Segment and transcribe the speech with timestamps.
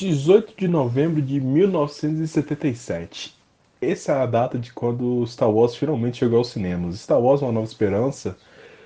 [0.00, 3.36] 18 de novembro de 1977.
[3.82, 6.98] Essa é a data de quando Star Wars finalmente chegou aos cinemas.
[6.98, 8.34] Star Wars Uma Nova Esperança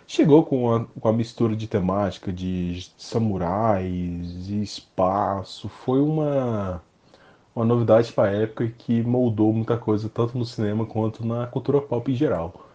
[0.08, 5.69] chegou com a, com mistura de temática de samurais e espaço.
[5.69, 6.82] Foi uma,
[7.55, 11.81] uma novidade para a época que moldou muita coisa, tanto no cinema quanto na cultura
[11.81, 12.67] pop em geral.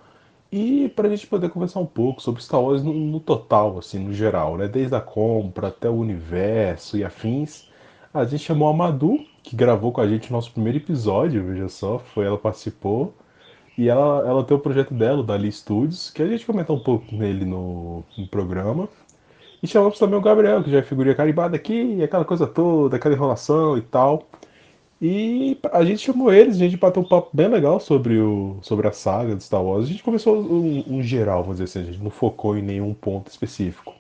[0.49, 3.99] E para a gente poder conversar um pouco sobre Star Wars no, no, total, assim,
[3.99, 4.69] no geral, né?
[4.69, 7.68] Desde a compra até o universo e afins,
[8.13, 11.69] a gente chamou a Madu, que gravou com a gente o nosso primeiro episódio, veja
[11.69, 13.13] só, foi ela participou.
[13.77, 16.83] E ela, ela tem o projeto dela, o Dali Studios, que a gente comentou um
[16.83, 18.89] pouco nele no, no programa.
[19.63, 23.15] E chamamos também o Gabriel, que já é figurinha carimbada aqui, aquela coisa toda, aquela
[23.15, 24.27] enrolação e tal.
[25.01, 28.87] E a gente chamou eles, a gente bateu um papo bem legal sobre, o, sobre
[28.87, 29.85] a saga de Star Wars.
[29.85, 32.93] A gente começou um, um geral, vamos dizer assim, a gente não focou em nenhum
[32.93, 33.93] ponto específico.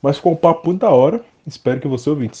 [0.00, 1.24] Mas ficou um papo muito da hora.
[1.48, 2.36] Espero que você, ouvinte,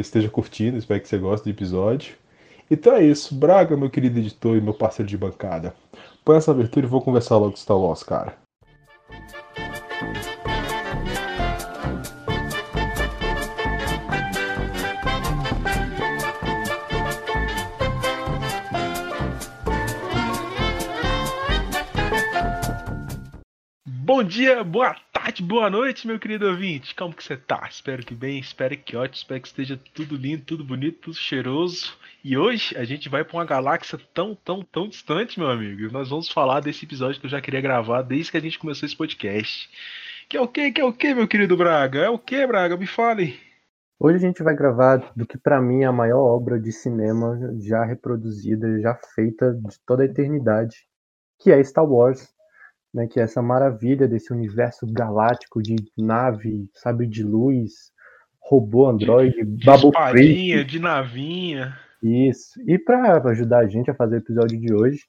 [0.00, 2.16] esteja curtindo, espero que você goste do episódio.
[2.70, 3.34] Então é isso.
[3.34, 5.74] Braga, meu querido editor e meu parceiro de bancada.
[6.24, 8.36] Põe essa abertura e vou conversar logo com Star Wars, cara.
[24.18, 26.92] Bom dia, boa tarde, boa noite, meu querido ouvinte.
[26.92, 27.68] Como que você tá?
[27.70, 31.96] Espero que bem, espero que ótimo, espero que esteja tudo lindo, tudo bonito, tudo cheiroso.
[32.24, 35.82] E hoje a gente vai para uma galáxia tão, tão, tão distante, meu amigo.
[35.82, 38.58] E nós vamos falar desse episódio que eu já queria gravar desde que a gente
[38.58, 39.70] começou esse podcast.
[40.28, 42.00] Que é o que, que é o que, meu querido Braga?
[42.00, 42.76] É o que, Braga?
[42.76, 43.38] Me fale.
[44.00, 47.38] Hoje a gente vai gravar do que para mim é a maior obra de cinema
[47.60, 50.74] já reproduzida, já feita de toda a eternidade,
[51.38, 52.36] que é Star Wars
[52.98, 57.92] né, que é essa maravilha desse universo galáctico de nave, sabe, de luz,
[58.40, 59.64] robô, androide, de, de
[60.64, 61.78] de navinha.
[62.02, 62.60] Isso.
[62.66, 65.04] E para ajudar a gente a fazer o episódio de hoje,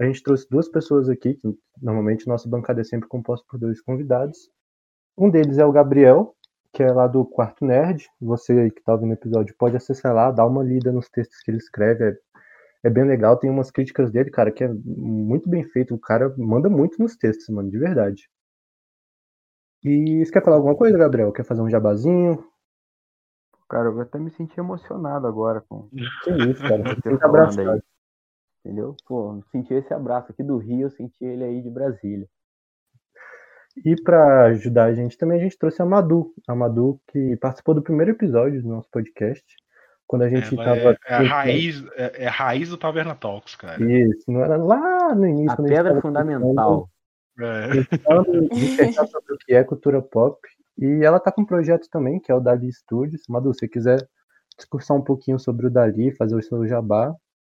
[0.00, 3.80] a gente trouxe duas pessoas aqui, que normalmente nossa bancada é sempre composta por dois
[3.80, 4.50] convidados.
[5.16, 6.34] Um deles é o Gabriel,
[6.72, 8.08] que é lá do Quarto Nerd.
[8.20, 11.40] Você aí que está ouvindo o episódio pode acessar lá, dar uma lida nos textos
[11.42, 12.16] que ele escreve, é
[12.82, 13.36] é bem legal.
[13.36, 15.94] Tem umas críticas dele, cara, que é muito bem feito.
[15.94, 18.28] O cara manda muito nos textos, mano, de verdade.
[19.82, 21.32] E você quer falar alguma coisa, Gabriel?
[21.32, 22.44] Quer fazer um jabazinho?
[23.68, 25.88] Cara, eu até me senti emocionado agora com.
[26.24, 26.82] Que isso, cara.
[27.02, 27.70] Você tá abraçado.
[27.70, 27.80] Aí.
[28.64, 28.96] Entendeu?
[29.06, 32.28] Pô, senti esse abraço aqui do Rio, eu senti ele aí de Brasília.
[33.84, 36.34] E para ajudar a gente também, a gente trouxe a Madu.
[36.48, 39.44] A Madu, que participou do primeiro episódio do nosso podcast.
[40.10, 40.90] Quando a gente Ela tava.
[40.90, 43.80] É, é, a raiz, é, é, a raiz do Taverna Talks, cara.
[43.80, 45.52] Isso, não era lá no início.
[45.52, 46.90] A pedra fundamental.
[47.88, 50.36] Tentando dissertar sobre o que é cultura pop.
[50.76, 53.22] E ela tá com um projeto também, que é o Dali Studios.
[53.28, 54.04] Madu, se você quiser
[54.56, 57.14] discursar um pouquinho sobre o Dali, fazer o seu jabá,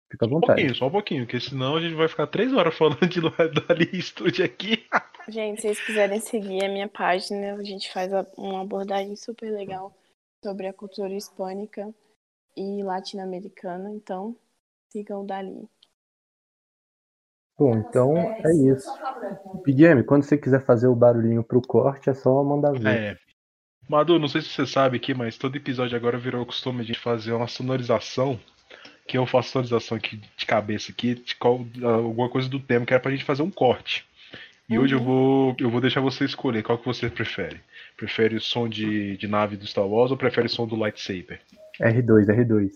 [0.09, 0.53] fica à vontade.
[0.53, 3.19] Um pouquinho, só um pouquinho, porque senão a gente vai ficar três horas falando de
[3.67, 4.81] Dali Studio aqui.
[5.27, 9.93] Gente, se vocês quiserem seguir a minha página, a gente faz uma abordagem super legal
[10.41, 11.93] sobre a cultura hispânica
[12.55, 14.35] e latino-americana, então
[14.89, 15.67] sigam dali.
[17.57, 18.89] Bom, então é isso.
[19.63, 22.87] PDM, quando você quiser fazer o barulhinho pro corte, é só mandar ver.
[22.87, 23.17] É.
[23.87, 26.95] Madu, não sei se você sabe aqui, mas todo episódio agora virou o costume de
[26.95, 28.39] fazer uma sonorização.
[29.07, 32.93] Que eu faço sonorização aqui de cabeça aqui, de qual, alguma coisa do tema, que
[32.93, 34.05] era pra gente fazer um corte.
[34.67, 34.83] E uhum.
[34.83, 35.05] hoje eu uhum.
[35.05, 37.61] vou, eu vou deixar você escolher qual que você prefere.
[37.95, 41.41] Prefere o som de, de nave do Star Wars ou prefere o som do lightsaber?
[41.79, 42.71] R2, R2.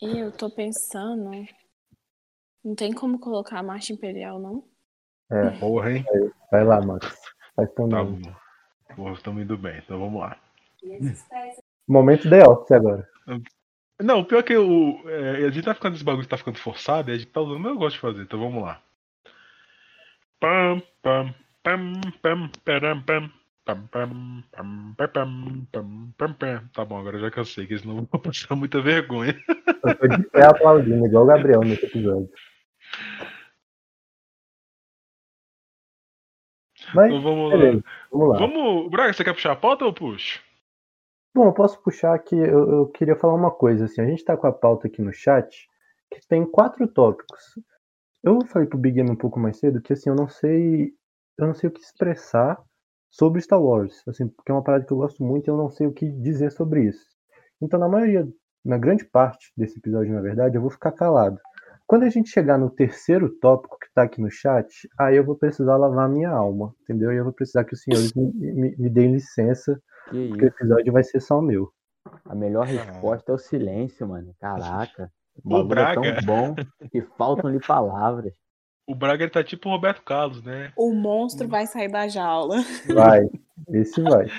[0.00, 1.30] E eu tô pensando.
[2.64, 4.64] Não tem como colocar a marcha imperial, não?
[5.30, 5.50] É.
[5.58, 6.04] Porra, hein?
[6.50, 7.18] Vai lá, Max.
[7.56, 7.90] Faz também.
[7.90, 8.36] Tá bom.
[8.94, 10.40] Porra, estamos indo bem, então vamos lá.
[11.88, 13.08] Momento The Office agora.
[14.00, 16.58] Não, o pior é que o, é, a gente tá ficando esse bagulho tá ficando
[16.58, 18.80] forçado e a gente tá usando, mas eu gosto de fazer, então vamos lá.
[20.40, 23.30] Pam, pam, pam, pam, pam, pam.
[26.72, 29.36] Tá bom, agora eu já cansei, que senão vou passar muita vergonha.
[29.84, 32.30] Eu tô de pé aplaudindo, igual o Gabriel nesse episódio.
[36.94, 37.82] Mas, então vamos, beleza, lá.
[38.10, 38.38] vamos lá.
[38.38, 40.40] Vamos, Braga, você quer puxar a pauta ou puxo?
[41.34, 42.36] Bom, eu posso puxar aqui.
[42.36, 43.84] Eu, eu, queria falar uma coisa.
[43.84, 45.68] Assim, a gente tá com a pauta aqui no chat
[46.10, 47.58] que tem quatro tópicos.
[48.22, 50.90] Eu falei pro Big Game um pouco mais cedo que assim, eu não sei.
[51.38, 52.58] Eu não sei o que expressar
[53.10, 55.70] sobre Star Wars, assim, porque é uma parada que eu gosto muito e eu não
[55.70, 57.06] sei o que dizer sobre isso.
[57.62, 58.26] Então, na maioria,
[58.64, 61.38] na grande parte desse episódio, na verdade, eu vou ficar calado.
[61.86, 64.68] Quando a gente chegar no terceiro tópico que está aqui no chat,
[64.98, 67.10] aí eu vou precisar lavar minha alma, entendeu?
[67.12, 69.80] E eu vou precisar que os senhores me, me, me deem licença,
[70.10, 70.54] que porque isso?
[70.54, 71.70] o episódio vai ser só meu.
[72.26, 72.66] A melhor Ah.
[72.66, 74.34] resposta é o silêncio, mano.
[74.38, 75.10] Caraca.
[75.44, 76.14] O O bagulho é Braga.
[76.16, 76.54] tão bom
[76.90, 78.32] que faltam-lhe palavras.
[78.86, 80.72] O Braga ele tá tipo o Roberto Carlos, né?
[80.76, 82.56] O monstro vai sair da jaula.
[82.94, 83.28] Vai.
[83.72, 84.26] Esse vai.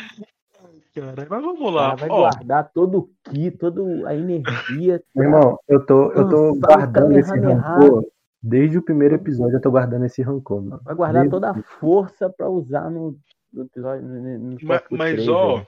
[0.95, 1.95] Cara, mas vamos lá.
[1.95, 5.01] vai Ó, guardar todo o ki, toda a energia.
[5.15, 8.05] Meu irmão, eu tô, eu tô guardando esse rancor.
[8.41, 10.81] Desde o primeiro episódio eu tô guardando esse rancor, mano.
[10.83, 13.15] Vai guardar Desde- toda a força pra usar no,
[13.53, 14.01] no episódio.
[14.07, 15.67] No, no ma- tópico mas, três, ó, velho.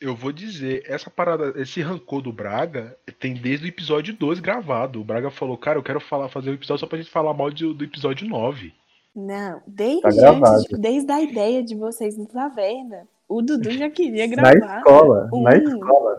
[0.00, 5.00] Eu vou dizer, essa parada, esse rancor do Braga tem desde o episódio 2 gravado.
[5.00, 7.50] O Braga falou, cara, eu quero falar, fazer um episódio só pra gente falar mal
[7.50, 8.72] de- do episódio 9.
[9.14, 14.26] Não, desde, Tá antes, desde a ideia de vocês no Taverna, o Dudu já queria
[14.28, 14.78] Na gravar.
[14.78, 15.48] escola, na Um.
[15.50, 16.16] escola.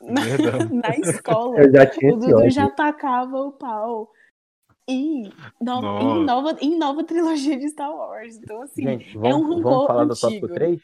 [0.02, 0.74] Verdade.
[0.74, 1.58] Na escola.
[1.60, 2.50] Eu já tinha O Dudu ódio.
[2.50, 4.10] já tacava o pau.
[4.88, 5.30] Em,
[5.60, 8.36] no- em, nova, em nova trilogia de Star Wars.
[8.36, 10.28] Então, assim, Gente, é vamos, um rancor vamos falar do antigo.
[10.32, 10.80] tópico 3?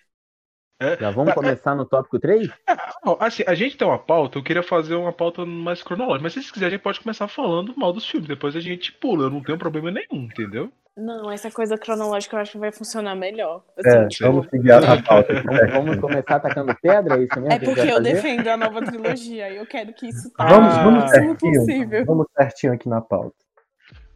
[0.80, 0.96] É.
[0.96, 2.48] Já vamos começar no tópico 3?
[3.04, 6.32] Ó, assim, a gente tem uma pauta, eu queria fazer uma pauta mais cronológica, mas
[6.32, 9.24] se vocês quiserem, a gente pode começar falando mal dos filmes, depois a gente pula,
[9.24, 10.70] eu não tenho problema nenhum, entendeu?
[10.96, 13.62] Não, essa coisa cronológica eu acho que vai funcionar melhor.
[13.76, 15.42] Assim, É, tipo, vamos seguir a, pauta.
[15.72, 17.16] Vamos, começar atacando pedra?
[17.16, 17.52] É isso mesmo?
[17.52, 18.14] é porque eu fazer?
[18.14, 21.60] defendo a nova trilogia e eu quero que isso tá Vamos, vamos certinho.
[21.60, 22.04] possível.
[22.04, 23.36] Vamos certinho aqui na pauta.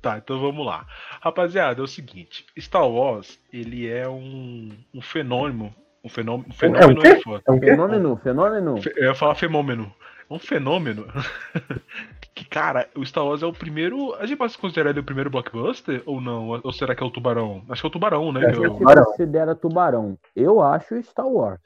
[0.00, 0.84] Tá, então vamos lá.
[1.20, 5.72] Rapaziada, é o seguinte, Star Wars, ele é um, um fenômeno,
[6.04, 7.08] um fenômeno, um fenômeno quê?
[7.08, 7.42] é foda.
[7.46, 7.66] É um quê?
[7.66, 8.82] Fenômeno, fenômeno.
[8.82, 9.92] Fe- Eu ia falar fenômeno.
[10.30, 11.06] É um fenômeno
[12.34, 14.14] que, cara, o Star Wars é o primeiro.
[14.14, 16.48] A gente pode considerar ele o primeiro blockbuster ou não?
[16.62, 17.62] Ou será que é o Tubarão?
[17.68, 18.40] Acho que é o Tubarão, né?
[18.46, 19.04] É, que é Tubarão.
[19.04, 20.18] considera Tubarão.
[20.34, 21.60] Eu acho Star Wars.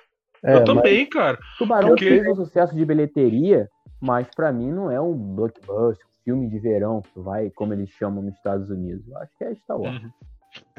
[0.45, 1.39] É, eu também, cara.
[1.59, 3.69] Tubarão Porque- fez um sucesso de bilheteria,
[4.01, 8.23] mas pra mim não é um blockbuster, um filme de verão, vai, como eles chamam
[8.23, 9.07] nos Estados Unidos.
[9.09, 10.03] Eu acho que é Star Wars.
[10.03, 10.11] Uhum.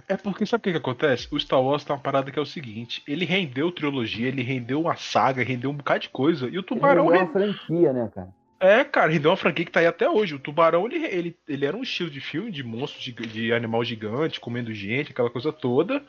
[0.08, 1.28] É porque sabe o que, que acontece?
[1.32, 4.82] O Star Wars tem uma parada que é o seguinte: ele rendeu trilogia, ele rendeu
[4.82, 6.46] uma saga, rendeu um bocado de coisa.
[6.46, 7.14] E o Ele Tubarão.
[7.14, 8.30] é re- uma franquia, né, cara?
[8.60, 10.34] É, cara, rendeu uma franquia que tá aí até hoje.
[10.36, 13.84] O Tubarão, ele, ele, ele era um estilo de filme de monstro, de, de animal
[13.84, 16.02] gigante, comendo gente, aquela coisa toda.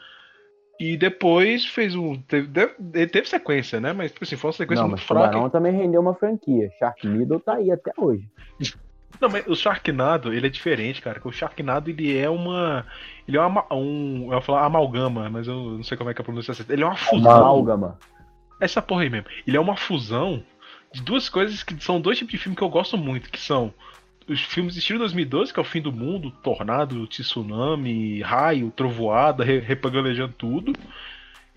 [0.80, 2.16] E depois fez um.
[2.22, 2.48] Teve,
[2.94, 3.92] ele teve sequência, né?
[3.92, 5.28] Mas, tipo assim, foi uma sequência Não, muito mas fraca.
[5.30, 6.70] Tubarão também rendeu uma franquia.
[6.78, 8.24] Sharknado tá aí até hoje.
[9.20, 11.16] Não, mas o Sharknado, ele é diferente, cara.
[11.16, 12.86] porque O Sharknado, ele é uma.
[13.26, 14.28] Ele é uma, um.
[14.28, 16.72] Eu ia falar amalgama, mas eu não sei como é que é a pronúncia certa.
[16.72, 17.30] Ele é uma fusão.
[17.30, 17.98] Amálgama.
[18.60, 19.28] Essa porra aí mesmo.
[19.46, 20.42] Ele é uma fusão
[20.92, 23.72] de duas coisas que são dois tipos de filme que eu gosto muito, que são
[24.28, 29.44] os filmes de estilo 2012, que é o fim do mundo, tornado, tsunami, raio, trovoada,
[29.44, 29.60] re
[30.36, 30.72] tudo.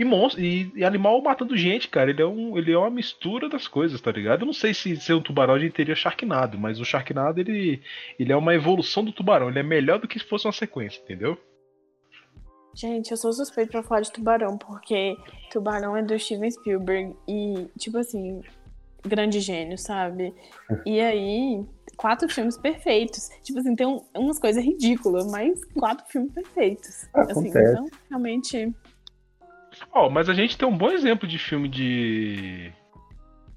[0.02, 2.10] E, monstro, e, e animal matando gente, cara.
[2.10, 4.42] Ele é, um, ele é uma mistura das coisas, tá ligado?
[4.42, 7.82] Eu não sei se ser um tubarão a gente teria Sharknado, mas o Sharknado ele,
[8.18, 9.50] ele é uma evolução do tubarão.
[9.50, 11.38] Ele é melhor do que se fosse uma sequência, entendeu?
[12.74, 15.18] Gente, eu sou suspeito pra falar de Tubarão, porque
[15.52, 18.42] Tubarão é do Steven Spielberg e, tipo assim,
[19.06, 20.34] grande gênio, sabe?
[20.86, 21.66] E aí,
[21.98, 23.30] quatro filmes perfeitos.
[23.44, 27.10] Tipo assim, tem um- umas coisas ridículas, mas quatro filmes perfeitos.
[27.14, 27.72] Assim, Acontece.
[27.74, 28.74] então, realmente.
[29.94, 32.72] Ó, mas a gente tem um bom exemplo de filme de.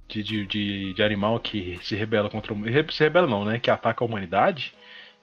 [0.07, 2.93] De, de, de, de animal que se rebela contra o.
[2.93, 3.59] Se rebela não, né?
[3.59, 4.75] Que ataca a humanidade.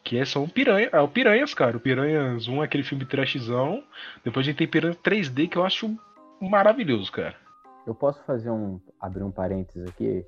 [0.03, 1.77] Que é, são piranha, é o Piranhas, cara.
[1.77, 3.83] O Piranhas 1 é aquele filme trashzão.
[4.25, 5.95] Depois a gente tem Piranha 3D que eu acho
[6.42, 7.36] maravilhoso, cara.
[7.86, 8.80] Eu posso fazer um.
[9.00, 10.25] abrir um parênteses aqui?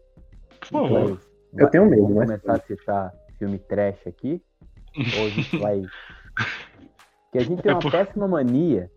[0.60, 1.20] Por favor.
[1.58, 4.40] Eu tenho medo, Vamos mas- começar a citar filme trash aqui.
[4.96, 5.82] Ou a gente vai.
[7.32, 8.92] Que a gente tem É uma por- péssima mania,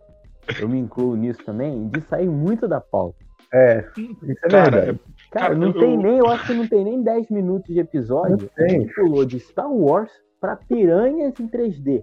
[0.61, 3.19] eu me incluo nisso também, de sair muito da pauta.
[3.53, 5.01] É, isso é Cara, verdade.
[5.31, 7.81] Cara, Cara, não eu- tem nem, eu acho que não tem nem 10 minutos de
[7.81, 8.51] episódio.
[8.57, 8.67] Tem.
[8.67, 10.11] A gente pulou de Star Wars
[10.41, 12.03] pra piranhas em 3D.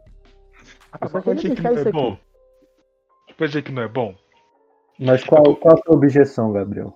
[1.02, 2.00] Eu só queria dizer que deixar não isso é aqui.
[2.00, 2.18] bom.
[3.38, 4.16] Pode dizer que não é bom.
[5.00, 6.94] Mas qual, qual a sua objeção, Gabriel?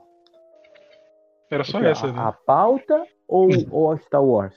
[1.50, 2.20] Era só Porque essa, a, né?
[2.20, 4.56] a pauta ou, ou a Star Wars?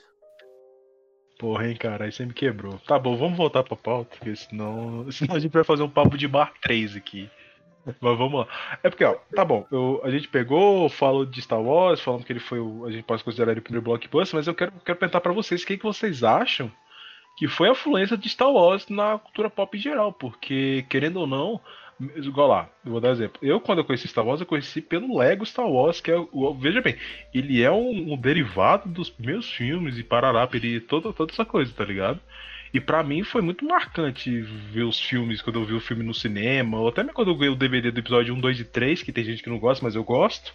[1.41, 2.77] Porra, hein, cara, aí você me quebrou.
[2.85, 6.15] Tá bom, vamos voltar pra pauta, porque senão, senão a gente vai fazer um papo
[6.15, 7.27] de bar 3 aqui.
[7.99, 8.47] Mas vamos lá.
[8.83, 12.31] É porque, ó, tá bom, eu- a gente pegou, falou de Star Wars, falando que
[12.31, 12.85] ele foi o.
[12.85, 15.63] A gente pode considerar ele o primeiro blockbuster, mas eu quero, quero perguntar pra vocês
[15.63, 16.71] o que, que vocês acham
[17.35, 21.25] que foi a influência de Star Wars na cultura pop em geral, porque, querendo ou
[21.25, 21.59] não,
[22.15, 23.39] igual lá, vou dar exemplo.
[23.41, 26.53] Eu, quando eu conheci Star Wars, eu conheci pelo Lego Star Wars, que é o.
[26.53, 26.95] Veja bem,
[27.33, 31.71] ele é um, um derivado dos primeiros filmes e parará, ele toda, toda essa coisa,
[31.73, 32.19] tá ligado?
[32.73, 36.13] E pra mim foi muito marcante ver os filmes, quando eu vi o filme no
[36.13, 39.03] cinema, ou até mesmo quando eu vi o DVD do episódio 1, 2 e 3,
[39.03, 40.53] que tem gente que não gosta, mas eu gosto.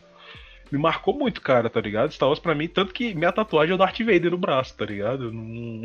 [0.70, 2.12] Me marcou muito, cara, tá ligado?
[2.12, 4.84] Star Wars pra mim, tanto que minha tatuagem é o Darth Vader no braço, tá
[4.84, 5.24] ligado?
[5.24, 5.82] Eu não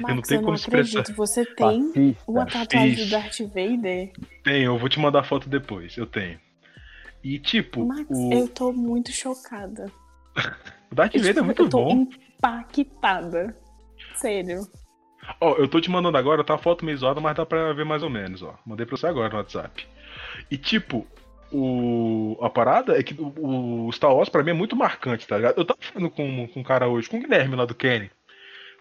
[0.00, 1.00] Max, tenho eu não como expressar.
[1.00, 1.16] acredito.
[1.16, 2.22] Você tem Fascista.
[2.26, 3.10] uma tatuagem do Isso.
[3.10, 4.12] Darth Vader?
[4.42, 6.38] tenho, eu vou te mandar a foto depois, eu tenho.
[7.22, 8.32] E tipo, Max, o...
[8.32, 9.90] eu tô muito chocada.
[10.90, 12.06] O Darth Eu, Vader é tipo, muito eu tô bom.
[12.38, 13.56] impactada.
[14.14, 14.60] Sério.
[15.40, 17.84] Ó, eu tô te mandando agora, tá a foto meio zoada, mas dá pra ver
[17.84, 18.56] mais ou menos, ó.
[18.64, 19.86] Mandei pra você agora no WhatsApp.
[20.50, 21.06] E tipo,
[21.52, 22.38] o...
[22.42, 25.58] a parada é que o, o Star Wars pra mim é muito marcante, tá ligado?
[25.58, 28.10] Eu tava falando com, com um cara hoje, com o Guilherme lá do Kenny,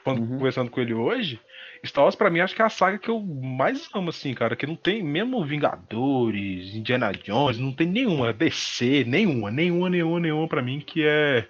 [0.03, 0.37] quando- Uhum.
[0.37, 1.39] conversando com ele hoje.
[1.85, 4.55] Star Wars pra mim acho que é a saga que eu mais amo, assim, cara.
[4.55, 10.47] Que não tem, mesmo Vingadores, Indiana Jones, não tem nenhuma, DC, nenhuma, nenhuma, nenhuma, nenhuma
[10.47, 11.45] pra mim que é,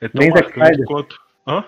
[0.00, 1.16] é tão Nem marcante quanto.
[1.46, 1.64] Hã?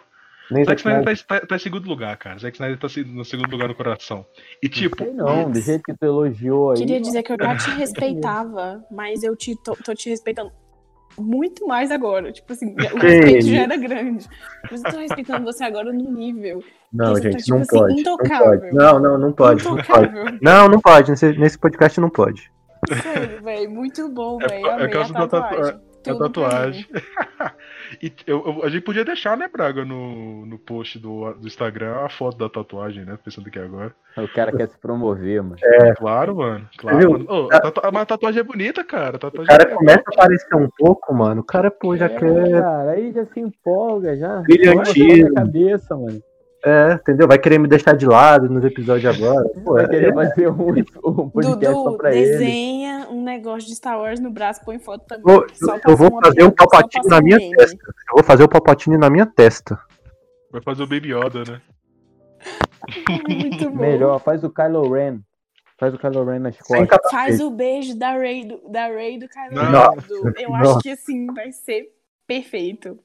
[0.52, 1.26] Nem Zack Snyder Snyder.
[1.26, 2.38] tá, tá- tá em segundo lugar, cara.
[2.38, 4.24] Zack Snyder tá no segundo lugar no coração.
[4.62, 6.78] E tipo, Sei não, do jeito que tu elogiou aí.
[6.78, 10.50] Queria dizer que eu já te respeitava, mas eu te, tô, tô te respeitando
[11.18, 12.32] muito mais agora.
[12.32, 14.26] Tipo assim, o respeito já era grande.
[14.70, 16.62] Mas eu tô respeitando você agora no nível.
[16.92, 17.92] Não, Você tá, gente, tipo não assim, pode.
[17.94, 18.60] Não intocável.
[18.60, 18.74] pode.
[18.74, 19.64] Não, não, não pode.
[19.64, 19.82] Não pode.
[20.08, 20.38] intocável.
[20.42, 21.10] Não, não pode.
[21.10, 22.50] Nesse, nesse podcast não pode.
[23.02, 23.70] Sério, velho.
[23.70, 24.60] Muito bom, É velho.
[24.62, 25.80] por- é Amei a causa da tatu- tatuagem.
[26.02, 26.86] pra tatuagem.
[28.02, 31.96] e eu- eu- a gente podia deixar, né, Braga, no, no post do, do Instagram
[32.04, 33.18] a foto da tatuagem, né?
[33.24, 33.94] Pensando aqui agora.
[34.16, 35.56] O cara quer se promover, mano.
[35.96, 36.68] Claro, mano.
[36.76, 37.26] Claro, mano.
[37.28, 39.14] Ô, a tatu- mas a tatuagem é bonita, cara.
[39.14, 41.40] a O tatuagem cara é começa a aparecer um pouco, mano.
[41.40, 42.50] O cara, pô, já É, quer.
[42.50, 44.40] cara, aí já se empolga, já.
[44.42, 45.34] Brilhantismo.
[45.34, 46.22] Cabeça, mano.
[46.64, 47.26] É, entendeu?
[47.26, 49.48] Vai querer me deixar de lado nos episódios agora.
[49.64, 52.30] Pô, Vai é, querer fazer um, um podcast só Dudu, pra ele.
[52.30, 55.24] desenha um negócio de Star Wars no braço, põe foto também.
[55.24, 57.56] Vou- Só eu pra vou fazer um Palpatine só na minha meme.
[57.56, 57.76] testa.
[57.84, 59.78] Eu vou fazer o Palpatine na minha testa.
[60.52, 61.60] Vai fazer o Baby Yoda, né?
[63.28, 63.76] Muito bom.
[63.80, 65.18] Melhor, faz o Kylo Ren.
[65.78, 67.10] Faz o Kylo Ren nas Sem costas.
[67.10, 70.34] Faz o beijo da Ray do, da Ray do Kylo Ren.
[70.38, 70.70] Eu nossa.
[70.72, 71.88] acho que assim vai ser
[72.32, 72.98] perfeito.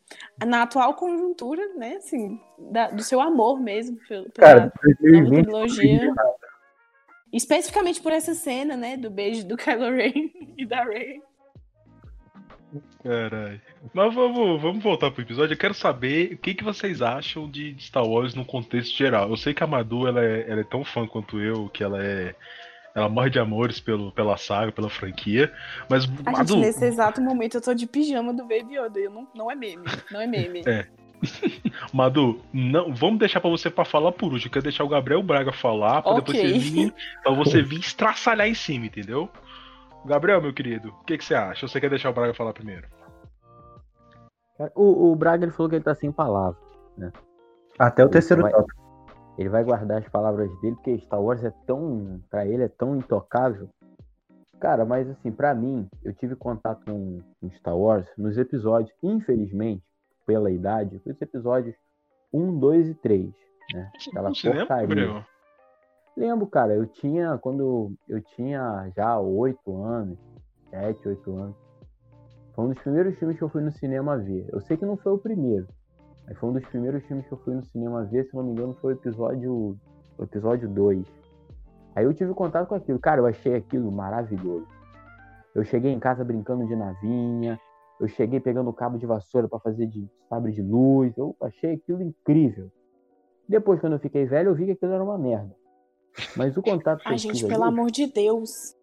[0.45, 2.39] Na atual conjuntura, né, assim,
[2.71, 5.43] da- do seu amor mesmo pela Cara, 2020.
[5.43, 6.13] trilogia.
[7.33, 11.21] Especificamente por essa cena, né, do beijo do Kylo Ren e da Ray.
[13.03, 13.61] Caralho.
[13.93, 15.53] Mas vamos, vamos voltar pro episódio.
[15.53, 19.29] Eu quero saber o que, que vocês acham de de Star Wars no contexto geral.
[19.29, 22.03] Eu sei que a Madu ela é, ela é tão fã quanto eu, que ela
[22.03, 22.35] é.
[22.97, 25.53] Ela morre de amores pelo, pela saga, pela franquia.
[25.87, 28.99] Mas, A Madu, gente, nesse exato momento, eu tô de pijama do Baby Yoda.
[28.99, 29.85] Eu não, não é meme.
[30.11, 30.63] Não é meme.
[30.65, 30.87] É.
[31.93, 34.47] Madu, não, vamos deixar pra você pra falar por último.
[34.47, 36.53] Eu quero deixar o Gabriel Braga falar pra depois Ok.
[36.53, 39.29] você vir, pra você vir estraçalhar em cima, entendeu?
[40.03, 41.65] Gabriel, meu querido, o que, que você acha?
[41.65, 42.87] Ou você quer deixar o Braga falar primeiro?
[44.75, 46.57] O, o Braga ele falou que ele tá sem palavras.
[47.77, 48.65] Até o terceiro Vai- top.
[49.37, 52.19] Ele vai guardar as palavras dele, porque Star Wars é tão.
[52.29, 53.69] Pra ele é tão intocável.
[54.59, 59.83] Cara, mas assim, pra mim, eu tive contato com, com Star Wars nos episódios, infelizmente,
[60.25, 61.75] pela idade, os episódios
[62.33, 63.33] 1, 2 e 3.
[63.73, 63.91] Né?
[64.09, 64.87] Aquela lembra, porcaria.
[64.87, 65.25] Gabriel?
[66.17, 70.17] Lembro, cara, eu tinha, quando eu tinha já 8 anos,
[70.71, 71.55] 7, 8 anos.
[72.53, 74.49] Foi um dos primeiros filmes que eu fui no cinema ver.
[74.51, 75.67] Eu sei que não foi o primeiro,
[76.27, 78.51] mas foi um dos primeiros filmes que eu fui no cinema ver, se não me
[78.51, 79.77] engano, foi o episódio,
[80.17, 81.05] o episódio 2.
[81.95, 82.99] Aí eu tive contato com aquilo.
[82.99, 84.67] Cara, eu achei aquilo maravilhoso.
[85.55, 87.59] Eu cheguei em casa brincando de navinha,
[87.99, 91.17] eu cheguei pegando cabo de vassoura para fazer de sabre de luz.
[91.17, 92.69] Eu achei aquilo incrível.
[93.49, 95.55] Depois, quando eu fiquei velho, eu vi que aquilo era uma merda.
[96.35, 98.75] Mas o contato que Ai, eu gente, pelo ali- amor de Deus.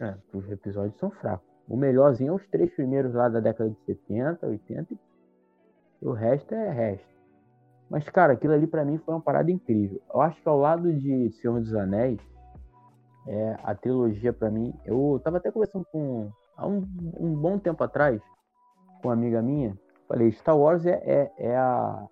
[0.00, 1.46] é, os episódios são fracos.
[1.68, 4.94] O melhorzinho é os três primeiros lá da década de 70, 80.
[4.94, 4.98] e
[6.00, 7.16] O resto é resto.
[7.88, 10.00] Mas, cara, aquilo ali pra mim foi uma parada incrível.
[10.12, 12.20] Eu acho que ao lado de Senhor dos Anéis,
[13.26, 14.72] é, a trilogia pra mim.
[14.84, 16.30] Eu tava até conversando com.
[16.56, 16.86] Há um,
[17.18, 18.20] um bom tempo atrás,
[19.00, 19.76] com uma amiga minha.
[20.08, 22.06] Falei, Star Wars é, é, é a,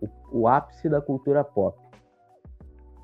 [0.00, 1.78] o, o ápice da cultura pop.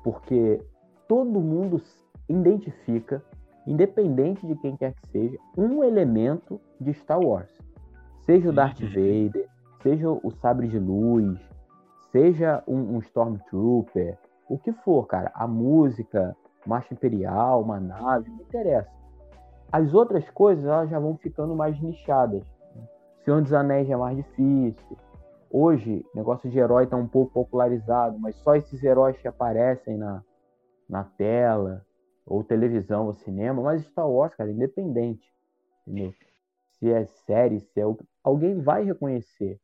[0.03, 0.61] Porque
[1.07, 1.81] todo mundo
[2.27, 3.23] identifica
[3.67, 7.51] independente de quem quer que seja, um elemento de Star Wars.
[8.21, 8.79] Seja o Darth.
[8.79, 9.47] Vader,
[9.87, 11.39] seja o Sabre de Luz,
[12.11, 14.17] seja um, um Stormtrooper,
[14.49, 15.31] o que for, cara.
[15.33, 18.91] A música, Marcha Imperial, uma nave, não interessa.
[19.71, 22.43] As outras coisas, elas já vão ficando mais nichadas.
[22.75, 22.85] né?
[23.23, 24.97] Senhor dos Anéis é mais difícil.
[25.49, 29.95] Hoje, o negócio de herói está um pouco popularizado, mas só esses heróis que aparecem
[29.95, 30.21] na,
[30.89, 31.85] na tela,
[32.25, 35.33] ou televisão, ou cinema, mas Star Wars, cara, é independente.
[35.87, 36.13] Entendeu?
[36.73, 37.85] Se é série, se é.
[38.21, 39.57] Alguém vai reconhecer.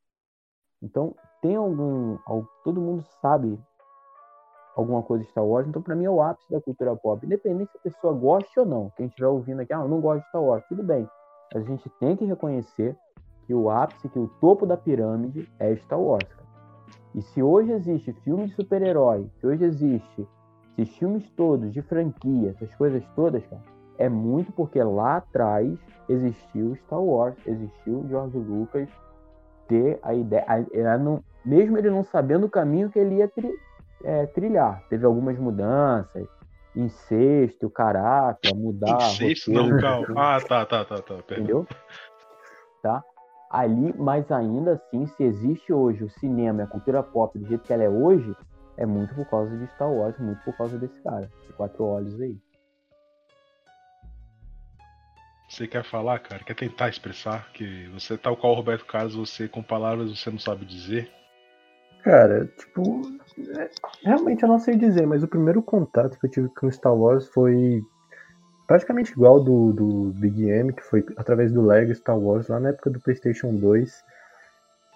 [0.84, 2.18] Então, tem algum.
[2.28, 3.58] al- Todo mundo sabe
[4.76, 7.24] alguma coisa de Star Wars, então pra mim é o ápice da cultura pop.
[7.26, 8.92] Independente se a pessoa goste ou não.
[8.98, 11.08] Quem estiver ouvindo aqui, ah, eu não gosto de Star Wars, tudo bem.
[11.54, 12.98] A gente tem que reconhecer
[13.46, 16.28] que o ápice, que o topo da pirâmide é Star Wars.
[17.14, 20.28] E se hoje existe filme de super-herói, se hoje existe
[20.78, 23.62] esses filmes todos de franquia, essas coisas todas, cara,
[24.00, 25.78] é muito porque lá atrás
[26.10, 28.90] existiu Star Wars, existiu George Lucas
[29.68, 30.46] ter a ideia.
[30.48, 33.52] A, não, mesmo ele não sabendo o caminho que ele ia tri,
[34.04, 34.84] é, trilhar.
[34.90, 36.28] Teve algumas mudanças,
[36.76, 38.98] incesto, caráter, mudar.
[39.12, 40.08] Incesto, não, calma.
[40.16, 41.16] Ah, tá, tá, tá, tá.
[41.16, 41.68] Entendeu?
[42.82, 43.04] Tá?
[43.50, 47.64] Ali, mas ainda assim, se existe hoje o cinema e a cultura pop do jeito
[47.64, 48.36] que ela é hoje,
[48.78, 52.20] é muito por causa de Star Wars, muito por causa desse cara, de quatro olhos
[52.20, 52.36] aí.
[55.54, 56.44] Você quer falar, cara?
[56.44, 60.40] Quer tentar expressar que você, tal qual o Roberto Carlos, você com palavras você não
[60.40, 61.12] sabe dizer?
[62.04, 63.02] Cara, tipo,
[63.56, 63.70] é,
[64.04, 67.28] realmente eu não sei dizer, mas o primeiro contato que eu tive com Star Wars
[67.28, 67.84] foi
[68.66, 72.70] praticamente igual do, do Big M, que foi através do Lego Star Wars lá na
[72.70, 74.04] época do PlayStation 2.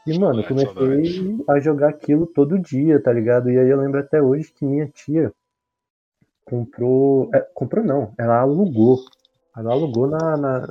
[0.07, 3.51] E, mano, eu comecei a jogar aquilo todo dia, tá ligado?
[3.51, 5.31] E aí eu lembro até hoje que minha tia
[6.43, 7.29] comprou.
[7.31, 9.05] É, comprou não, ela alugou
[9.57, 10.67] ela alugou na, na,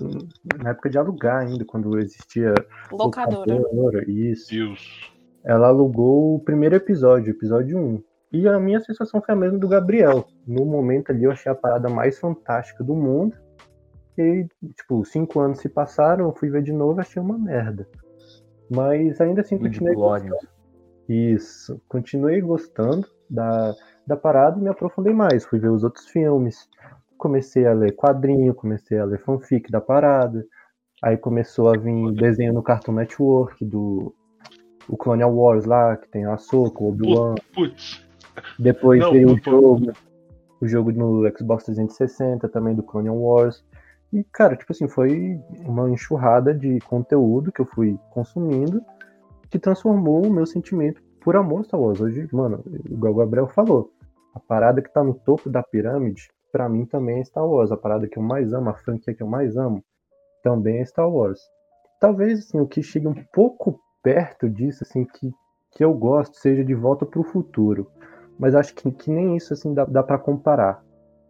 [0.62, 2.54] na, época de alugar ainda, quando existia.
[2.92, 3.54] Locadora.
[3.54, 4.50] locadora isso.
[4.50, 5.12] Deus.
[5.44, 8.02] Ela alugou o primeiro episódio, episódio 1.
[8.32, 10.26] E a minha sensação foi a mesma do Gabriel.
[10.46, 13.36] No momento ali eu achei a parada mais fantástica do mundo.
[14.18, 17.88] E, tipo, cinco anos se passaram, eu fui ver de novo e achei uma merda.
[18.70, 20.36] Mas ainda assim continuei gostando.
[21.08, 21.80] Isso.
[21.88, 23.74] Continuei gostando da,
[24.06, 25.44] da parada e me aprofundei mais.
[25.44, 26.68] Fui ver os outros filmes
[27.16, 30.44] comecei a ler quadrinho, comecei a ler fanfic da parada.
[31.02, 34.14] Aí começou a vir desenho no Cartoon Network do
[34.88, 37.34] o Colonial Wars lá, que tem a Soco, o Obi-Wan.
[38.58, 39.92] Depois não, veio o jogo,
[40.60, 43.64] o jogo no Xbox 360 também do Colonial Wars.
[44.12, 48.80] E, cara, tipo assim, foi uma enxurrada de conteúdo que eu fui consumindo
[49.50, 52.00] que transformou o meu sentimento por amor Star Wars.
[52.00, 53.90] Hoje, mano, igual o Gabriel falou,
[54.34, 57.70] a parada que tá no topo da pirâmide para mim também é Star Wars.
[57.70, 59.84] A parada que eu mais amo, a franquia que eu mais amo,
[60.42, 61.38] também é Star Wars.
[62.00, 65.30] Talvez assim, o que chegue um pouco perto disso, assim, que,
[65.72, 67.90] que eu gosto, seja de volta para o futuro.
[68.38, 70.82] Mas acho que, que nem isso assim dá, dá para comparar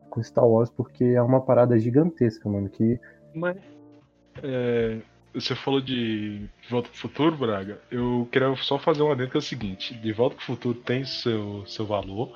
[0.08, 2.68] com Star Wars, porque é uma parada gigantesca, mano.
[2.68, 3.00] Que...
[3.34, 3.56] Mas
[4.44, 5.00] é,
[5.34, 7.80] você falou de Volta pro Futuro, Braga.
[7.90, 11.04] Eu queria só fazer uma adendo que é o seguinte: De Volta pro Futuro tem
[11.04, 12.32] seu, seu valor,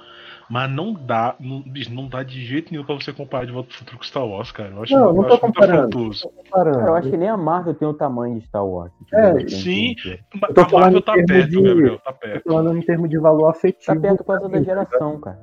[0.50, 3.78] mas não dá, não, não dá de jeito nenhum pra você comparar de Volta pro
[3.78, 4.70] Futuro com Star Wars, cara.
[4.70, 6.80] Eu acho, não, não eu tô acho comparando, muito comparando.
[6.88, 8.92] Eu acho que nem a Marvel tem o tamanho de Star Wars.
[9.14, 9.94] É, sim,
[10.42, 12.42] a Marvel tá perto, de, Gabriel, tá perto.
[12.42, 13.94] Tô falando em termos de valor afetivo.
[13.94, 15.38] Tá perto por causa da geração, cara.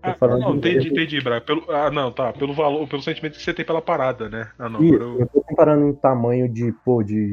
[0.00, 1.44] Ah, não, entendi, entendi, Braga.
[1.44, 2.32] Pelo, ah, não, tá.
[2.32, 4.48] Pelo valor, pelo sentimento que você tem pela parada, né?
[4.60, 5.20] Ah, não, Isso, eu...
[5.20, 7.32] eu tô comparando em tamanho de, pô, de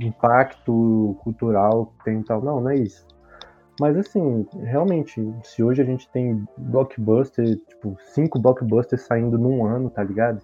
[0.00, 2.42] impacto cultural que tem e tal.
[2.42, 3.06] Não, não é isso.
[3.80, 9.88] Mas assim, realmente, se hoje a gente tem blockbuster, tipo, cinco blockbusters saindo num ano,
[9.88, 10.42] tá ligado?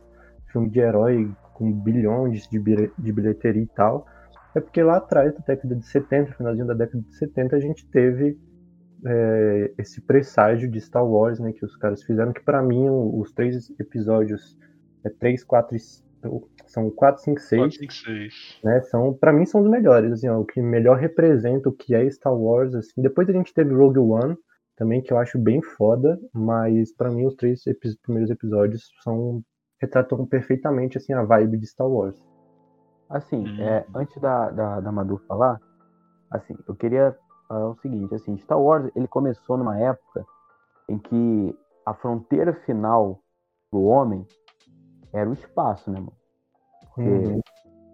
[0.52, 4.06] Filme de herói com bilhões de, bilheteria e tal,
[4.54, 7.86] é porque lá atrás, na década de 70, finalzinho da década de 70, a gente
[7.86, 8.38] teve
[9.04, 13.32] é, esse presságio de Star Wars, né, que os caras fizeram, que para mim os
[13.32, 14.56] três episódios,
[15.04, 15.80] é, 3, 4 e
[16.66, 17.60] são 4, 5, 6.
[17.60, 18.60] 4, 5, 6.
[18.64, 18.80] Né?
[18.82, 22.08] São, pra mim são os melhores, assim, ó, o que melhor representa o que é
[22.10, 22.74] Star Wars.
[22.74, 23.00] Assim.
[23.00, 24.36] Depois a gente teve Rogue One,
[24.76, 29.42] também, que eu acho bem foda, mas para mim os três epi primeiros episódios são
[29.80, 32.20] retratam perfeitamente assim, a vibe de Star Wars.
[33.08, 33.60] Assim, hum.
[33.60, 35.60] é, antes da, da, da Madu falar,
[36.30, 40.24] assim, eu queria falar o seguinte, assim, Star Wars ele começou numa época
[40.88, 41.56] em que
[41.86, 43.20] a fronteira final
[43.70, 44.26] do homem
[45.14, 46.12] era o espaço, né, mano?
[46.98, 47.40] Uhum.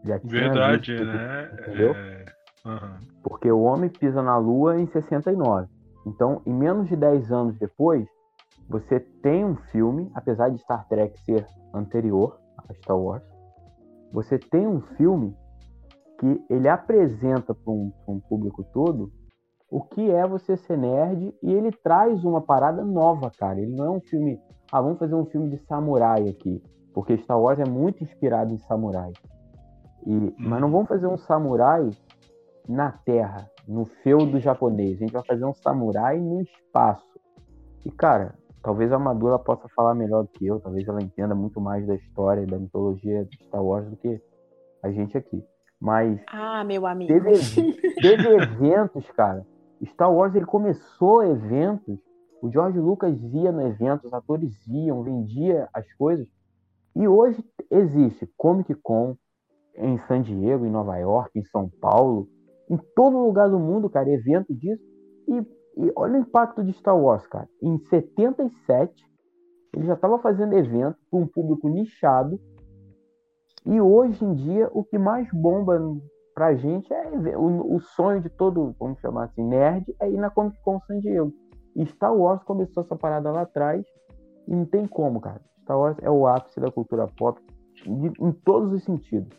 [0.04, 1.50] Já tinha Verdade, visto, né?
[1.52, 1.94] Entendeu?
[1.94, 2.24] É...
[2.64, 2.98] Uhum.
[3.22, 5.68] Porque o homem pisa na Lua em 69.
[6.06, 8.08] Então, em menos de 10 anos depois,
[8.68, 13.22] você tem um filme, apesar de Star Trek ser anterior a Star Wars,
[14.12, 15.36] você tem um filme
[16.18, 19.10] que ele apresenta para um, um, público todo
[19.70, 23.60] o que é você ser nerd e ele traz uma parada nova, cara.
[23.60, 24.38] Ele não é um filme,
[24.70, 26.62] ah, vamos fazer um filme de samurai aqui.
[26.92, 29.12] Porque Star Wars é muito inspirado em samurai.
[30.06, 31.90] E, mas não vamos fazer um samurai
[32.68, 34.96] na Terra, no feudo japonês.
[34.96, 37.06] A gente vai fazer um samurai no espaço.
[37.84, 40.60] E, cara, talvez a Madura possa falar melhor do que eu.
[40.60, 44.20] Talvez ela entenda muito mais da história e da mitologia de Star Wars do que
[44.82, 45.44] a gente aqui.
[45.80, 46.20] Mas.
[46.28, 47.12] Ah, meu amigo.
[47.12, 49.46] Teve, teve eventos, cara.
[49.86, 51.98] Star Wars ele começou eventos.
[52.42, 56.26] O George Lucas ia no evento, os atores iam, vendia as coisas.
[56.94, 59.16] E hoje existe Comic Con
[59.76, 62.28] em San Diego, em Nova York, em São Paulo,
[62.68, 64.82] em todo lugar do mundo, cara, evento disso.
[65.28, 65.38] E,
[65.76, 67.48] e olha o impacto de Star Wars, cara.
[67.62, 68.92] Em 77,
[69.74, 72.40] ele já estava fazendo evento para um público nichado.
[73.64, 75.78] E hoje em dia, o que mais bomba
[76.34, 80.30] pra gente é o, o, sonho de todo, vamos chamar assim, nerd é ir na
[80.30, 81.32] Comic Con San Diego.
[81.76, 83.84] E Star Wars começou essa parada lá atrás
[84.48, 85.40] e não tem como, cara.
[85.70, 87.40] Star Wars é o ápice da cultura pop
[87.84, 89.38] de, em todos os sentidos.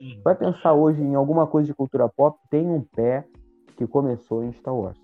[0.00, 0.20] Uhum.
[0.24, 3.26] Vai pensar hoje em alguma coisa de cultura pop, tem um pé
[3.76, 4.98] que começou em Star Wars.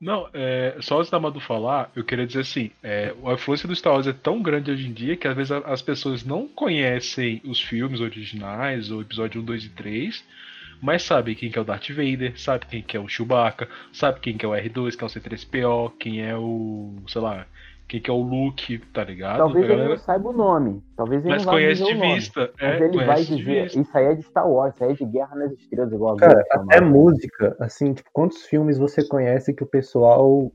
[0.00, 3.74] Não, é, só antes da Madu falar, eu queria dizer assim, é, a influência do
[3.74, 7.40] Star Wars é tão grande hoje em dia que às vezes as pessoas não conhecem
[7.44, 10.24] os filmes originais, ou episódio 1, 2 e 3,
[10.82, 14.20] mas sabem quem que é o Darth Vader, sabe quem que é o Chewbacca, sabe
[14.20, 17.46] quem que é o R2, que é o C3PO, quem é o, sei lá,
[17.88, 19.38] quem que é o Luke, tá ligado?
[19.38, 19.82] Talvez galera...
[19.82, 20.82] ele não saiba o nome.
[20.96, 22.50] Talvez ele Mas não conhece de vista.
[22.58, 25.04] É, Mas ele vai dizer, isso aí é de Star Wars, isso aí é de
[25.06, 29.66] Guerra nas Estrelas, igual Cara, até música, assim, tipo, quantos filmes você conhece que o
[29.66, 30.50] pessoal.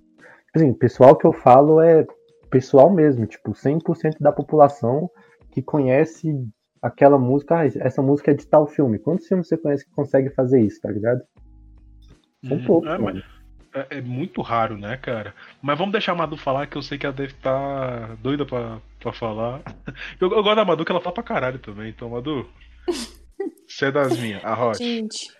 [0.47, 2.05] Tipo assim, pessoal que eu falo é
[2.49, 5.09] pessoal mesmo, tipo, 100% da população
[5.51, 6.35] que conhece
[6.81, 8.99] aquela música, ah, essa música é de tal filme.
[8.99, 11.21] Quantos filmes você conhece que consegue fazer isso, tá ligado?
[12.45, 13.21] São hum, poucos, é, mano.
[13.23, 13.40] Mas
[13.73, 15.33] é, é, muito raro, né, cara?
[15.61, 18.45] Mas vamos deixar a Madu falar, que eu sei que ela deve estar tá doida
[18.45, 19.61] pra, pra falar.
[20.19, 21.89] Eu, eu, gosto da Madu, que ela fala pra caralho também.
[21.89, 22.47] Então, Madu,
[23.67, 24.83] você é das minhas, a Rocha.
[24.83, 25.31] Gente,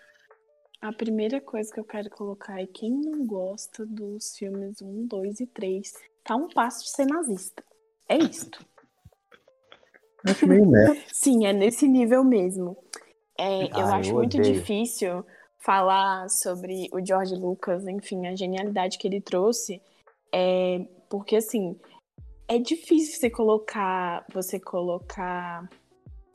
[0.82, 5.40] a primeira coisa que eu quero colocar é quem não gosta dos filmes 1, 2
[5.42, 7.64] e 3 tá um passo de ser nazista.
[8.10, 8.66] É isto.
[10.26, 11.00] Acho meio merda.
[11.12, 12.78] Sim, é nesse nível mesmo.
[13.38, 15.26] É, eu ah, acho eu muito difícil
[15.64, 19.82] falar sobre o George Lucas, enfim, a genialidade que ele trouxe,
[20.34, 21.78] é porque assim
[22.52, 25.70] é difícil você colocar, você colocar,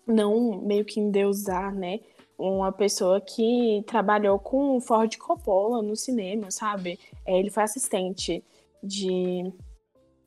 [0.06, 2.00] não meio que endeusar, né?
[2.38, 6.98] Uma pessoa que trabalhou com Ford Coppola no cinema, sabe?
[7.26, 8.42] É, ele foi assistente
[8.82, 9.52] de.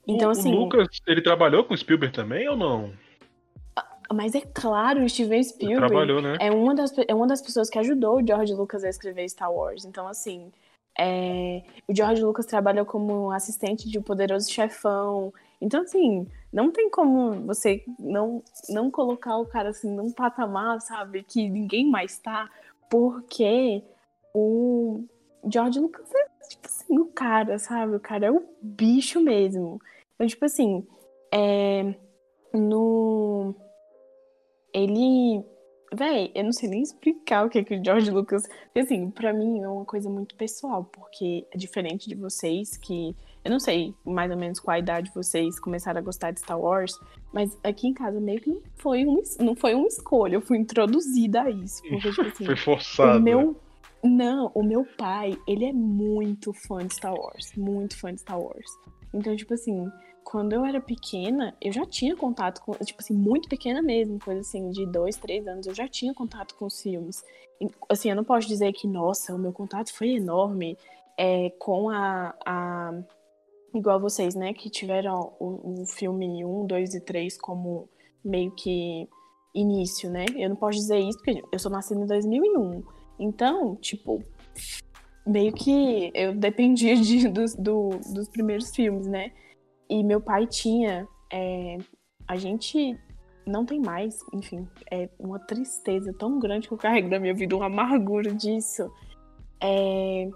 [0.08, 0.54] Então, o, assim.
[0.54, 2.94] O Lucas, ele trabalhou com Spielberg também ou não?
[4.14, 6.38] Mas é claro, o Steven Spielberg né?
[6.40, 9.54] é, uma das, é uma das pessoas que ajudou o George Lucas a escrever Star
[9.54, 9.86] Wars.
[9.86, 10.52] Então, assim,
[10.98, 15.32] é, o George Lucas trabalhou como assistente de um poderoso chefão.
[15.62, 21.24] Então, assim, não tem como você não, não colocar o cara assim num patamar, sabe,
[21.24, 22.50] que ninguém mais tá,
[22.90, 23.84] porque
[24.34, 25.04] o
[25.50, 27.96] George Lucas é, tipo assim, o cara, sabe?
[27.96, 29.80] O cara é o bicho mesmo.
[30.16, 30.86] Então, tipo assim,
[31.32, 31.94] é,
[32.54, 33.56] no
[34.74, 35.44] ele.
[35.92, 38.44] Véi, eu não sei nem explicar o que, que o George Lucas.
[38.66, 43.16] Porque, assim, pra mim é uma coisa muito pessoal, porque é diferente de vocês que.
[43.44, 46.60] Eu não sei mais ou menos qual a idade vocês começaram a gostar de Star
[46.60, 47.00] Wars,
[47.34, 50.58] mas aqui em casa meio que não foi, um, não foi uma escolha, eu fui
[50.58, 51.82] introduzida a isso.
[51.82, 53.18] Porque, tipo assim, foi forçado.
[53.18, 53.56] O meu,
[54.04, 58.40] não, o meu pai, ele é muito fã de Star Wars, muito fã de Star
[58.40, 58.70] Wars.
[59.14, 59.90] Então, tipo assim,
[60.30, 64.42] quando eu era pequena, eu já tinha contato com, tipo assim, muito pequena mesmo, coisa
[64.42, 67.24] assim, de dois, três anos, eu já tinha contato com os filmes.
[67.90, 70.78] Assim, eu não posso dizer que, nossa, o meu contato foi enorme
[71.18, 72.94] é, com a, a.
[73.74, 77.90] Igual vocês, né, que tiveram o, o filme 1, 2 e 3 como
[78.24, 79.10] meio que
[79.56, 80.26] início, né?
[80.36, 82.84] Eu não posso dizer isso porque eu sou nascida em 2001.
[83.18, 84.24] Então, tipo,
[85.26, 89.32] meio que eu dependia de, dos, do, dos primeiros filmes, né?
[89.90, 91.08] E meu pai tinha.
[91.32, 91.78] É,
[92.28, 92.98] a gente
[93.46, 97.56] não tem mais, enfim, é uma tristeza tão grande que eu carrego na minha vida,
[97.56, 98.92] uma amargura disso.
[99.62, 100.30] É,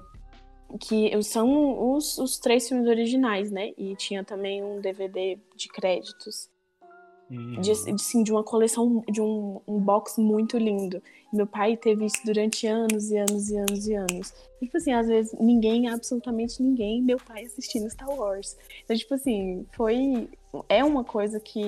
[0.80, 3.72] que são os, os três filmes originais, né?
[3.78, 6.50] E tinha também um DVD de créditos.
[7.34, 7.60] Uhum.
[7.60, 11.02] De, assim, de uma coleção, de um, um box muito lindo.
[11.34, 14.34] Meu pai teve isso durante anos e anos e anos e anos.
[14.62, 18.56] E, tipo assim, às vezes ninguém, absolutamente ninguém, meu pai assistindo Star Wars.
[18.84, 20.30] Então, tipo assim, foi.
[20.70, 21.60] É uma coisa que,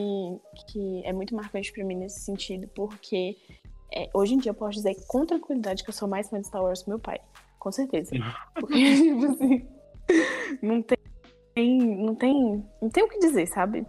[0.68, 3.36] que é muito marcante para mim nesse sentido, porque
[3.92, 6.46] é, hoje em dia eu posso dizer com tranquilidade que eu sou mais fã de
[6.46, 7.20] Star Wars que meu pai.
[7.58, 8.12] Com certeza.
[8.54, 9.68] Porque, tipo assim,
[10.62, 11.80] não tem.
[11.80, 12.64] Não tem.
[12.80, 13.84] Não tem o que dizer, sabe?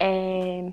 [0.00, 0.72] É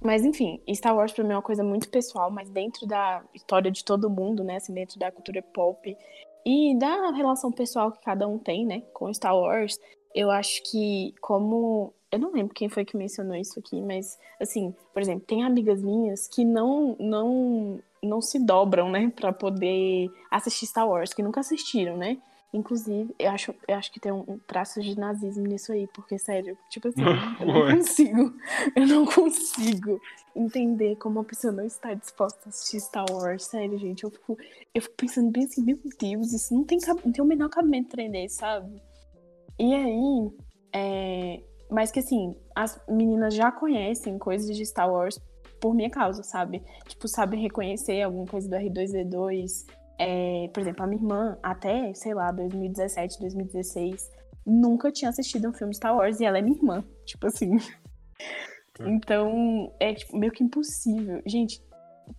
[0.00, 3.70] mas enfim, Star Wars pra mim é uma coisa muito pessoal, mas dentro da história
[3.70, 4.56] de todo mundo, né?
[4.56, 5.96] Assim, dentro da cultura pop
[6.44, 8.82] e da relação pessoal que cada um tem, né?
[8.92, 9.78] Com Star Wars,
[10.14, 11.92] eu acho que como.
[12.10, 15.82] Eu não lembro quem foi que mencionou isso aqui, mas assim, por exemplo, tem amigas
[15.82, 21.40] minhas que não não não se dobram, né, para poder assistir Star Wars, que nunca
[21.40, 22.16] assistiram, né?
[22.52, 26.56] Inclusive, eu acho, eu acho que tem um, traço de nazismo nisso aí, porque, sério,
[26.70, 27.02] tipo assim,
[27.40, 28.34] eu não consigo,
[28.74, 30.00] eu não consigo
[30.34, 34.04] entender como uma pessoa não está disposta a assistir Star Wars, sério, gente.
[34.04, 34.38] Eu fico,
[34.74, 37.90] eu fico pensando bem assim, meu Deus, isso não tem, não tem o menor cabimento
[37.90, 38.80] treinar, sabe?
[39.58, 40.30] E aí,
[40.72, 45.20] é, mas que assim, as meninas já conhecem coisas de Star Wars
[45.60, 46.62] por minha causa, sabe?
[46.86, 49.66] Tipo, sabem reconhecer alguma coisa do R2D2,
[49.98, 54.10] é, por exemplo, a minha irmã, até, sei lá, 2017, 2016,
[54.44, 56.84] nunca tinha assistido um filme Star Wars e ela é minha irmã.
[57.04, 57.56] Tipo assim.
[58.80, 61.22] Então, é tipo, meio que impossível.
[61.24, 61.62] Gente,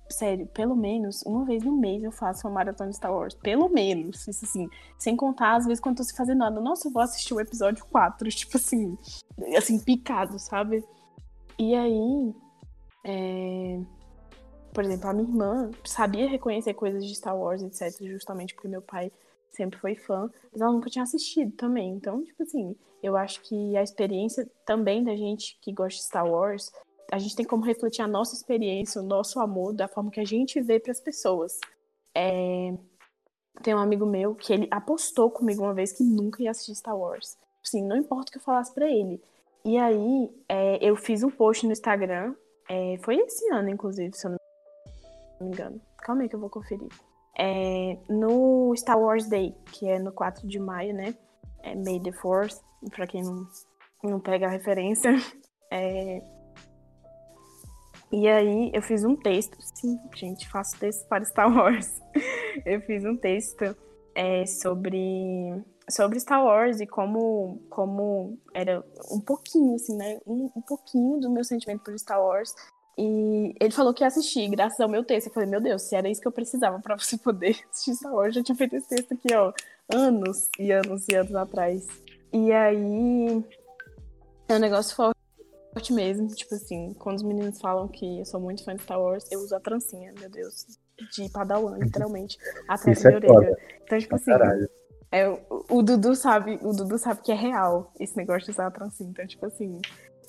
[0.09, 3.35] sério, pelo menos uma vez no mês eu faço uma maratona de Star Wars.
[3.35, 4.27] Pelo menos.
[4.27, 4.67] Isso assim.
[4.97, 6.59] Sem contar, às vezes, quando eu tô se fazendo nada.
[6.59, 8.27] Nossa, eu vou assistir o episódio 4.
[8.31, 8.97] Tipo assim.
[9.55, 10.83] Assim, picado, sabe?
[11.59, 12.33] E aí.
[13.03, 13.79] É...
[14.77, 17.99] Por exemplo, a minha irmã sabia reconhecer coisas de Star Wars, etc.
[17.99, 19.11] Justamente porque meu pai
[19.49, 21.95] sempre foi fã, mas ela nunca tinha assistido também.
[21.95, 26.29] Então, tipo assim, eu acho que a experiência também da gente que gosta de Star
[26.29, 26.71] Wars,
[27.11, 30.25] a gente tem como refletir a nossa experiência, o nosso amor, da forma que a
[30.25, 31.59] gente vê para as pessoas.
[32.13, 32.75] É...
[33.63, 36.95] Tem um amigo meu que ele apostou comigo uma vez que nunca ia assistir Star
[36.95, 37.35] Wars.
[37.65, 39.19] Assim, não importa o que eu falasse para ele.
[39.65, 42.35] E aí, é, eu fiz um post no Instagram,
[42.69, 44.46] é, foi esse ano, inclusive, se eu não
[45.45, 45.81] me engano.
[45.99, 46.89] Calma aí que eu vou conferir.
[47.37, 51.15] É, no Star Wars Day, que é no 4 de maio, né?
[51.61, 53.47] É May the Force, pra quem não,
[54.03, 55.11] não pega a referência.
[55.69, 56.21] É,
[58.11, 62.01] e aí eu fiz um texto, sim, gente, faço texto para Star Wars.
[62.65, 63.75] eu fiz um texto
[64.15, 70.19] é, sobre, sobre Star Wars e como, como era um pouquinho, assim, né?
[70.25, 72.55] Um, um pouquinho do meu sentimento por Star Wars
[72.97, 75.27] e ele falou que ia assistir, graças ao meu texto.
[75.27, 78.13] Eu falei, meu Deus, se era isso que eu precisava para você poder assistir Star
[78.13, 79.53] Wars, eu já tinha feito esse texto aqui, ó,
[79.93, 81.85] anos e anos e anos atrás.
[82.33, 83.43] E aí
[84.49, 86.27] é um negócio forte mesmo.
[86.29, 89.41] Tipo assim, quando os meninos falam que eu sou muito fã de Star Wars, eu
[89.41, 90.65] uso a trancinha, meu Deus.
[91.13, 92.35] De padawan, literalmente.
[92.67, 93.57] Atrás da minha é orelha.
[93.83, 94.31] Então, tipo assim.
[95.11, 98.65] É, o, o Dudu sabe, o Dudu sabe que é real esse negócio de usar
[98.65, 99.11] a trancinha.
[99.11, 99.79] Então, tipo assim,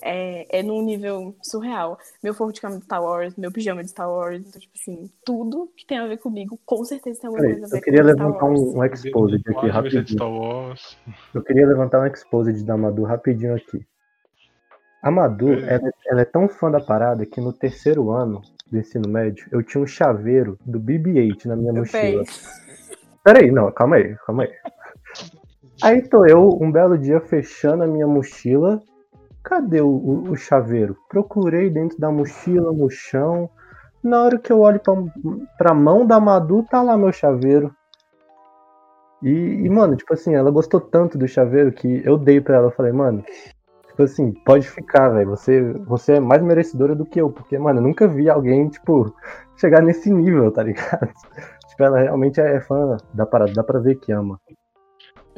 [0.01, 1.97] é, é num nível surreal.
[2.23, 5.09] Meu forro de cama de Star Wars, meu pijama de Star Wars, então, tipo assim,
[5.25, 8.03] tudo que tem a ver comigo, com certeza tem alguma coisa a ver eu queria
[8.03, 10.73] levantar um, um exposed aqui rapidinho.
[11.33, 13.85] Eu queria levantar um exposed da Madu rapidinho aqui.
[15.01, 15.75] A Madu, é.
[15.75, 19.63] ela, ela, é tão fã da parada que no terceiro ano do ensino médio, eu
[19.63, 22.23] tinha um chaveiro do BB-8 na minha eu mochila.
[23.23, 24.51] Peraí, não, calma aí, calma aí.
[25.81, 28.81] Aí tô eu, um belo dia, fechando a minha mochila
[29.43, 30.95] Cadê o, o, o chaveiro?
[31.07, 33.49] Procurei dentro da mochila, no chão.
[34.03, 34.93] Na hora que eu olho pra,
[35.57, 37.73] pra mão da Madu, tá lá meu chaveiro.
[39.21, 42.71] E, e, mano, tipo assim, ela gostou tanto do chaveiro que eu dei pra ela.
[42.71, 43.23] Falei, mano,
[43.87, 45.29] tipo assim, pode ficar, velho.
[45.29, 47.29] Você, você é mais merecedora do que eu.
[47.29, 49.13] Porque, mano, eu nunca vi alguém, tipo,
[49.57, 51.09] chegar nesse nível, tá ligado?
[51.69, 54.39] tipo, ela realmente é fã da parada, dá pra ver que ama.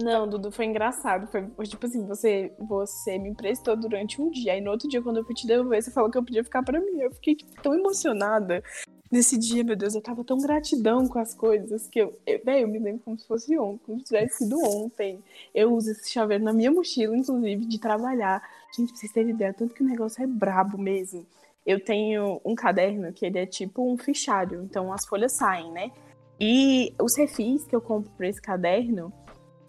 [0.02, 1.28] Não, Dudu, foi engraçado.
[1.28, 4.54] Foi tipo assim, você, você me emprestou durante um dia.
[4.54, 6.64] Aí no outro dia, quando eu fui te devolver, você falou que eu podia ficar
[6.64, 7.00] pra mim.
[7.00, 8.64] Eu fiquei tipo, tão emocionada
[9.12, 9.94] nesse dia, meu Deus.
[9.94, 12.18] Eu tava tão gratidão com as coisas que eu.
[12.26, 15.20] eu eu me lembro como se fosse ontem, como se tivesse sido ontem.
[15.54, 18.42] Eu uso esse chaveiro na minha mochila, inclusive, de trabalhar.
[18.76, 21.26] Gente, pra vocês terem ideia, tanto que o negócio é brabo mesmo.
[21.66, 25.92] Eu tenho um caderno que ele é tipo um fichário, então as folhas saem, né?
[26.40, 29.14] E os refis que eu compro pra esse caderno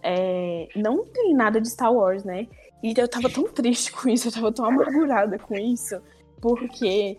[0.02, 2.48] é, não tem nada de Star Wars, né?
[2.82, 6.00] E eu tava tão triste com isso, eu tava tão amargurada com isso,
[6.40, 7.16] porque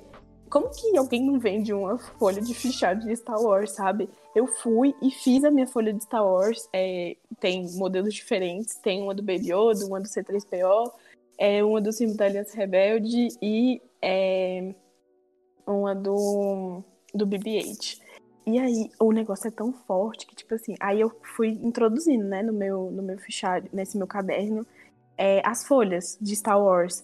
[0.50, 4.10] como que alguém não vende uma folha de fichário de Star Wars, sabe?
[4.36, 9.02] Eu fui e fiz a minha folha de Star Wars, é, tem modelos diferentes, tem
[9.02, 10.92] uma do Baby Yoda, uma do C3PO,
[11.38, 14.76] é, uma do Cinco da Aliança Rebelde e é,
[15.66, 18.03] uma do, do BB-8.
[18.46, 22.44] E aí, o negócio é tão forte que, tipo assim, aí eu fui introduzindo, né,
[22.44, 24.66] no meu, no meu fichário, nesse meu caderno,
[25.18, 27.04] é, as folhas de Star Wars.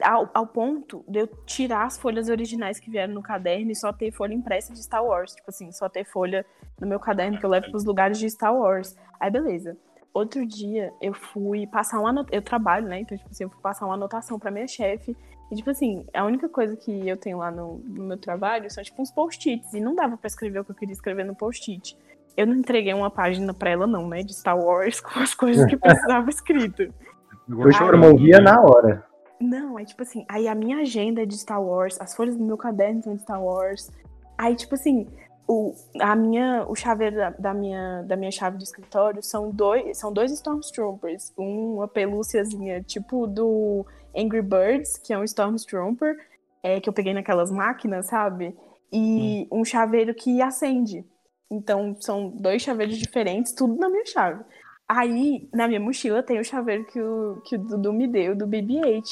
[0.00, 3.92] Ao, ao, ponto de eu tirar as folhas originais que vieram no caderno e só
[3.92, 5.34] ter folha impressa de Star Wars.
[5.34, 6.44] Tipo assim, só ter folha
[6.80, 8.96] no meu caderno que eu levo pros lugares de Star Wars.
[9.20, 9.76] Aí, beleza.
[10.12, 12.36] Outro dia, eu fui passar uma anotação.
[12.36, 13.00] Eu trabalho, né?
[13.00, 15.16] Então, tipo assim, eu fui passar uma anotação pra minha chefe
[15.52, 18.82] e, tipo assim, a única coisa que eu tenho lá no, no meu trabalho são,
[18.82, 19.74] tipo, uns post-its.
[19.74, 21.94] E não dava para escrever o que eu queria escrever no post-it.
[22.34, 24.22] Eu não entreguei uma página pra ela, não, né?
[24.22, 26.84] De Star Wars com as coisas que precisava escrito.
[26.84, 29.04] Eu promovia na hora.
[29.38, 32.44] Não, é tipo assim, aí a minha agenda é de Star Wars, as folhas do
[32.44, 33.90] meu caderno são de Star Wars.
[34.38, 35.06] Aí, tipo assim,
[35.46, 39.98] o, a minha, o chaveiro da, da, minha, da minha chave do escritório são dois,
[39.98, 41.30] são dois Stormtroopers.
[41.36, 43.84] Uma pelúciazinha, tipo do
[44.16, 46.16] Angry Birds, que é um Stormtrooper,
[46.62, 48.56] é, que eu peguei naquelas máquinas, sabe?
[48.92, 49.60] E hum.
[49.60, 51.04] um chaveiro que acende.
[51.50, 54.42] Então, são dois chaveiros diferentes, tudo na minha chave.
[54.88, 58.46] Aí, na minha mochila, tem o chaveiro que o, que o Dudu me deu, do
[58.46, 59.02] BB-8.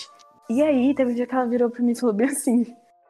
[0.49, 2.67] E aí, teve um dia que ela virou pra mim e falou bem assim,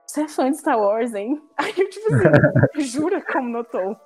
[0.06, 1.40] você é fã de Star Wars, hein?
[1.56, 3.96] Aí eu, tipo assim, jura como notou?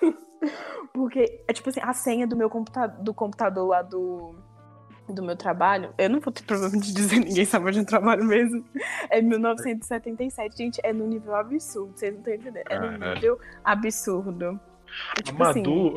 [0.92, 4.34] Porque, é tipo assim, a senha do meu computador, do computador lá do,
[5.08, 8.24] do meu trabalho, eu não vou ter problema de dizer ninguém sabe onde eu trabalho
[8.24, 8.64] mesmo.
[9.10, 12.64] É 1977, gente, é no nível absurdo, vocês não estão entendendo.
[12.68, 14.60] É no nível absurdo.
[15.16, 15.94] É, A tipo assim, Madu,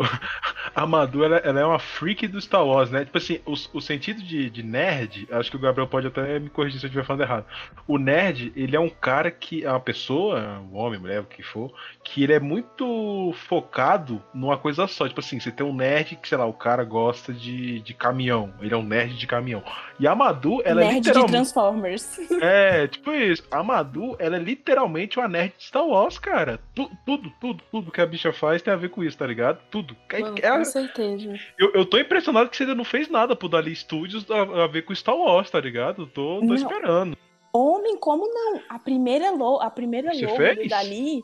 [0.76, 3.06] a Madu ela, ela é uma freak do Star Wars, né?
[3.06, 6.50] Tipo assim, o, o sentido de, de nerd, acho que o Gabriel pode até me
[6.50, 7.46] corrigir se eu estiver falando errado.
[7.88, 11.44] O nerd, ele é um cara que é uma pessoa, um homem, mulher, o que
[11.44, 11.72] for,
[12.04, 15.08] que ele é muito focado numa coisa só.
[15.08, 18.54] Tipo assim, você tem um nerd que, sei lá, o cara gosta de, de caminhão.
[18.62, 19.64] Ele é um nerd de caminhão.
[20.00, 21.32] E a Madu, ela é nerd de literalmente.
[21.32, 22.18] Transformers.
[22.42, 23.44] É, tipo isso.
[23.50, 26.60] A Madu, ela é literalmente uma nerd de Star Wars, cara.
[26.74, 29.60] Tu- tudo, tudo, tudo que a bicha faz tem a ver com isso, tá ligado?
[29.70, 29.96] Tudo.
[30.12, 31.40] É- Mano, é- com certeza.
[31.58, 34.68] eu, eu tô impressionado que você ainda não fez nada pro Dali Studios a, a
[34.68, 36.06] ver com Star Wars, tá ligado?
[36.08, 36.56] Tô, tô Não.
[36.56, 37.18] esperando.
[37.54, 38.62] Homem, como não?
[38.68, 40.58] A primeira, lo a primeira Você logo fez?
[40.58, 41.24] do Dali.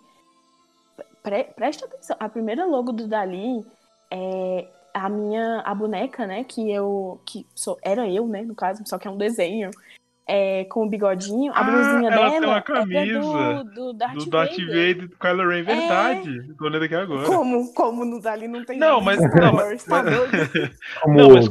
[1.24, 2.16] Pre presta atenção.
[2.20, 3.64] A primeira logo do Dali
[4.10, 5.62] é a minha.
[5.66, 6.44] A boneca, né?
[6.44, 7.20] Que eu.
[7.26, 8.42] Que sou, era eu, né?
[8.44, 9.70] No caso, só que é um desenho.
[10.28, 11.52] É, com o bigodinho.
[11.54, 14.68] A Ah, blusinha ela tem dela uma é camisa do, do Darth do Darth Vader.
[14.68, 16.54] Vader e do Kylo Ren, verdade.
[16.58, 17.26] Tô olhando aqui agora.
[17.28, 20.04] Como, como no Dali não tem Não, mas- de Star não, mas- tá?
[21.02, 21.50] Como Não, mas,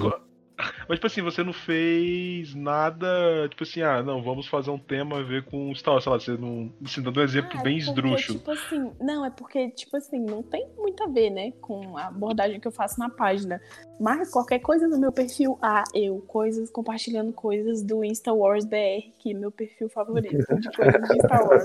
[0.89, 5.19] mas tipo assim, você não fez nada, tipo assim, ah, não, vamos fazer um tema
[5.19, 7.63] a ver com Star Wars, sei lá, você não, assim, dando um exemplo Ah, é
[7.63, 8.39] bem porque, esdrúxulo.
[8.39, 12.07] Tipo assim, não, é porque, tipo assim, não tem muito a ver, né, com a
[12.07, 13.61] abordagem que eu faço na página.
[14.01, 19.11] Mas qualquer coisa no meu perfil, ah, eu, coisas, compartilhando coisas do Insta Wars BR,
[19.19, 21.65] que é meu perfil favorito de coisas de Star Wars.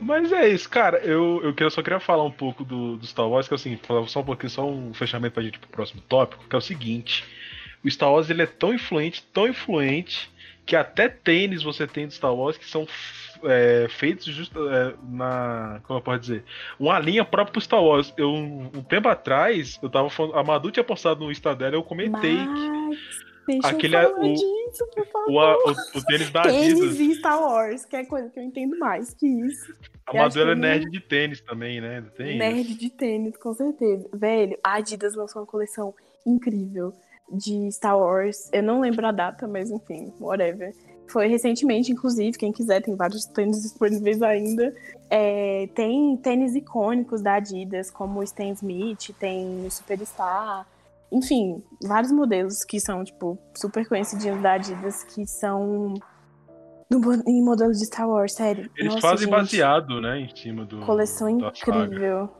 [0.00, 0.98] Mas é isso, cara.
[0.98, 4.06] Eu, eu queria- só queria falar um pouco do, do Star Wars, que é falar
[4.08, 6.62] só um pouquinho, só um fechamento pra gente ir pro próximo tópico, que é o
[6.62, 7.24] seguinte.
[7.84, 10.30] O Star Wars ele é tão influente, tão influente,
[10.64, 12.86] que até tênis você tem do Star Wars que são
[13.44, 15.80] é, feitos justo é, na.
[15.84, 16.44] Como eu posso dizer?
[16.80, 18.12] Uma linha própria pro Star Wars.
[18.16, 20.36] Eu, um tempo atrás, eu tava falando.
[20.36, 22.98] A Madu tinha postado no Insta dela, eu comentei que Mas,
[23.46, 25.30] deixa Aquele eu é falar o- disso, por favor.
[25.66, 26.98] o, o, o tênis da Tênis Adidas.
[26.98, 29.72] e Star Wars, que é coisa que eu entendo mais que isso.
[30.06, 32.02] A eu acho Madu ela é que nerd de tênis também, né?
[32.16, 34.08] Tem Nerd de tênis, com certeza.
[34.12, 35.94] Velho, a Adidas lançou uma coleção
[36.26, 36.92] incrível
[37.30, 38.48] de Star Wars.
[38.52, 40.74] Eu não lembro a data, mas enfim, whatever.
[41.08, 44.74] Foi recentemente, inclusive, quem quiser, tem vários tênis disponíveis ainda.
[45.08, 50.66] É, tem tênis icônicos da Adidas, como o Stan Smith, tem o Superstar.
[51.12, 55.94] Enfim, vários modelos que são, tipo, super conhecidinhos da Adidas, que são
[56.90, 58.70] no, em modelo de Star Wars, sério.
[58.76, 60.80] Eles Nossa, fazem gente, baseado, né, em cima do.
[60.80, 62.30] Coleção incrível.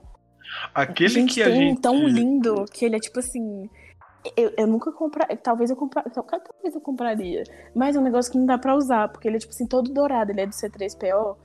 [0.75, 1.81] Aquele gente, que a tem gente.
[1.81, 3.69] tão lindo que ele é tipo assim.
[4.37, 5.37] Eu, eu nunca compraria.
[5.37, 6.05] Talvez eu comprar.
[6.05, 7.43] Talvez eu compraria.
[7.75, 9.93] Mas é um negócio que não dá pra usar, porque ele é tipo assim, todo
[9.93, 10.31] dourado.
[10.31, 11.37] Ele é do C3PO.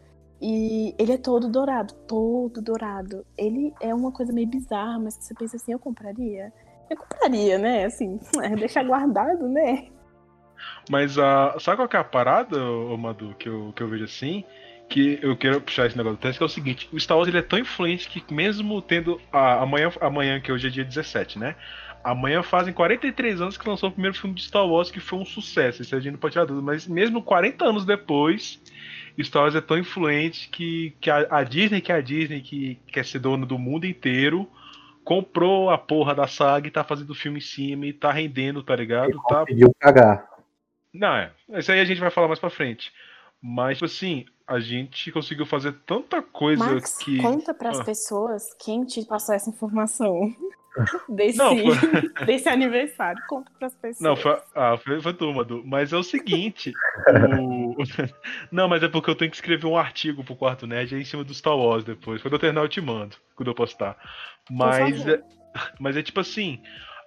[0.41, 1.93] E ele é todo dourado.
[2.07, 3.25] Todo dourado.
[3.37, 6.51] Ele é uma coisa meio bizarra, mas você pensa assim, eu compraria?
[6.89, 7.85] Eu compraria, né?
[7.85, 8.19] Assim,
[8.57, 9.87] deixar guardado, né?
[10.89, 11.55] Mas a.
[11.59, 14.43] Sabe qual que é a parada, ô Madu, que eu, que eu vejo assim?
[14.89, 17.29] Que eu quero puxar esse negócio do teste, que é o seguinte, o Star Wars
[17.29, 19.21] ele é tão influente que mesmo tendo.
[19.31, 21.55] A, amanhã, amanhã, que hoje é dia 17, né?
[22.03, 25.25] Amanhã fazem 43 anos que lançou o primeiro filme de Star Wars, que foi um
[25.25, 25.81] sucesso.
[25.81, 26.65] Isso a gente não pode tirar dúvida.
[26.65, 28.59] Mas mesmo 40 anos depois,
[29.21, 32.75] Star Wars é tão influente que, que a, a Disney, que é a Disney, que
[32.87, 34.47] quer ser dona do mundo inteiro,
[35.03, 38.75] comprou a porra da saga e tá fazendo filme em cima e tá rendendo, tá
[38.75, 39.11] ligado?
[39.27, 40.27] Tá Conseguiu cagar.
[40.93, 41.31] não, é.
[41.49, 42.91] Isso aí a gente vai falar mais pra frente.
[43.41, 47.17] Mas, tipo assim, a gente conseguiu fazer tanta coisa Max, que.
[47.17, 47.83] conta pras Ah.
[47.83, 50.31] pessoas quem te passou essa informação
[51.09, 51.55] desse, Não,
[52.25, 53.21] desse aniversário.
[53.27, 53.99] Conta pras pessoas.
[53.99, 55.63] Não, foi, ah, foi, foi tu, Madu.
[55.65, 56.73] Mas é o seguinte.
[57.39, 57.75] o...
[58.51, 61.05] Não, mas é porque eu tenho que escrever um artigo pro Quarto Nerd aí em
[61.05, 62.21] cima do Star Wars depois.
[62.21, 63.15] Quando eu terminar, eu te mando.
[63.35, 63.97] Quando eu postar.
[64.49, 65.21] Mas é,
[65.79, 66.61] mas é tipo assim.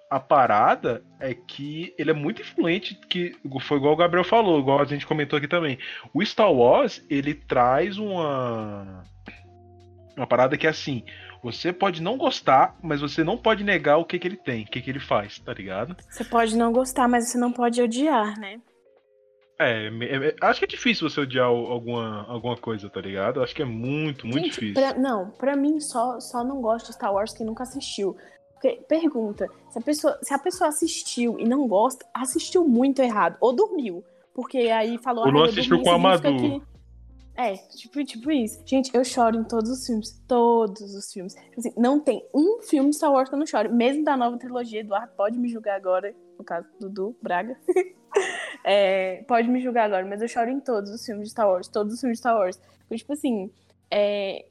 [0.07, 4.79] A parada é que ele é muito influente, que foi igual o Gabriel falou, igual
[4.79, 5.79] a gente comentou aqui também.
[6.13, 9.03] O Star Wars, ele traz uma
[10.15, 11.03] uma parada que é assim,
[11.45, 14.65] você pode não gostar, mas você não pode negar o que que ele tem, o
[14.67, 15.95] que que ele faz, tá ligado?
[16.09, 18.59] Você pode não gostar, mas você não pode odiar, né?
[19.59, 23.41] É, é- é- acho que é difícil você odiar al- alguma, alguma coisa, tá ligado?
[23.43, 24.73] Acho que é muito, muito Gente, difícil.
[24.73, 28.17] pra- não, pra mim só, só não gosta de Star Wars quem nunca assistiu.
[28.53, 33.37] Porque, pergunta, se a, pessoa, se a pessoa assistiu e não gosta, assistiu muito errado.
[33.39, 34.03] Ou dormiu.
[34.33, 35.25] Porque aí falou...
[35.25, 36.35] Ou não "Ah, assistiu dormi", com a Madu.
[36.37, 36.61] que-
[37.37, 38.61] É, tipo, tipo isso.
[38.65, 40.11] Gente, eu choro em todos os filmes.
[40.27, 41.33] Todos os filmes.
[41.35, 43.73] Tipo assim, não tem um filme de Star Wars que eu não choro.
[43.73, 46.15] Mesmo da nova trilogia, Eduardo pode me julgar agora.
[46.37, 47.57] No caso, Dudu, Braga.
[48.67, 51.67] É, pode me julgar agora, mas eu choro em todos os filmes de Star Wars.
[51.67, 52.57] Todos os filmes de Star Wars.
[52.79, 53.51] Porque, tipo assim,
[53.91, 54.45] é,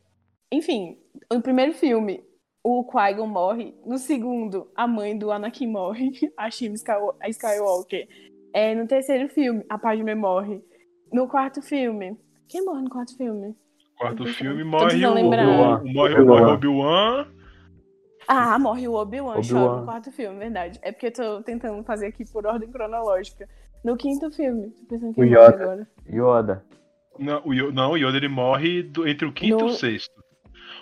[0.52, 0.96] enfim,
[1.32, 2.22] o primeiro filme,
[2.62, 3.74] o Qui-Gon morre.
[3.84, 8.06] No segundo, a mãe do Anakin morre, a Shim Skywalker.
[8.52, 10.62] É, no terceiro filme, a Padme morre.
[11.12, 12.16] No quarto filme,
[12.48, 13.56] quem morre no quarto filme?
[13.96, 17.26] Quarto filme morre o, o, morre, o Obi-Wan.
[18.26, 20.78] Ah, morre o Obi-Wan, Obi chora no quarto filme, verdade.
[20.82, 23.48] É porque eu tô tentando fazer aqui por ordem cronológica.
[23.84, 25.48] No quinto filme, tô pensando que o Yoda.
[25.48, 25.88] agora.
[26.08, 26.64] Yoda.
[27.18, 29.68] Não, o Yoda, não, o Yoda ele morre do, entre o quinto no...
[29.68, 30.24] e o sexto.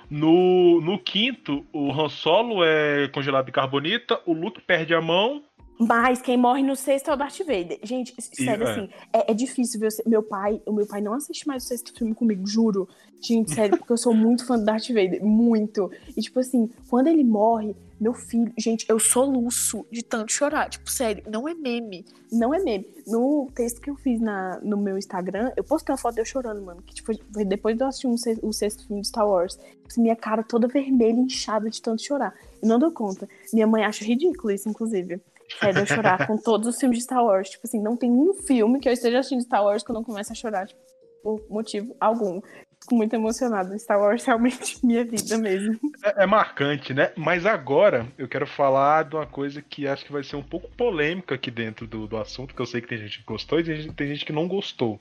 [0.08, 5.42] No, no quinto, o Han Solo é congelado de carbonita, o Luke perde a mão
[5.78, 7.78] mas quem morre no sexto é o Darth Vader.
[7.82, 8.70] Gente, sério, e, é.
[8.70, 9.88] assim, é, é, difícil ver.
[10.06, 12.88] Meu pai, o meu pai não assiste mais o sexto filme comigo, juro.
[13.20, 15.24] Gente, sério, porque eu sou muito fã do Darth Vader.
[15.24, 15.90] Muito.
[16.16, 18.52] E, tipo assim, quando ele morre, meu filho.
[18.58, 20.68] Gente, eu soluço de tanto chorar.
[20.68, 22.04] Tipo, sério, não é meme.
[22.32, 22.86] Não é meme.
[23.06, 26.24] No texto que eu fiz na, no meu Instagram, eu postei uma foto de eu
[26.24, 26.82] chorando, mano.
[26.82, 27.12] Que, tipo,
[27.46, 29.58] depois de eu assistir um, o sexto filme de Star Wars.
[29.86, 32.34] Assim, minha cara toda vermelha, inchada de tanto chorar.
[32.60, 33.28] Eu não dou conta.
[33.52, 35.20] Minha mãe acha ridículo isso, inclusive.
[35.61, 37.50] É de eu chorar com todos os filmes de Star Wars.
[37.50, 40.05] Tipo assim, não tem um filme que eu esteja assistindo Star Wars que eu não
[40.05, 40.80] comece a chorar, tipo,
[41.22, 42.40] por motivo algum.
[42.80, 43.78] Fico muito emocionada.
[43.78, 45.78] Star Wars realmente minha vida mesmo.
[46.05, 47.12] É, é, marcante, né?
[47.16, 50.68] Mas agora eu quero falar de uma coisa que acho que vai ser um pouco
[50.76, 53.64] polêmica aqui dentro do, do assunto, que eu sei que tem gente que gostou e
[53.64, 55.00] tem tem gente que não gostou.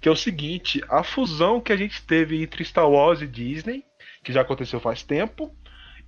[0.00, 3.84] Que é o seguinte, a fusão que a gente teve entre Star Wars e Disney,
[4.22, 5.52] que já aconteceu faz tempo,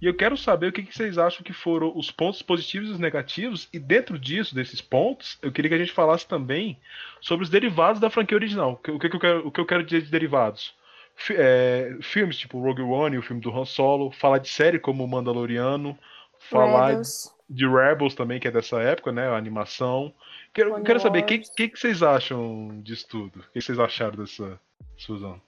[0.01, 2.93] e eu quero saber o que, que, vocês acham que foram os pontos positivos e
[2.93, 3.69] os negativos.
[3.73, 6.79] E dentro disso, desses pontos, eu queria que a gente falasse também
[7.21, 8.73] sobre os derivados da franquia original.
[8.73, 10.75] O que, que, eu, quero, o que eu quero dizer de derivados?
[11.17, 15.07] F é, filmes tipo Rogue One, o filme do Han Solo, falar de série como
[15.07, 15.99] Mandaloriano,
[16.39, 17.35] falar Rebels.
[17.49, 19.29] de Rebels também, que é dessa época, né?
[19.29, 20.15] A animação.
[20.55, 23.41] Quero, quero saber o que, que, que, vocês acham disso tudo?
[23.41, 24.59] O que vocês acharam dessa
[24.99, 25.39] fusão?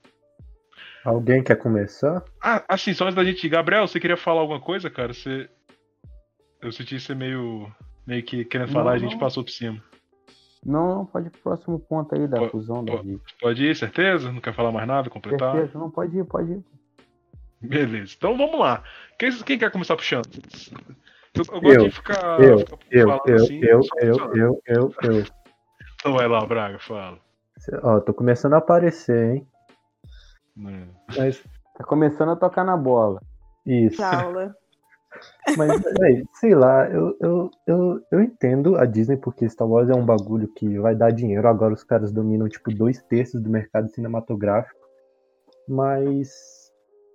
[1.03, 2.23] Alguém quer começar?
[2.41, 3.47] Ah, assim, só antes da gente.
[3.49, 5.13] Gabriel, você queria falar alguma coisa, cara?
[5.13, 5.49] Você.
[6.61, 7.69] Eu senti você meio.
[8.07, 9.83] meio que querendo falar, não, a gente passou por cima.
[10.65, 13.75] Não, não, pode ir pro próximo ponto aí da pode, fusão da pode, pode ir,
[13.75, 14.31] certeza?
[14.31, 15.51] Não quer falar mais nada, completar?
[15.51, 16.63] Certeza, não, pode ir, pode ir.
[17.61, 18.81] Beleza, então vamos lá.
[19.19, 20.27] Quem, quem quer começar puxando?
[21.33, 22.41] Eu, eu gosto eu, de ficar.
[22.41, 25.23] Eu, ficar eu, eu, assim, eu, eu, eu, eu, eu.
[25.99, 27.17] Então vai lá, Braga, fala.
[27.81, 29.47] Ó, tô começando a aparecer, hein?
[30.57, 30.87] É.
[31.17, 31.43] Mas...
[31.75, 33.19] Tá começando a tocar na bola.
[33.65, 34.03] Isso.
[34.03, 34.55] Aula.
[35.57, 39.93] Mas, véio, sei lá, eu, eu, eu, eu entendo a Disney porque Star Wars é
[39.93, 41.47] um bagulho que vai dar dinheiro.
[41.47, 44.79] Agora os caras dominam, tipo, dois terços do mercado cinematográfico.
[45.67, 46.29] Mas,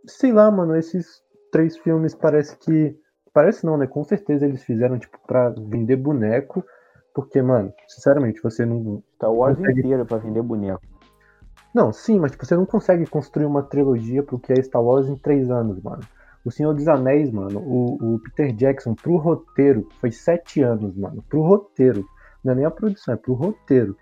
[0.07, 2.97] sei lá, mano, esses três filmes parece que.
[3.32, 3.86] Parece não, né?
[3.86, 6.64] Com certeza eles fizeram, tipo, pra vender boneco.
[7.14, 9.03] Porque, mano, sinceramente, você não.
[9.16, 9.80] Star Wars consegue...
[9.80, 10.82] inteiro pra vender boneco.
[11.75, 15.09] Não, sim, mas tipo, você não consegue construir uma trilogia pro que é Star Wars
[15.09, 16.03] em três anos, mano.
[16.45, 21.23] O Senhor dos Anéis, mano, o, o Peter Jackson, pro roteiro, foi sete anos, mano.
[21.29, 22.05] Pro roteiro.
[22.43, 23.97] Não é nem a produção, é pro roteiro.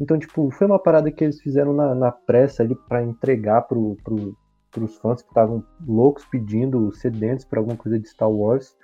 [0.00, 3.96] Então, tipo, foi uma parada que eles fizeram na, na pressa ali para entregar pro,
[4.02, 4.36] pro,
[4.70, 8.76] pros fãs que estavam loucos pedindo, sedentos para alguma coisa de Star Wars.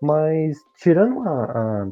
[0.00, 1.88] Mas, tirando a, a,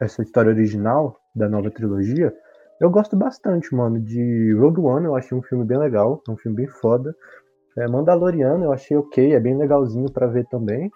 [0.00, 2.34] essa história original da nova trilogia,
[2.80, 6.36] eu gosto bastante, mano, de Rogue One, eu achei um filme bem legal, é um
[6.36, 7.14] filme bem foda.
[7.76, 10.90] É, Mandaloriano eu achei ok, é bem legalzinho para ver também.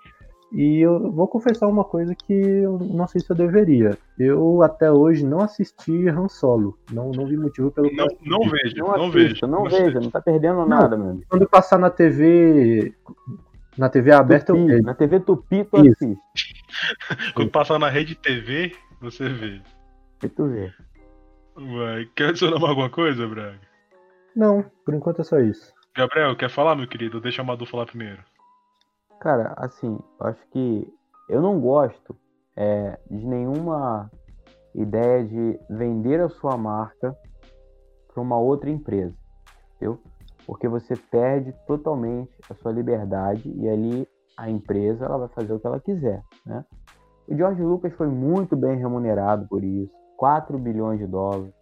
[0.52, 3.96] E eu vou confessar uma coisa que eu não sei se eu deveria.
[4.18, 6.78] Eu até hoje não assisti Han Solo.
[6.92, 9.46] Não, não vi motivo pelo Não, não vejo, não, não vejo.
[9.46, 11.22] Não, vejo, não tá perdendo não, nada, mano.
[11.28, 12.94] Quando passar na TV.
[13.78, 14.82] Na TV aberta Tupi, eu vejo.
[14.82, 16.04] Na TV Tupi tu Isso.
[16.04, 16.62] assiste.
[17.34, 19.62] Quando passar na rede TV, você vê.
[20.22, 20.70] E tu vê.
[21.54, 22.06] Vai.
[22.16, 23.60] Quer adicionar mais alguma coisa, Braga?
[24.34, 25.72] Não, por enquanto é só isso.
[25.94, 27.20] Gabriel, quer falar, meu querido?
[27.20, 28.22] Deixa o Madu falar primeiro.
[29.20, 30.88] Cara, assim, eu acho que
[31.28, 32.16] eu não gosto
[32.56, 34.10] é, de nenhuma
[34.74, 37.14] ideia de vender a sua marca
[38.12, 39.14] para uma outra empresa,
[39.76, 40.00] entendeu?
[40.46, 45.60] Porque você perde totalmente a sua liberdade e ali a empresa ela vai fazer o
[45.60, 46.64] que ela quiser, né?
[47.28, 50.01] O George Lucas foi muito bem remunerado por isso.
[50.22, 51.52] 4 bilhões de dólares.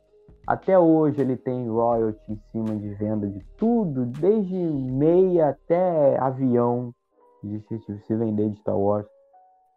[0.47, 6.93] Até hoje ele tem royalty em cima de venda de tudo, desde meia até avião,
[7.41, 9.07] se vender de Star Wars,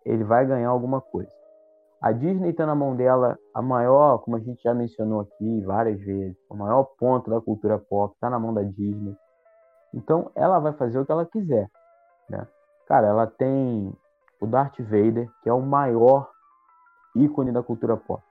[0.05, 1.31] ele vai ganhar alguma coisa.
[2.01, 6.01] A Disney está na mão dela, a maior, como a gente já mencionou aqui várias
[6.01, 9.15] vezes, o maior ponto da cultura pop está na mão da Disney.
[9.93, 11.69] Então ela vai fazer o que ela quiser.
[12.29, 12.45] Né?
[12.86, 13.93] Cara, ela tem
[14.41, 16.29] o Darth Vader, que é o maior
[17.15, 18.21] ícone da cultura pop.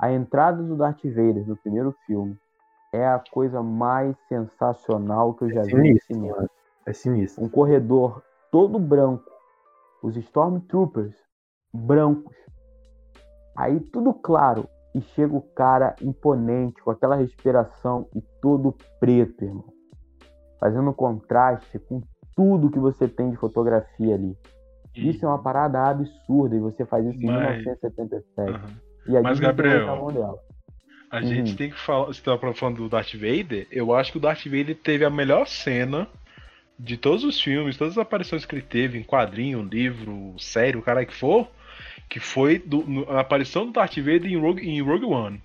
[0.00, 2.34] A entrada do Darth Vader no primeiro filme
[2.90, 6.50] é a coisa mais sensacional que eu já é vi no cinema.
[6.86, 7.44] É sinistro.
[7.44, 9.30] Um corredor todo branco.
[10.02, 11.14] Os Stormtroopers
[11.72, 12.34] brancos.
[13.54, 14.66] Aí tudo claro.
[14.94, 19.66] E chega o cara imponente, com aquela respiração e todo preto, irmão.
[20.58, 22.00] Fazendo contraste com
[22.34, 24.34] tudo que você tem de fotografia ali.
[24.96, 28.50] Isso é uma parada absurda e você faz isso em Mas- 1977.
[28.50, 28.89] Aham.
[29.06, 30.34] E a Mas, Gabriel, na mão dela.
[31.10, 31.26] A Uhum.
[31.26, 32.06] gente tem que falar.
[32.06, 33.66] Você tava falando do Darth Vader.
[33.70, 36.06] Eu acho que o Darth Vader teve a melhor cena
[36.78, 40.82] de todos os filmes, todas as aparições que ele teve em quadrinho, livro, série, o
[40.82, 41.48] cara que for.
[42.08, 45.42] Que foi do- no- a aparição do Darth Vader em Rogue, em Rogue One.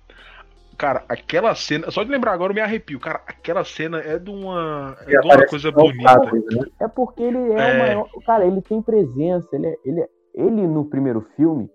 [0.78, 1.90] Cara, aquela cena.
[1.90, 3.00] Só de lembrar agora eu me arrepio.
[3.00, 4.96] Cara, aquela cena é de uma.
[5.06, 6.20] É de uma coisa bonita.
[6.32, 6.66] Né?
[6.80, 7.74] É porque ele é, É.
[7.74, 8.08] o maior.
[8.26, 9.48] Cara, ele tem presença.
[9.54, 11.68] Ele, é- ele, é- ele no primeiro filme,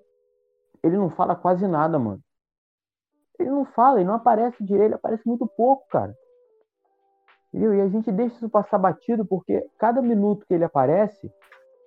[0.84, 2.20] ele não fala quase nada, mano.
[3.40, 6.14] Ele não fala, ele não aparece direito, ele aparece muito pouco, cara.
[7.54, 7.74] Entendeu?
[7.76, 11.30] E a gente deixa isso passar batido porque cada minuto que ele aparece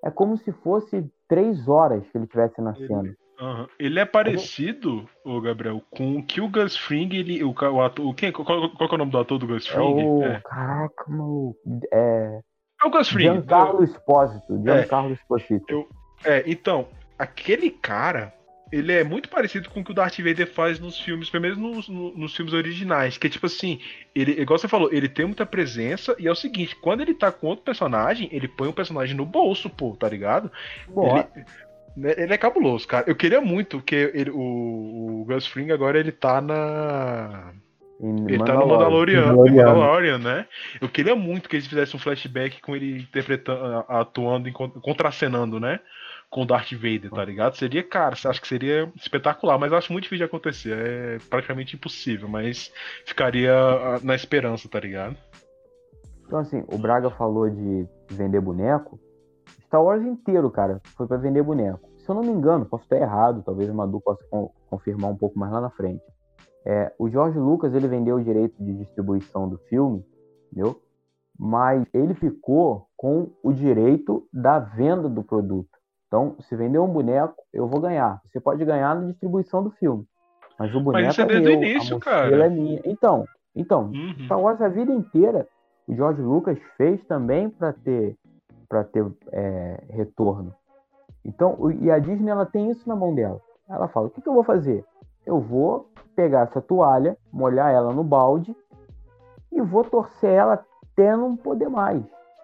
[0.04, 3.14] é como se fosse três horas que ele tivesse na Ele- cena.
[3.40, 3.66] Aham.
[3.80, 8.06] Ele é parecido, ô Gabriel, com o que o Gus Fring, ele, o, o ator,
[8.06, 10.04] o quem, qual, qual qual é o nome do ator do Gus É Fring?
[10.06, 10.22] o.
[10.22, 11.58] É, Caraca, maluco.
[11.92, 12.40] É.
[12.80, 13.24] é o Gus Fring.
[13.24, 14.62] Giancarlo Espósito.
[14.62, 15.88] Giancarlo Esposito.
[16.24, 16.86] É, então,
[17.18, 18.32] aquele cara,
[18.74, 21.58] ele é muito parecido com o que o Darth Vader faz nos filmes, pelo menos
[21.58, 23.78] nos, no- nos filmes originais, que é tipo assim,
[24.14, 27.30] ele, igual você falou, ele tem muita presença, e é o seguinte, quando ele tá
[27.30, 30.50] com outro personagem, ele põe o personagem no bolso, pô, tá ligado?
[30.88, 31.28] Bora.
[31.34, 31.44] Ele,
[31.96, 33.04] né, ele é cabuloso, cara.
[33.08, 37.52] Eu queria muito que ele, o, o Gus Fring agora ele tá na.
[38.00, 39.26] Em Ele tá no Mandalorian.
[39.26, 39.64] Mandalorian.
[39.66, 40.46] Mandalorian, né?
[40.80, 45.78] Eu queria muito que eles fizessem um flashback com ele interpretando, atuando, contracenando, né?
[46.34, 47.54] Com Darth Vader, tá ligado?
[47.54, 50.76] Seria, cara, acho que seria espetacular, mas acho muito difícil de acontecer.
[50.76, 52.72] É praticamente impossível, mas
[53.06, 55.16] ficaria ah, na esperança, tá ligado?
[56.26, 58.98] Então, assim, o Braga falou de vender boneco.
[59.64, 61.88] Star Wars inteiro, cara, foi pra vender boneco.
[61.98, 65.16] Se eu não me engano, posso estar errado, talvez o Madu possa con- confirmar um
[65.16, 66.02] pouco mais lá na frente.
[66.66, 70.04] É, o George Lucas, ele vendeu o direito de distribuição do filme,
[70.50, 70.82] entendeu?
[71.38, 75.73] Mas ele ficou com o direito da venda do produto.
[76.14, 78.20] Então, se vender um boneco, eu vou ganhar.
[78.30, 80.06] Você pode ganhar na distribuição do filme.
[80.56, 82.44] Mas o boneco isso é é desde o meu, início, a cara.
[82.46, 82.80] é minha.
[82.84, 84.14] Então, então, Uhum.
[84.24, 85.44] Star Wars a vida inteira,
[85.88, 88.16] o George Lucas fez também para ter
[88.68, 90.54] para ter é, retorno.
[91.24, 93.40] Então, o- e a Disney ela tem isso na mão dela.
[93.68, 94.84] Ela fala: o que, que eu vou fazer?
[95.26, 98.54] Eu vou pegar essa toalha, molhar ela no balde
[99.50, 102.00] e vou torcer ela até não poder mais.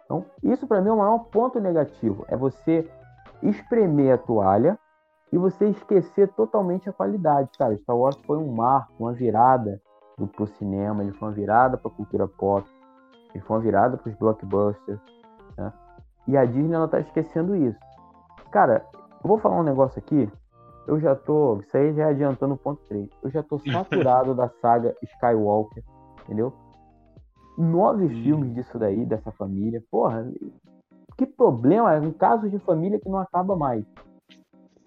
[0.06, 2.24] Então, isso para mim é o maior ponto negativo.
[2.26, 2.90] É você
[3.42, 4.78] espremer a toalha
[5.32, 7.50] e você esquecer totalmente a qualidade.
[7.58, 9.80] Cara, Star Wars foi um marco, uma virada
[10.18, 12.68] do pro cinema, ele foi uma virada para a cultura pop,
[13.34, 15.00] ele foi uma virada para os blockbusters,
[15.56, 15.72] né?
[16.26, 17.78] E a Disney ela tá esquecendo isso.
[18.50, 18.84] Cara,
[19.22, 20.30] eu vou falar um negócio aqui.
[20.86, 23.08] Eu já tô, isso aí já é adiantando o ponto 3.
[23.22, 25.82] Eu já tô saturado da saga Skywalker,
[26.24, 26.52] entendeu?
[27.56, 28.22] Nove Hum.
[28.22, 29.82] filmes disso daí, dessa família.
[29.90, 30.26] Porra,
[31.20, 33.84] que problema, é um caso de família que não acaba mais.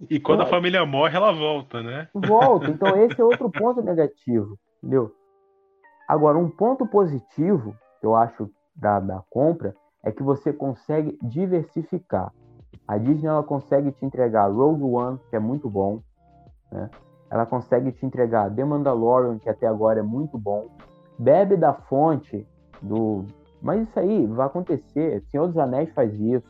[0.09, 0.49] E quando a Não.
[0.49, 2.07] família morre, ela volta, né?
[2.11, 2.69] Volta.
[2.71, 5.11] Então esse é outro ponto negativo, entendeu?
[6.07, 12.34] Agora, um ponto positivo que eu acho da, da compra é que você consegue diversificar.
[12.88, 16.01] A Disney ela consegue te entregar Rogue One, que é muito bom,
[16.71, 16.89] né?
[17.29, 20.67] Ela consegue te entregar The Mandalorian, que até agora é muito bom.
[21.17, 22.45] Bebe da fonte
[22.81, 23.23] do.
[23.64, 25.24] Mas isso aí vai acontecer.
[25.32, 26.45] Senhor dos Anéis faz isso.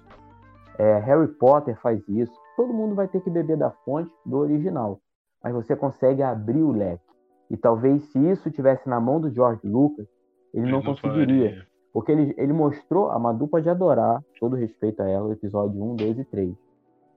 [0.80, 2.34] é, Harry Potter faz isso.
[2.58, 5.00] Todo mundo vai ter que beber da fonte do original.
[5.44, 7.04] Mas você consegue abrir o leque.
[7.52, 10.08] E talvez se isso tivesse na mão do George Lucas,
[10.54, 11.50] ele não conseguiria.
[11.50, 11.68] faria.
[11.94, 15.96] Porque ele, ele mostrou, a Madu pode adorar, todo respeito a ela, o episódio 1,
[15.96, 16.56] 2 e 3.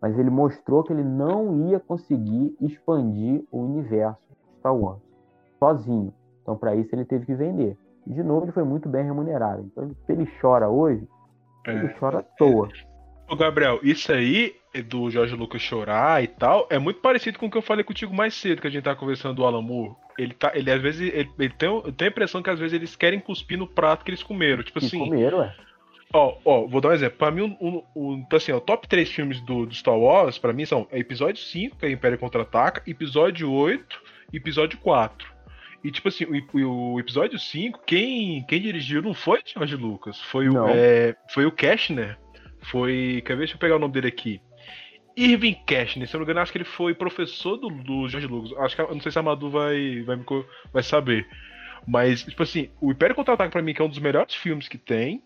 [0.03, 5.01] Mas ele mostrou que ele não ia conseguir expandir o universo de Star Wars
[5.59, 6.12] sozinho.
[6.42, 7.76] Então, para isso, ele teve que vender.
[8.07, 9.62] E, de novo, ele foi muito bem remunerado.
[9.72, 11.02] Então, se ele chora hoje,
[11.66, 11.94] ele É.
[11.98, 12.68] chora à toa.
[13.28, 17.46] Ô, Gabriel, isso aí é do Jorge Lucas chorar e tal, é muito parecido com
[17.46, 19.94] o que eu falei contigo mais cedo, que a gente tá conversando do Alan Moore.
[20.16, 22.72] Ele tá, ele às vezes, ele, ele tem, eu tenho a impressão que às vezes
[22.74, 24.62] eles querem cuspir no prato que eles comeram.
[24.62, 25.54] Tipo assim, comeram, é.
[26.12, 27.18] ó, ó, vou dar um exemplo.
[27.18, 30.38] Pra mim, o, o, o- assim, ó, o top 3 filmes do, do Star Wars,
[30.38, 34.00] pra mim, são episódio 5, que é Império Contra-Ataca, episódio 8
[34.32, 35.34] e episódio 4.
[35.87, 36.24] E, tipo assim,
[36.55, 41.14] o, o episódio 5, quem, quem dirigiu não foi o George Lucas, foi o, é,
[41.32, 42.18] foi o Kashner.
[42.62, 43.22] Foi.
[43.24, 43.39] Quer ver?
[43.43, 44.41] Deixa eu pegar o nome dele aqui.
[45.16, 48.26] Irving Kashner, se eu não me engano, acho que ele foi professor do, do George
[48.26, 48.53] Lucas.
[48.59, 50.18] Acho que eu não sei se a Madu vai, vai,
[50.72, 51.26] vai saber.
[51.87, 54.76] Mas, tipo assim, o Império Contra-Ataque pra mim que é um dos melhores filmes que
[54.78, 55.22] tem.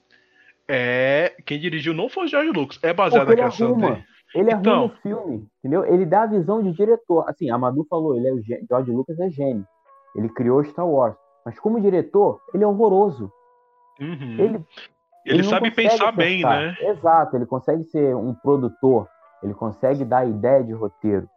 [0.68, 1.34] É.
[1.46, 2.78] Quem dirigiu não foi o George Lucas.
[2.82, 3.90] É baseado Porque na ele criação arruma.
[3.92, 4.04] dele.
[4.34, 4.78] Ele é Então.
[4.86, 5.84] ruim no filme, entendeu?
[5.92, 7.24] Ele dá a visão de diretor.
[7.28, 9.64] Assim, a Madu falou, ele é o George Lucas é gênio.
[10.14, 11.16] Ele criou Star Wars.
[11.44, 13.32] Mas como diretor, ele é horroroso.
[14.00, 14.36] Uhum.
[14.38, 14.66] Ele,
[15.24, 16.76] Ele, não sabe pensar bem, né?
[16.80, 19.06] Exato, ele consegue ser um produtor,
[19.42, 21.28] ele consegue dar ideia de roteiro.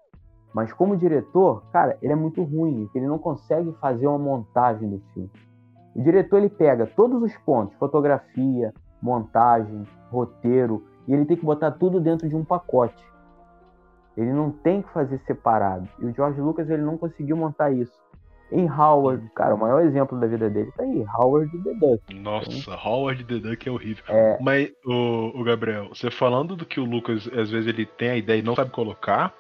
[0.54, 5.02] Mas como diretor, cara, ele é muito ruim, ele não consegue fazer uma montagem do
[5.14, 5.32] filme.
[5.96, 11.72] O diretor ele pega todos os pontos, fotografia, montagem, roteiro, e ele tem que botar
[11.72, 13.04] tudo dentro de um pacote.
[14.16, 15.88] Ele não tem que fazer separado.
[16.00, 18.03] E o George Lucas ele não conseguiu montar isso.
[18.54, 22.14] Em Howard, cara, o maior exemplo da vida dele tá aí, Howard the Duck.
[22.14, 24.04] Nossa, Howard the Duck é horrível.
[24.08, 24.38] É.
[24.39, 28.16] Mas, o, o Gabriel, você falando do que o Lucas, às vezes, ele tem a
[28.16, 29.34] ideia e não sabe colocar.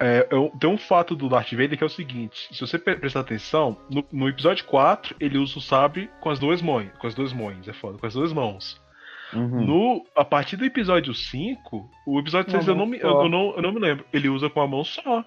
[0.00, 2.96] é, eu- tem um fato do Darth Vader que é o seguinte: se você pre-
[2.96, 6.88] prestar atenção, no, no episódio 4, ele usa o sabre com as duas mãos.
[6.98, 8.80] Com as duas mãos, é foda, com as duas mãos.
[9.34, 9.64] Uhum.
[9.64, 13.28] No, a partir do episódio 5, o episódio Uma 6 eu não, me, eu, eu
[13.28, 14.04] não, eu não me lembro.
[14.12, 15.24] Ele usa com a mão só.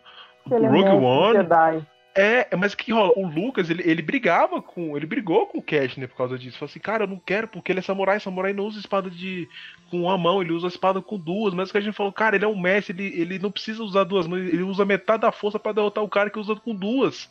[0.52, 1.34] Ele é Rogue mestre One.
[1.38, 1.88] Jedi.
[2.18, 3.12] É, mas o que rola?
[3.18, 4.96] O Lucas, ele, ele brigava com.
[4.96, 6.58] Ele brigou com o Cashner por causa disso.
[6.58, 8.20] Falou assim, cara, eu não quero, porque ele é samurai.
[8.22, 9.50] Samurai não usa espada de.
[9.92, 11.54] com uma mão, ele usa a espada com duas.
[11.54, 13.84] Mas o que a gente falou, cara, ele é um mestre, ele, ele não precisa
[13.84, 16.74] usar duas mãos, ele usa metade da força pra derrotar o cara que usa com
[16.74, 17.30] duas.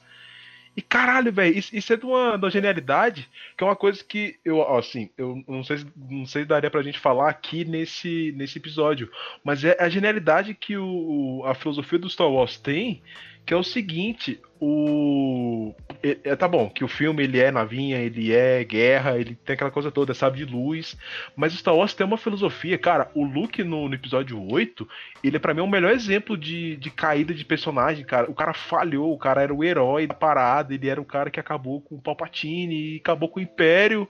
[0.76, 4.02] E caralho, velho, isso, isso é de uma, de uma genialidade, que é uma coisa
[4.02, 7.64] que eu, assim, eu não sei, se- não sei se daria pra gente falar aqui
[7.64, 9.08] nesse, nesse episódio,
[9.44, 13.00] mas é a genialidade que o, a filosofia do Star Wars tem,
[13.44, 17.98] que é o seguinte, o é, é, tá bom, que o filme ele é navinha,
[17.98, 20.96] ele é guerra, ele tem aquela coisa toda, sabe de luz,
[21.36, 24.88] mas Star Wars tem uma filosofia, cara, o Luke no, no episódio 8,
[25.22, 28.30] ele é pra mim o melhor exemplo de, de caída de personagem, cara.
[28.30, 31.40] O cara falhou, o cara era o herói da parada, ele era o cara que
[31.40, 34.08] acabou com o Palpatine e acabou com o Império.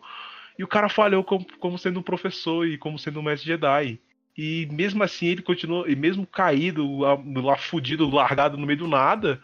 [0.59, 3.99] E o cara falhou como, como sendo um professor e como sendo um mestre Jedi.
[4.37, 9.41] E mesmo assim ele continuou, e mesmo caído, lá, fudido, largado no meio do nada,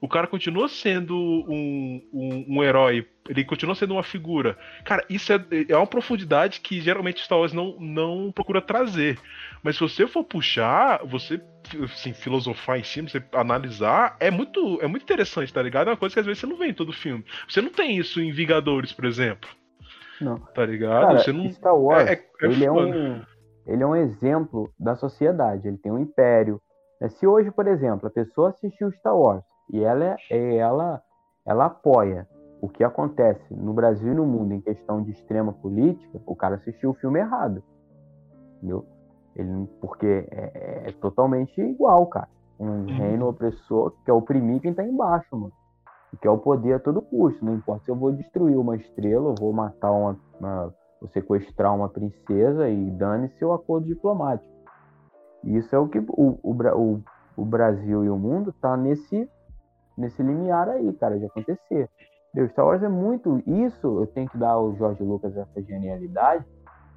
[0.00, 3.06] o cara continua sendo um, um, um herói.
[3.28, 4.56] Ele continua sendo uma figura.
[4.84, 9.18] Cara, isso é, é uma profundidade que geralmente Star Wars não, não procura trazer.
[9.62, 11.40] Mas se você for puxar, você
[11.82, 15.88] assim, filosofar em cima, você analisar, é muito, é muito interessante, tá ligado?
[15.88, 17.24] É uma coisa que às vezes você não vê em todo filme.
[17.48, 19.50] Você não tem isso em Vingadores, por exemplo.
[20.20, 20.38] Não.
[20.38, 21.06] Tá ligado?
[21.06, 21.50] Cara, você não.
[21.50, 23.20] Star Wars, é, é, ele, é um,
[23.68, 26.60] ele é um exemplo da sociedade, ele tem um império.
[27.00, 27.08] né?
[27.10, 31.02] Se hoje, por exemplo, a pessoa assistiu Star Wars e ela, é- ela,
[31.46, 32.26] ela apoia
[32.60, 36.56] o que acontece no Brasil e no mundo em questão de extrema política, o cara
[36.56, 37.62] assistiu o filme errado.
[38.56, 38.84] Entendeu?
[39.36, 42.28] Ele, porque é, é totalmente igual, cara.
[42.58, 45.52] Um reino opressor que quer oprimir quem tá embaixo, mano.
[46.12, 47.44] E quer o poder a todo custo.
[47.44, 50.74] Não importa se eu vou destruir uma estrela, eu vou matar uma, uma
[51.06, 54.52] sequestrar uma princesa e dane-se o acordo diplomático.
[55.44, 57.00] E Isso é o que o, o,
[57.36, 59.28] o Brasil e o mundo tá nesse,
[59.96, 61.88] nesse limiar aí, cara, de acontecer.
[62.34, 63.42] Deus, Star Wars é muito.
[63.46, 66.44] Isso eu tenho que dar ao Jorge Lucas essa genialidade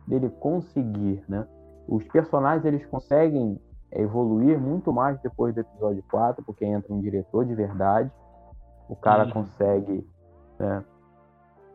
[0.08, 1.48] dele conseguir, né?
[1.88, 3.60] Os personagens eles conseguem
[3.92, 8.12] evoluir muito mais depois do episódio 4, porque entra um diretor de verdade.
[8.90, 9.32] O cara Uhum.
[9.32, 10.08] consegue.
[10.60, 10.84] Né?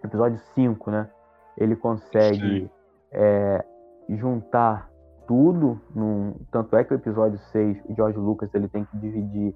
[0.05, 1.09] Episódio 5, né?
[1.57, 2.71] Ele consegue
[3.13, 3.65] é,
[4.11, 4.91] juntar
[5.27, 5.81] tudo.
[5.95, 6.35] Num...
[6.51, 9.55] Tanto é que o episódio 6, o George Lucas ele tem que dividir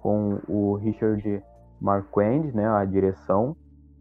[0.00, 1.42] com o Richard
[1.80, 2.66] Marquand, né?
[2.68, 3.56] A direção.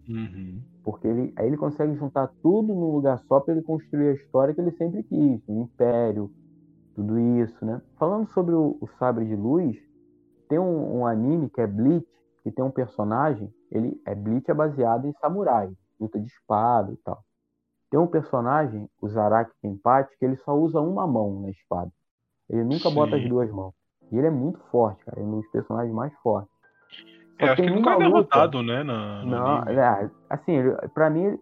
[0.07, 0.61] Uhum.
[0.83, 4.53] Porque ele, aí ele consegue juntar tudo num lugar só para ele construir a história
[4.53, 6.31] que ele sempre quis, o Império,
[6.95, 7.81] tudo isso, né?
[7.97, 9.77] Falando sobre o, o Sabre de Luz,
[10.49, 12.07] tem um, um anime que é Bleach,
[12.43, 16.97] que tem um personagem, ele é Bleach é baseado em samurai, luta de espada e
[16.97, 17.23] tal.
[17.91, 21.91] Tem um personagem, o Zaraki Tenpachi, que ele só usa uma mão na espada.
[22.49, 22.95] Ele nunca Sim.
[22.95, 23.73] bota as duas mãos.
[24.11, 26.49] E ele é muito forte, cara, ele é um dos personagens mais fortes.
[27.39, 28.83] Só É, acho que tem ele nunca é uma luta- derrotado, né?
[28.83, 31.37] Na, não, é, assim, ele, pra mim,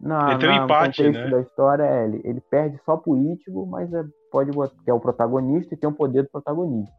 [0.00, 1.30] na, Ele tem um na- no empate, contexto né?
[1.30, 4.94] da história, é, ele, ele perde só pro Ichigo, mas é, pode botar, que é
[4.94, 6.92] o protagonista e tem o poder do protagonista.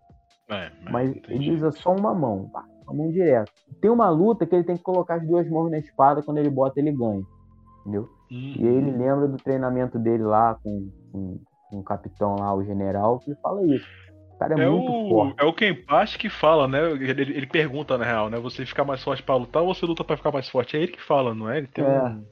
[0.49, 1.57] É, Mas não tem ele jeito.
[1.57, 2.49] usa só uma mão,
[2.85, 3.51] uma mão direto.
[3.81, 6.49] Tem uma luta que ele tem que colocar as duas mãos na espada, quando ele
[6.49, 7.23] bota, ele ganha.
[7.81, 8.07] Entendeu?
[8.33, 8.53] Uhum.
[8.57, 12.63] E aí ele lembra do treinamento dele lá com, com, com o capitão lá, o
[12.63, 13.85] general, que fala isso.
[14.33, 15.35] O cara é, É muito o, forte.
[15.39, 16.79] é o Kenpachi que fala, né?
[16.91, 18.39] Ele, ele pergunta, na real, né?
[18.39, 20.75] Você fica mais forte pra lutar ou você luta pra ficar mais forte?
[20.75, 21.59] É ele que fala, não é?
[21.59, 21.87] Ele tem É.
[22.03, 22.25] um.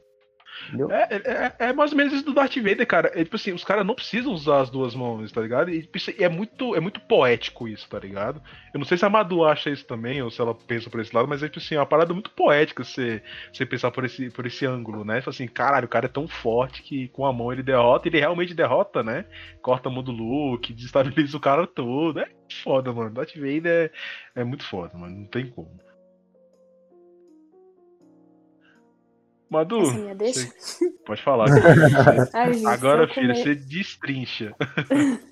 [0.90, 3.12] É, é, é, é, mais ou menos isso do Darth Vader, cara.
[3.14, 5.70] É, tipo assim, os caras não precisam usar as duas mãos, tá ligado?
[5.70, 8.42] E tipo assim, é muito, é muito poético isso, tá ligado?
[8.74, 11.16] Eu não sei se a Madu acha isso também, ou se ela pensa por esse
[11.16, 14.30] lado, mas é tipo assim, é uma parada muito poética você, você pensar por esse,
[14.30, 15.18] por esse ângulo, né?
[15.18, 18.20] Tipo assim, caralho, o cara é tão forte que com a mão ele derrota, ele
[18.20, 19.26] realmente derrota, né?
[19.62, 22.20] Corta a mão do Luke, desestabiliza o cara todo.
[22.20, 22.28] É
[22.64, 23.12] foda, mano.
[23.12, 23.92] Darth Vader
[24.36, 25.20] é, é muito foda, mano.
[25.20, 25.72] Não tem como.
[29.52, 30.54] Madu, Essa deixa?
[30.58, 30.90] Você...
[31.06, 31.48] pode falar.
[32.34, 33.44] Ai, gente, Agora, filho, comer...
[33.44, 34.56] você destrincha.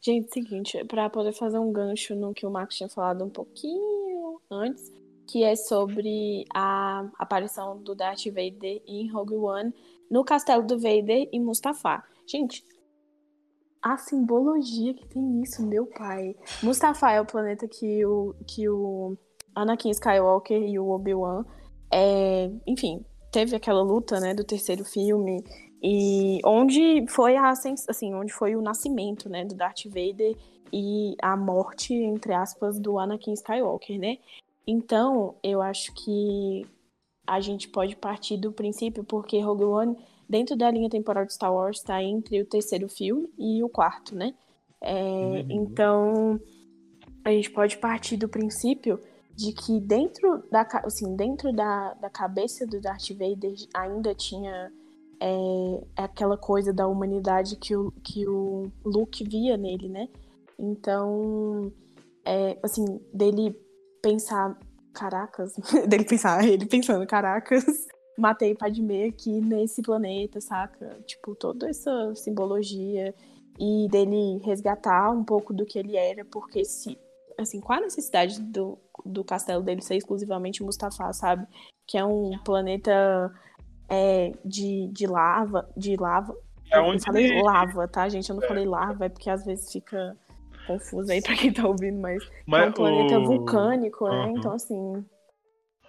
[0.00, 4.40] Gente, seguinte, para poder fazer um gancho no que o Marcos tinha falado um pouquinho
[4.48, 4.92] antes,
[5.26, 9.74] que é sobre a aparição do Darth Vader em Rogue One
[10.08, 12.04] no castelo do Vader em Mustafar.
[12.28, 12.64] Gente,
[13.82, 16.36] a simbologia que tem isso, meu pai.
[16.62, 19.16] Mustafar é o planeta que o, que o
[19.52, 21.44] Anakin Skywalker e o Obi-Wan,
[21.90, 25.44] é, enfim, teve aquela luta, né, do terceiro filme
[25.82, 30.36] e onde foi a assim, onde foi o nascimento, né, do Darth Vader
[30.72, 34.18] e a morte entre aspas do Anakin Skywalker, né?
[34.66, 36.66] Então, eu acho que
[37.26, 39.96] a gente pode partir do princípio porque Rogue One
[40.28, 44.14] dentro da linha temporal de Star Wars está entre o terceiro filme e o quarto,
[44.14, 44.34] né?
[44.80, 45.46] É, uhum.
[45.48, 46.40] Então,
[47.24, 49.00] a gente pode partir do princípio
[49.38, 54.72] de que dentro da, assim, dentro da, da cabeça do Darth Vader ainda tinha
[55.20, 60.08] é, aquela coisa da humanidade que o, que o Luke via nele, né?
[60.58, 61.72] Então,
[62.24, 62.84] é, assim,
[63.14, 63.56] dele
[64.02, 64.58] pensar,
[64.92, 65.54] caracas,
[65.86, 67.64] dele pensar, ele pensando, caracas,
[68.18, 70.98] matei Padmé aqui nesse planeta, saca?
[71.06, 73.14] Tipo, toda essa simbologia
[73.56, 76.98] e dele resgatar um pouco do que ele era, porque se
[77.38, 81.46] assim, qual a necessidade do, do castelo dele ser exclusivamente Mustafa, sabe?
[81.86, 83.32] Que é um planeta
[83.88, 86.36] é, de, de lava, de lava.
[86.70, 87.42] É onde eu falei ele...
[87.42, 88.28] lava, tá, gente?
[88.28, 88.48] Eu não é.
[88.48, 90.16] falei lava, é porque às vezes fica
[90.66, 93.24] confuso aí pra quem tá ouvindo, mas, mas é um planeta o...
[93.24, 94.26] vulcânico, né?
[94.26, 94.36] Uhum.
[94.36, 95.04] Então, assim.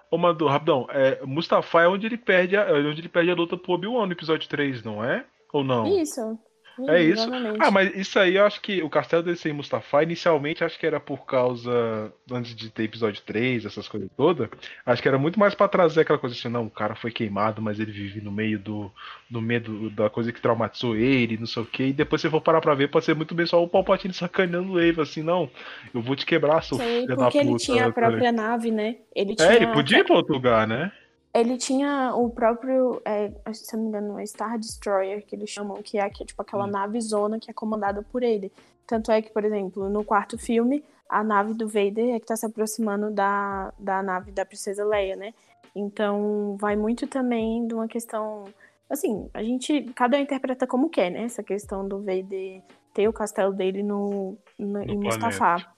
[0.09, 3.35] Ô, Madu, rapidão, é, Mustafa é onde ele perde a, é onde ele perde a
[3.35, 5.25] luta pro Obi-Wan no episódio 3, não é?
[5.53, 5.85] Ou não?
[5.85, 6.39] Isso.
[6.87, 7.27] É isso.
[7.59, 10.99] Ah, mas isso aí eu acho que o Castelo desse Mustafa, inicialmente, acho que era
[10.99, 12.13] por causa.
[12.31, 14.49] Antes de ter episódio 3, essas coisas todas.
[14.85, 17.61] Acho que era muito mais para trazer aquela coisa assim, não, o cara foi queimado,
[17.61, 18.91] mas ele vive no meio do.
[19.29, 21.87] no medo da coisa que traumatizou ele, não sei o quê.
[21.87, 24.79] E depois você for parar pra ver, pode ser muito bem só o Palpatine sacaneando
[24.79, 25.49] ele, assim, não,
[25.93, 27.25] eu vou te quebrar, seu filho da puta.
[27.25, 28.97] Porque ele tinha a própria nave, né?
[29.15, 29.49] Ele tinha...
[29.49, 30.91] É, ele podia ir pra outro lugar, né?
[31.33, 35.81] Ele tinha o próprio, é, se não me engano, é Star Destroyer, que eles chamam,
[35.83, 36.71] que é, que é tipo aquela hum.
[36.71, 38.51] nave zona que é comandada por ele.
[38.87, 42.35] Tanto é que, por exemplo, no quarto filme, a nave do Vader é que tá
[42.35, 45.33] se aproximando da, da nave da Princesa Leia, né?
[45.75, 48.45] Então, vai muito também de uma questão.
[48.89, 49.83] Assim, a gente.
[49.95, 51.23] Cada um interpreta como quer, né?
[51.23, 52.61] Essa questão do Vader
[52.93, 55.75] ter o castelo dele no, no, no em Mustafar.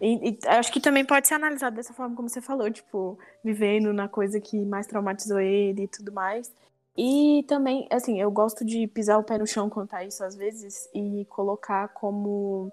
[0.00, 3.92] E, e, acho que também pode ser analisado dessa forma como você falou, tipo, vivendo
[3.92, 6.52] na coisa que mais traumatizou ele e tudo mais.
[6.96, 10.88] E também, assim, eu gosto de pisar o pé no chão contar isso às vezes
[10.94, 12.72] e colocar como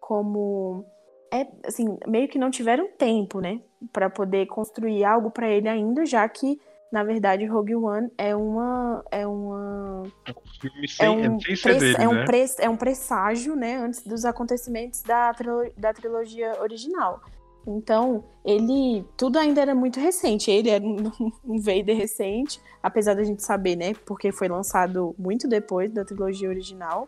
[0.00, 0.84] como
[1.32, 3.60] é assim, meio que não tiveram tempo, né,
[3.92, 6.58] para poder construir algo para ele ainda, já que
[6.90, 9.04] na verdade, Rogue One é uma.
[9.10, 10.04] É uma.
[10.24, 12.24] É um sem, é um, sem dele, é, um né?
[12.24, 13.76] pre, é um presságio, né?
[13.76, 15.32] Antes dos acontecimentos da,
[15.76, 17.20] da trilogia original.
[17.66, 19.04] Então, ele.
[19.18, 20.50] Tudo ainda era muito recente.
[20.50, 21.12] Ele era um,
[21.44, 23.92] um Vader recente, apesar da gente saber, né?
[24.06, 27.06] Porque foi lançado muito depois da trilogia original.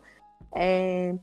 [0.55, 1.15] É,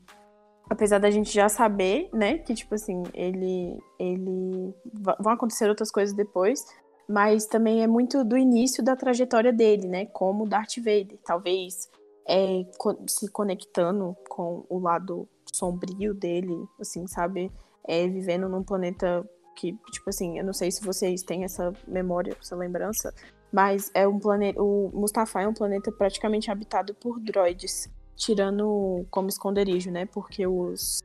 [0.68, 2.38] apesar da gente já saber, né?
[2.38, 3.78] Que, tipo assim, ele.
[4.00, 4.74] ele
[5.20, 6.66] vão acontecer outras coisas depois
[7.08, 10.06] mas também é muito do início da trajetória dele, né?
[10.06, 11.88] Como Darth Vader, talvez
[12.28, 12.66] é,
[13.08, 17.50] se conectando com o lado sombrio dele, assim, sabe?
[17.86, 22.36] É, vivendo num planeta que, tipo assim, eu não sei se vocês têm essa memória,
[22.38, 23.14] essa lembrança,
[23.50, 24.62] mas é um planeta.
[24.62, 30.04] O Mustafa é um planeta praticamente habitado por droids, tirando como esconderijo, né?
[30.04, 31.00] Porque os.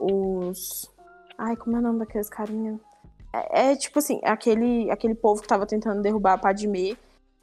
[0.00, 0.92] Os.
[1.38, 2.80] Ai, como é o nome daqueles carinha?
[3.32, 6.96] É, é, tipo assim, aquele, aquele povo que tava tentando derrubar a Padmé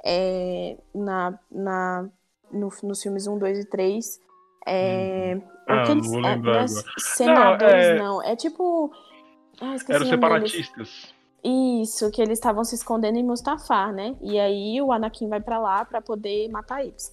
[0.03, 2.09] é, na, na,
[2.51, 4.19] no, nos filmes 1, 2 e 3.
[4.67, 5.41] É, hum.
[5.67, 6.67] ah, aqueles, não vou é, lembrar é.
[6.97, 7.97] Senadores, não, é...
[7.97, 8.23] não.
[8.23, 8.91] É tipo.
[9.61, 11.13] Ah, Eram separatistas.
[11.43, 14.15] Isso, que eles estavam se escondendo em Mustafar, né?
[14.19, 17.11] E aí o Anakin vai para lá para poder matar eles.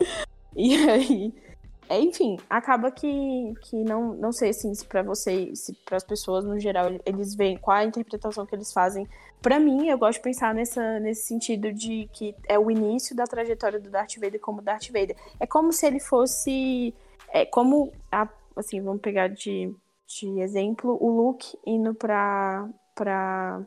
[0.54, 1.51] E aí É,
[1.90, 6.44] enfim, acaba que, que não, não sei assim, se para vocês, se para as pessoas
[6.44, 9.06] no geral, eles veem qual a interpretação que eles fazem.
[9.42, 13.24] Para mim, eu gosto de pensar nessa, nesse sentido de que é o início da
[13.24, 15.16] trajetória do Darth Vader como Darth Vader.
[15.40, 16.94] É como se ele fosse.
[17.28, 17.92] É como.
[18.10, 19.74] A, assim, vamos pegar de,
[20.06, 22.68] de exemplo o Luke indo pra.
[22.94, 23.60] pra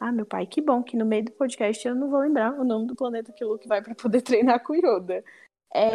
[0.00, 2.64] ah, meu pai, que bom que no meio do podcast eu não vou lembrar o
[2.64, 5.24] nome do planeta que o Luke vai para poder treinar com o Yoda.
[5.74, 5.90] É...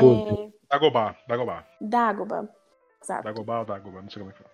[0.69, 1.67] Dagobah, Dagobah.
[1.81, 2.47] Dagobah,
[3.01, 3.23] exato.
[3.23, 4.53] Dagobah ou Dagobah, não sei como é que fala.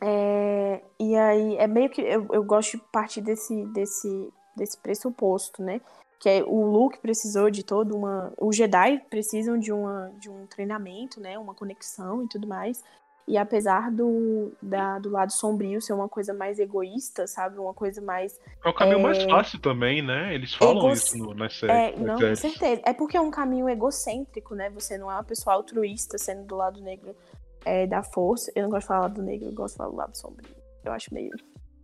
[0.00, 0.82] É...
[0.98, 5.80] E aí, é meio que eu, eu gosto de partir desse, desse, desse pressuposto, né?
[6.18, 8.32] Que é, o Luke precisou de toda uma...
[8.40, 11.38] Os Jedi precisam de, uma, de um treinamento, né?
[11.38, 12.82] Uma conexão e tudo mais.
[13.28, 17.58] E apesar do, da, do lado sombrio ser uma coisa mais egoísta, sabe?
[17.58, 18.38] Uma coisa mais.
[18.64, 19.02] É o caminho é...
[19.02, 20.32] mais fácil também, né?
[20.32, 20.92] Eles falam Ego...
[20.92, 21.98] isso no, nas séries.
[21.98, 22.82] É, não, com certeza.
[22.84, 24.70] É porque é um caminho egocêntrico, né?
[24.70, 27.16] Você não é uma pessoa altruísta sendo do lado negro
[27.64, 28.52] é, da força.
[28.54, 30.54] Eu não gosto de falar do negro, eu gosto de falar do lado sombrio.
[30.84, 31.32] Eu acho meio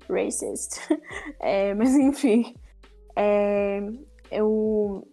[0.08, 0.78] racist.
[1.40, 2.54] é, mas enfim.
[3.16, 3.80] É,
[4.30, 5.06] eu,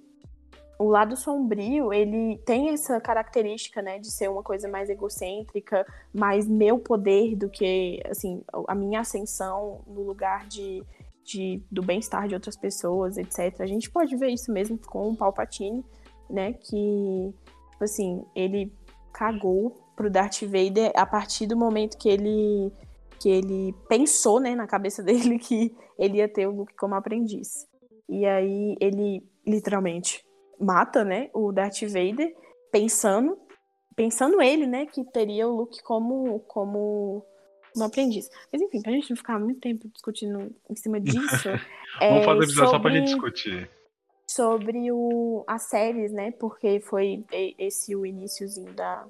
[0.79, 6.47] o lado sombrio, ele tem essa característica, né, de ser uma coisa mais egocêntrica, mais
[6.47, 10.81] meu poder do que, assim, a minha ascensão no lugar de,
[11.21, 13.59] de do bem-estar de outras pessoas, etc.
[13.59, 15.83] A gente pode ver isso mesmo com o Palpatine,
[16.29, 17.33] né, que,
[17.71, 18.73] tipo assim, ele
[19.11, 22.71] cagou pro Darth Vader a partir do momento que ele
[23.19, 27.67] que ele pensou, né, na cabeça dele que ele ia ter o Luke como aprendiz.
[28.07, 30.23] E aí ele literalmente
[30.59, 32.35] mata, né, o Darth Vader,
[32.71, 33.37] pensando,
[33.95, 37.25] pensando ele, né, que teria o Luke como como
[37.75, 38.29] um aprendiz.
[38.51, 41.49] Mas enfim, pra gente não ficar muito tempo discutindo em cima disso.
[41.99, 43.69] Vamos é, fazer episódio sobre, só pra gente discutir.
[44.27, 46.31] Sobre o, as séries, né?
[46.31, 47.23] Porque foi
[47.57, 49.05] esse o iníciozinho da,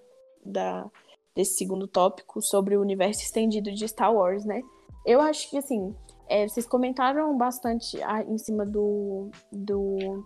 [0.45, 0.89] da,
[1.35, 4.61] desse segundo tópico sobre o universo estendido de Star Wars, né?
[5.05, 5.95] Eu acho que assim,
[6.27, 7.97] é, vocês comentaram bastante
[8.27, 10.23] em cima do, do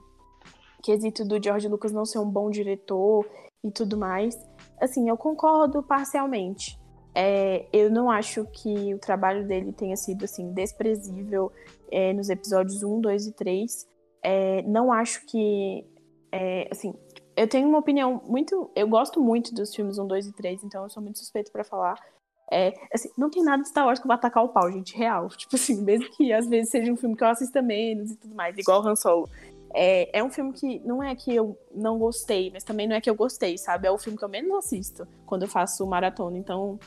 [0.83, 3.25] quesito do George Lucas não ser um bom diretor
[3.63, 4.37] e tudo mais.
[4.79, 6.77] Assim, eu concordo parcialmente.
[7.15, 11.51] É, eu não acho que o trabalho dele tenha sido assim desprezível
[11.91, 13.87] é, nos episódios 1, 2 e 3.
[14.23, 15.85] É, não acho que.
[16.31, 16.93] É, assim,
[17.35, 18.69] eu tenho uma opinião muito.
[18.75, 21.63] Eu gosto muito dos filmes 1, 2 e 3, então eu sou muito suspeito para
[21.63, 21.95] falar.
[22.51, 25.27] É, assim, não tem nada de Star Wars que vai atacar o pau, gente, real.
[25.37, 28.35] Tipo assim, mesmo que às vezes seja um filme que eu assista menos e tudo
[28.35, 29.29] mais, igual Han Solo.
[29.73, 33.01] É, é um filme que não é que eu não gostei, mas também não é
[33.01, 33.87] que eu gostei, sabe?
[33.87, 36.37] É o filme que eu menos assisto quando eu faço maratona.
[36.37, 36.79] Então,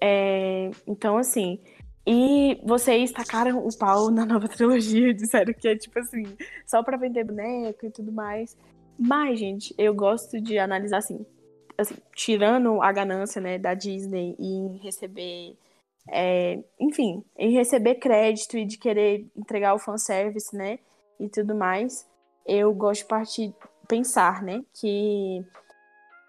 [0.00, 1.60] é, então assim.
[2.08, 6.24] E vocês tacaram o pau na nova trilogia, disseram que é tipo assim,
[6.64, 8.56] só pra vender boneco e tudo mais.
[8.98, 11.24] Mas, gente, eu gosto de analisar assim,
[11.78, 15.56] assim tirando a ganância, né, da Disney em receber.
[16.08, 20.78] É, enfim, em receber crédito e de querer entregar o fanservice, né?
[21.18, 22.06] E tudo mais
[22.46, 23.54] eu gosto de partir,
[23.88, 25.44] pensar, né, que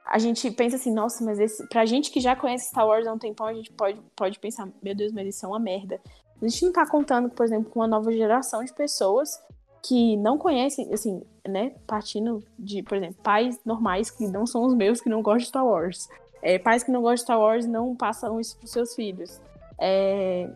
[0.05, 3.13] a gente pensa assim, nossa, mas esse, pra gente que já conhece Star Wars há
[3.13, 5.99] um tempão, a gente pode, pode pensar, meu Deus, mas isso é uma merda.
[6.41, 9.37] A gente não tá contando, por exemplo, com uma nova geração de pessoas
[9.83, 14.73] que não conhecem, assim, né, partindo de, por exemplo, pais normais que não são os
[14.73, 16.07] meus, que não gostam de Star Wars.
[16.41, 19.41] É, pais que não gostam de Star Wars não passam isso pros seus filhos.
[19.79, 20.49] É,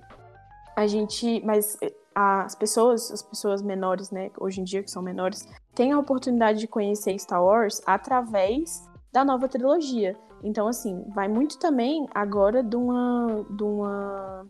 [0.75, 1.77] a gente, mas
[2.13, 6.59] as pessoas, as pessoas menores, né, hoje em dia que são menores, têm a oportunidade
[6.59, 10.17] de conhecer Star Wars através da nova trilogia.
[10.43, 14.45] Então, assim, vai muito também agora de uma, de uma,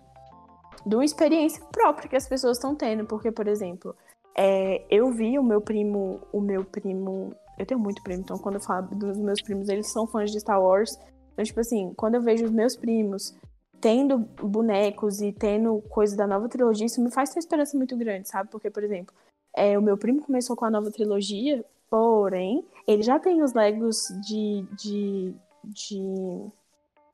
[0.86, 3.96] de uma experiência própria que as pessoas estão tendo, porque, por exemplo,
[4.38, 8.56] é, eu vi o meu primo, o meu primo, eu tenho muito primo, então quando
[8.56, 10.98] eu falo dos meus primos, eles são fãs de Star Wars.
[11.34, 13.36] Então, tipo assim, quando eu vejo os meus primos
[13.82, 18.30] tendo bonecos e tendo coisas da nova trilogia, isso me faz ter esperança muito grande,
[18.30, 18.50] sabe?
[18.50, 19.14] Porque, por exemplo,
[19.54, 24.08] é, o meu primo começou com a nova trilogia, porém, ele já tem os Legos
[24.26, 26.46] de, de, de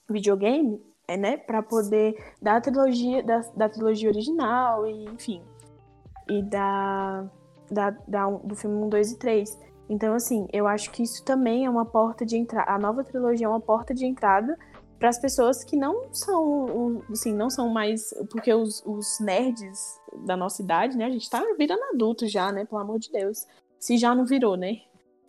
[0.10, 1.38] videogame, é, né?
[1.38, 5.42] Pra poder dar a trilogia, da, da trilogia original, e enfim.
[6.30, 7.26] E da,
[7.72, 9.60] da, da, do filme 1, 2 e 3.
[9.90, 12.70] Então, assim, eu acho que isso também é uma porta de entrada.
[12.70, 14.58] A nova trilogia é uma porta de entrada
[15.00, 18.14] para as pessoas que não são, assim, não são mais.
[18.30, 19.80] Porque os, os, nerds
[20.26, 21.06] da nossa idade, né?
[21.06, 22.66] A gente tá virando adulto já, né?
[22.66, 23.46] Pelo amor de Deus.
[23.80, 24.82] Se já não virou, né?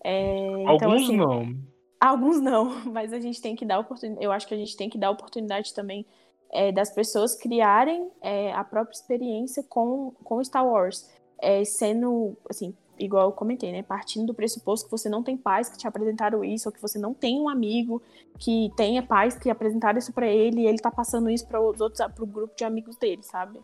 [0.03, 1.57] É, então, alguns assim, não.
[2.01, 4.25] Alguns não, mas a gente tem que dar oportunidade.
[4.25, 6.07] Eu acho que a gente tem que dar oportunidade também
[6.51, 11.11] é, das pessoas criarem é, a própria experiência com, com Star Wars.
[11.41, 13.83] É, sendo, assim, igual eu comentei, né?
[13.83, 16.99] Partindo do pressuposto que você não tem pais que te apresentaram isso, ou que você
[16.99, 18.03] não tem um amigo
[18.39, 21.81] que tenha pais que apresentaram isso para ele e ele tá passando isso para os
[21.81, 23.61] outros, pro grupo de amigos dele, sabe?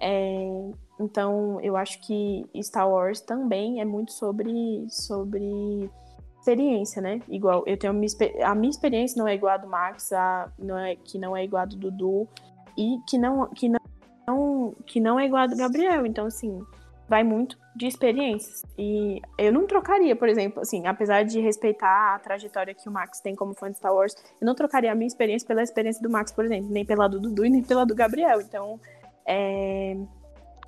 [0.00, 0.70] É,
[1.00, 5.90] então, eu acho que Star Wars também é muito sobre, sobre
[6.38, 7.20] experiência, né?
[7.28, 8.10] Igual, eu tenho minha,
[8.44, 11.44] a minha experiência não é igual a do Max, a, não é, que não é
[11.44, 12.28] igual a do Dudu,
[12.76, 16.06] e que não, que não, que não é igual a do Gabriel.
[16.06, 16.64] Então, assim,
[17.08, 18.64] vai muito de experiências.
[18.76, 23.20] E eu não trocaria, por exemplo, assim, apesar de respeitar a trajetória que o Max
[23.20, 26.10] tem como fã de Star Wars, eu não trocaria a minha experiência pela experiência do
[26.10, 28.40] Max, por exemplo, nem pela do Dudu e nem pela do Gabriel.
[28.40, 28.80] Então,
[29.24, 29.96] é,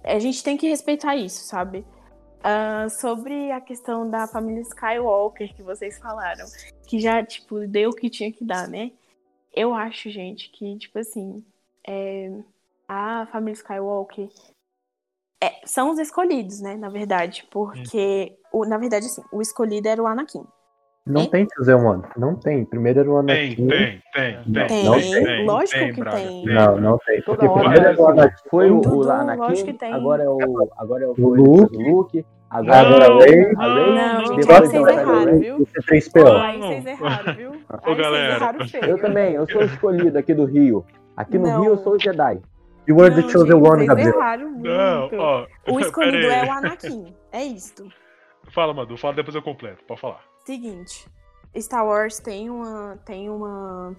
[0.04, 1.84] a gente tem que respeitar isso, sabe?
[2.38, 6.46] Uh, sobre a questão da família Skywalker que vocês falaram,
[6.86, 8.92] que já, tipo, deu o que tinha que dar, né?
[9.52, 11.44] Eu acho, gente, que, tipo assim,
[11.86, 12.32] é,
[12.88, 14.28] a família Skywalker
[15.42, 16.76] é, são os escolhidos, né?
[16.76, 20.44] Na verdade, porque, o, na verdade, assim, o escolhido era o Anakin.
[21.06, 22.02] Não tem Chosen One.
[22.16, 22.64] Não tem.
[22.64, 23.66] Primeiro era o Tem, Anakin.
[23.68, 24.66] tem, tem, tem.
[24.66, 26.44] Tem, não tem, lógico tem, que Braga, tem.
[26.44, 26.54] tem.
[26.54, 27.22] Não, não tem.
[27.22, 28.36] Porque Toda primeiro é era o Anakin.
[28.50, 29.92] foi o, o lógico Anakin, que tem.
[29.92, 31.76] agora é o, agora é o, Luke.
[31.76, 33.52] Luke, Agora agora a Rey.
[33.56, 35.56] a Rey, Não, gente, depois aí vocês é erraram, viu?
[35.56, 36.40] O C3PO.
[36.40, 37.50] Aí vocês erraram, viu?
[37.52, 38.56] Vocês galera.
[38.88, 40.84] Eu também, eu sou o escolhido aqui do Rio.
[41.16, 41.62] Aqui no Não.
[41.62, 42.40] Rio eu sou o Jedi.
[42.88, 44.14] You were the Não, chosen gente, one, vocês Gabriel.
[44.16, 45.16] erraram Não, muito.
[45.16, 45.46] ó.
[45.70, 47.14] O escolhido é o Anakin.
[47.32, 47.88] É isto.
[48.52, 49.84] Fala, Madu, fala depois eu completo.
[49.84, 50.24] Pode falar.
[50.44, 51.08] Seguinte,
[51.56, 53.94] Star Wars tem uma tem uma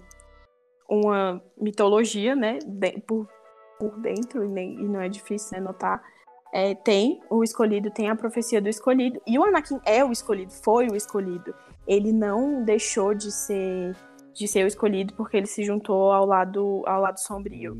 [0.88, 3.26] uma mitologia, né, de- por,
[3.78, 6.02] por dentro e, nem- e não é difícil né, notar.
[6.52, 10.52] É, tem o escolhido, tem a profecia do escolhido e o Anakin é o escolhido,
[10.52, 11.54] foi o escolhido.
[11.86, 13.96] Ele não deixou de ser
[14.34, 17.74] de ser o escolhido porque ele se juntou ao lado ao lado sombrio.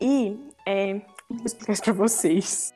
[0.00, 2.72] E é, vou explicar isso pra vocês.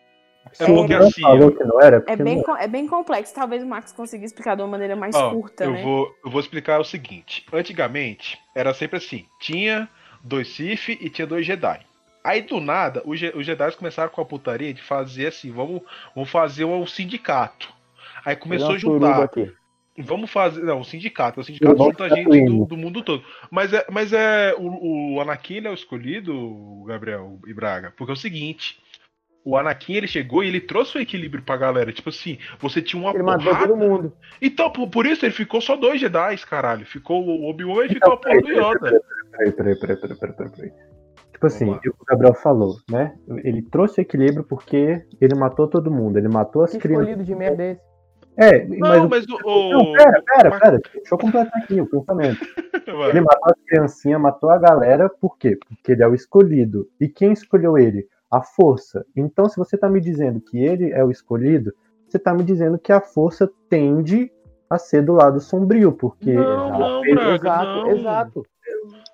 [0.60, 2.04] É porque assim, falou que não era?
[2.06, 3.34] É bem, é bem complexo.
[3.34, 5.82] Talvez o Max consiga explicar de uma maneira mais Ó, curta, eu, né?
[5.82, 7.44] vou, eu vou explicar o seguinte.
[7.52, 9.26] Antigamente, era sempre assim.
[9.40, 9.88] Tinha
[10.22, 11.80] dois Sith e tinha dois Jedi.
[12.22, 15.82] Aí, do nada, os, Je- os Jedi começaram com a putaria de fazer assim, vamos,
[16.14, 17.72] vamos fazer um sindicato.
[18.24, 19.24] Aí começou a juntar.
[19.24, 19.52] aqui.
[19.98, 20.62] Vamos fazer.
[20.62, 21.40] Não, um sindicato.
[21.40, 22.64] O sindicato junta ficar gente do, indo.
[22.66, 23.22] do mundo todo.
[23.50, 27.92] Mas é, mas é o, o Anakin ele é o escolhido, Gabriel e Braga.
[27.96, 28.82] Porque é o seguinte.
[29.44, 31.92] O Anakin ele chegou e ele trouxe o equilíbrio pra galera.
[31.92, 33.68] Tipo assim, você tinha uma Ele matou porrada.
[33.68, 34.12] todo mundo.
[34.40, 36.86] Então, por, por isso ele ficou só dois Jedi, caralho.
[36.86, 39.00] Ficou o Obi-Wan e Então, ficou a porra do Yoda.
[39.30, 40.72] Peraí, peraí, peraí, peraí, peraí, peraí, peraí.
[41.32, 43.14] Tipo assim, o que o Gabriel falou, né?
[43.44, 46.16] Ele trouxe equilíbrio porque ele matou todo mundo.
[46.16, 47.06] Ele matou as Que crianças.
[47.08, 47.93] escolhido de merda é esse?
[48.36, 49.36] É, mas, Não, o- mas o.
[49.48, 50.80] o- Não, pera, pera, pera.
[50.94, 52.38] Deixa eu completar aqui o pensamento.
[53.18, 55.56] Ele matou as criancinhas, matou a galera, por quê?
[55.68, 56.88] Porque ele é o escolhido.
[57.00, 58.06] E quem escolheu ele?
[58.30, 59.06] A força.
[59.16, 61.72] Então, se você tá me dizendo que ele é o escolhido,
[62.08, 64.30] você tá me dizendo que a força tende
[64.68, 66.32] a ser do lado sombrio, porque.
[66.32, 67.90] Não, não, Braga, exato, não.
[67.90, 68.46] exato.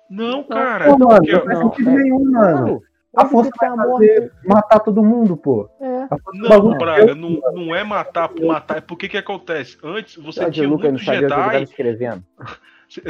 [0.09, 0.85] Não, cara.
[0.85, 2.81] Pô, mano, não faz sentido é- nenhum, mano.
[3.15, 5.69] A força tá vai a fazer matar todo mundo, pô.
[5.79, 5.90] É.
[6.11, 8.77] Do Não, Braga, não, não é matar por matar.
[8.77, 9.77] É porque que acontece?
[9.83, 11.63] Antes você tinha Lucas não muito o Jedi.
[11.63, 12.23] escrevendo.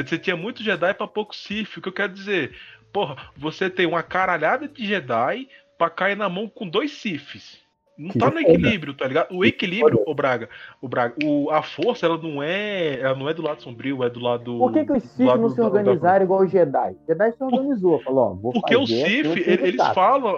[0.06, 1.76] Você tinha muito Jedi pra pouco Sith.
[1.78, 2.52] O que eu quero dizer?
[2.94, 7.58] Porra, você tem uma caralhada de Jedi pra cair na mão com dois Siths.
[7.98, 9.36] Não Que tá no equilíbrio, tá ligado?
[9.36, 10.50] O equilíbrio, o Braga,
[10.80, 14.10] o Braga, o, a força, ela não é, ela não é do lado sombrio, é
[14.12, 16.92] do lado Por que, que os Sith não se da- organizaram igual os Jedi?
[16.92, 20.38] O Jedi se organizou, falou, ó, vou Porque o fazer um ele- eles falam,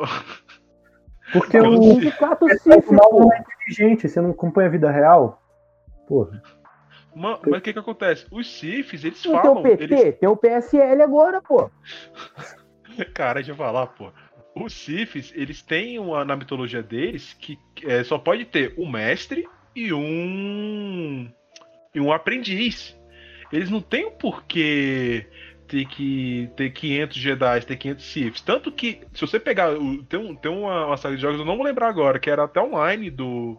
[1.34, 2.94] Porque o um sindicato pô.
[2.94, 5.42] não é inteligente, você não acompanha a vida real?
[6.08, 6.42] Porra.
[7.16, 8.26] Ma- mas o que que acontece?
[8.32, 11.70] Os Siths, eles Não tem o falam, PT, eles, tem o PSL agora, pô.
[13.14, 14.12] cara, deixa eu falar, pô.
[14.56, 19.48] Os Siths, eles têm uma na mitologia deles que é, só pode ter um mestre
[19.76, 21.28] e um
[21.94, 22.96] e um aprendiz.
[23.52, 25.28] Eles não têm o porquê
[25.68, 28.42] ter que ter 500 Jedi, ter 500 Siths.
[28.42, 29.70] Tanto que, se você pegar.
[30.10, 32.44] Tem, um, tem uma, uma série de jogos, eu não vou lembrar agora, que era
[32.44, 33.58] até online do,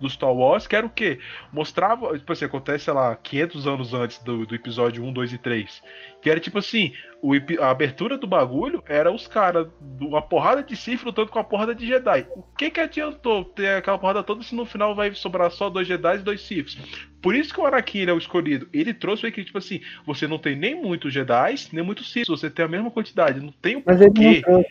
[0.00, 1.18] do Star Wars, que era o quê?
[1.52, 2.16] Mostrava.
[2.18, 5.82] Tipo assim, acontece, sei lá, 500 anos antes do, do episódio 1, 2 e 3.
[6.20, 6.92] Que era tipo assim:
[7.22, 9.66] o, a abertura do bagulho era os caras,
[10.00, 12.26] uma porrada de Sith lutando com uma porrada de Jedi.
[12.36, 15.86] O que que adiantou ter aquela porrada toda se no final vai sobrar só dois
[15.86, 16.76] Jedi e dois Siths?
[17.22, 18.68] Por isso que o Anakin ele é o escolhido.
[18.72, 22.26] Ele trouxe o equilíbrio, tipo assim, você não tem nem muitos Jedi, nem muitos Sith,
[22.28, 23.40] você tem a mesma quantidade.
[23.40, 24.42] Não tem o Mas ele não porquê.
[24.42, 24.68] trouxe.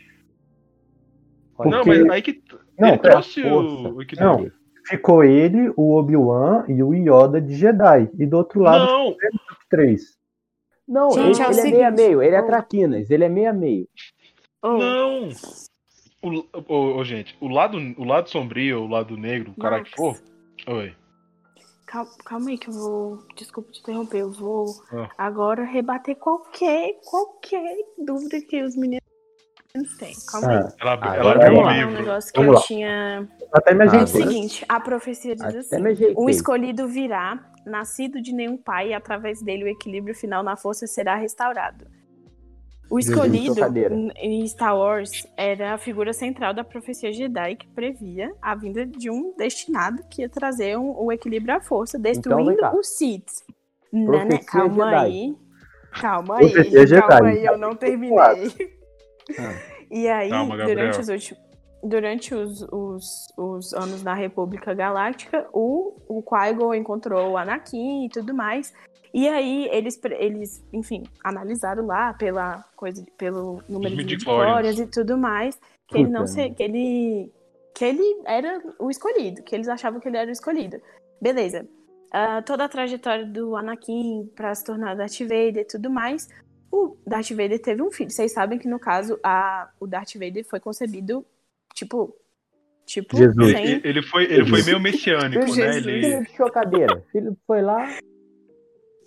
[1.60, 2.44] Não, Porque- mas aí que.
[2.78, 4.32] Não, ele trouxe o, o equilíbrio.
[4.46, 4.63] Não.
[4.86, 8.10] Ficou ele, o Obi-Wan e o Yoda de Jedi.
[8.20, 9.16] E do outro lado, Não,
[9.70, 10.18] três.
[10.88, 12.46] Não, Gente, ele, é ele é seguinte, meio a meio, ele é oh.
[12.46, 13.88] traquinas, ele é meio a meio.
[14.62, 15.30] Oh, não.
[16.68, 20.18] O, gente, o lado, o lado sombrio, o lado negro, o cara que for.
[20.68, 20.96] Oi.
[21.86, 23.24] Calma, calma aí que eu vou.
[23.36, 24.22] Desculpa te interromper.
[24.22, 25.10] Eu vou Ah.
[25.18, 29.04] agora rebater qualquer, qualquer dúvida que os meninos
[29.98, 30.14] têm.
[30.32, 30.58] Calma aí.
[30.58, 32.66] Ah, Ela, Agora ela abriu um negócio que Vamos eu lá.
[32.68, 33.28] tinha.
[33.52, 35.76] até me Ah, É o seguinte, a profecia diz assim:
[36.16, 40.86] o escolhido virá, nascido de nenhum pai, e através dele o equilíbrio final na força
[40.86, 41.86] será restaurado.
[42.92, 43.56] O escolhido
[44.18, 49.10] em Star Wars era a figura central da profecia Jedi que previa a vinda de
[49.10, 53.26] um destinado que ia trazer um- o equilíbrio à força, destruindo Então, os Sith.
[53.92, 54.38] Né, né?
[54.46, 54.96] Calma Jedi.
[55.06, 55.36] aí.
[56.00, 56.52] Calma aí.
[56.52, 57.38] Profecia Calma Jedi.
[57.40, 58.14] aí, eu não terminei.
[59.40, 59.54] Ah.
[59.92, 61.38] E aí, Calma, durante, os, ulti-
[61.84, 68.10] durante os, os, os anos da República Galáctica, o, o Qui-Gon encontrou o Anakin e
[68.10, 68.74] tudo mais.
[69.14, 75.18] E aí, eles, eles, enfim, analisaram lá pela coisa, pelo número de midichlorians e tudo
[75.18, 77.32] mais, que ele não se, que ele
[77.76, 80.80] que ele era o escolhido, que eles achavam que ele era o escolhido.
[81.22, 81.68] Beleza.
[82.12, 86.30] Ah, toda a trajetória do Anakin pra se tornar Darth Vader e tudo mais,
[86.76, 88.10] o Darth Vader teve um filho.
[88.10, 91.26] Vocês sabem que, no caso, a, o Darth Vader foi concebido,
[91.74, 92.16] tipo.
[92.86, 93.52] Tipo, Jesus.
[93.52, 93.82] sem.
[93.84, 95.48] Ele, foi, ele foi meio messiânico, né?
[95.48, 95.86] Jesus.
[95.88, 97.06] Ele, Filho de chocadeira.
[97.12, 97.88] Filho foi lá.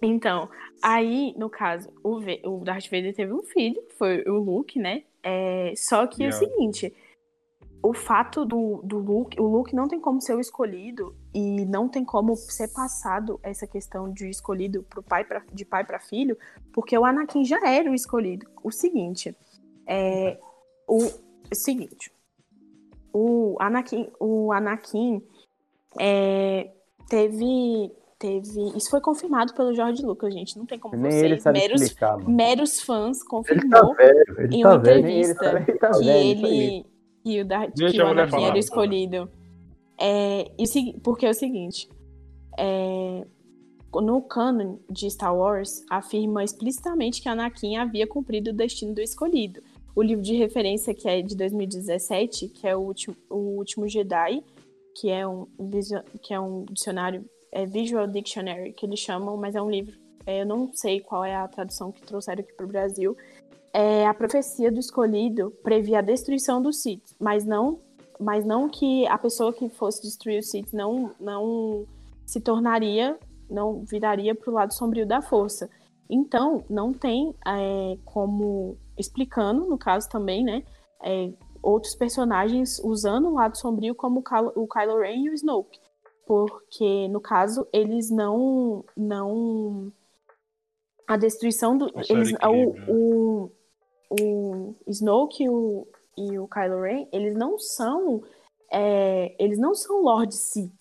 [0.01, 0.49] Então,
[0.83, 4.79] aí, no caso, o, V- o Darth Vader teve um filho, que foi o Luke,
[4.79, 5.03] né?
[5.23, 6.39] É, só que é o Yeah.
[6.39, 6.95] seguinte.
[7.83, 11.89] O fato do, do Luke, o Luke não tem como ser o escolhido e não
[11.89, 16.37] tem como ser passado essa questão de escolhido pro pai pra, de pai para filho,
[16.73, 18.47] porque o Anakin já era o escolhido.
[18.63, 19.37] O seguinte,
[19.87, 20.39] é
[20.89, 22.13] o, o seguinte,
[23.13, 25.23] o Anakin, o Anakin
[25.99, 26.71] é,
[27.09, 31.43] teve teve, isso foi confirmado pelo Jorge Lucas, gente, não tem como Nem ele vocês,
[31.43, 34.99] sabe meros, explicar, meros fãs Ele tá confirmou velho, ele em tá uma velho.
[34.99, 36.87] Ele entrevista sabe, ele tá que velho, ele
[37.27, 39.29] que o, Darth, que o Anakin falar, era escolhido.
[39.99, 41.89] É, e o segui- porque é o seguinte,
[42.57, 43.27] é,
[43.93, 49.61] no canon de Star Wars afirma explicitamente que Anakin havia cumprido o destino do escolhido.
[49.95, 54.45] O livro de referência que é de 2017, que é o último, o último Jedi,
[54.95, 55.47] que é um
[56.23, 59.99] que é um dicionário é Visual Dictionary que eles chamam, mas é um livro.
[60.27, 63.17] é, eu não sei qual é a tradução que trouxeram aqui para o Brasil.
[63.73, 67.79] É, a profecia do escolhido previa a destruição dos Sith, mas não,
[68.19, 71.87] mas não que a pessoa que fosse destruir os Sith não, não
[72.25, 73.19] se tornaria,
[73.51, 75.69] não viraria para o lado sombrio da força.
[76.09, 80.63] Então, não tem é, como explicando, no caso também, né,
[81.03, 85.35] é, outros personagens usando o lado sombrio como o Kylo, o Kylo Ren e o
[85.35, 85.81] Snoke,
[86.27, 89.93] porque no caso eles não não
[91.07, 92.75] a destruição do eles, equilíbrio, né?
[92.89, 93.51] o, o,
[94.11, 95.87] o Snoke e o,
[96.17, 98.23] e o Kylo Ren eles não são
[98.71, 100.73] é, eles não são Lord Sith.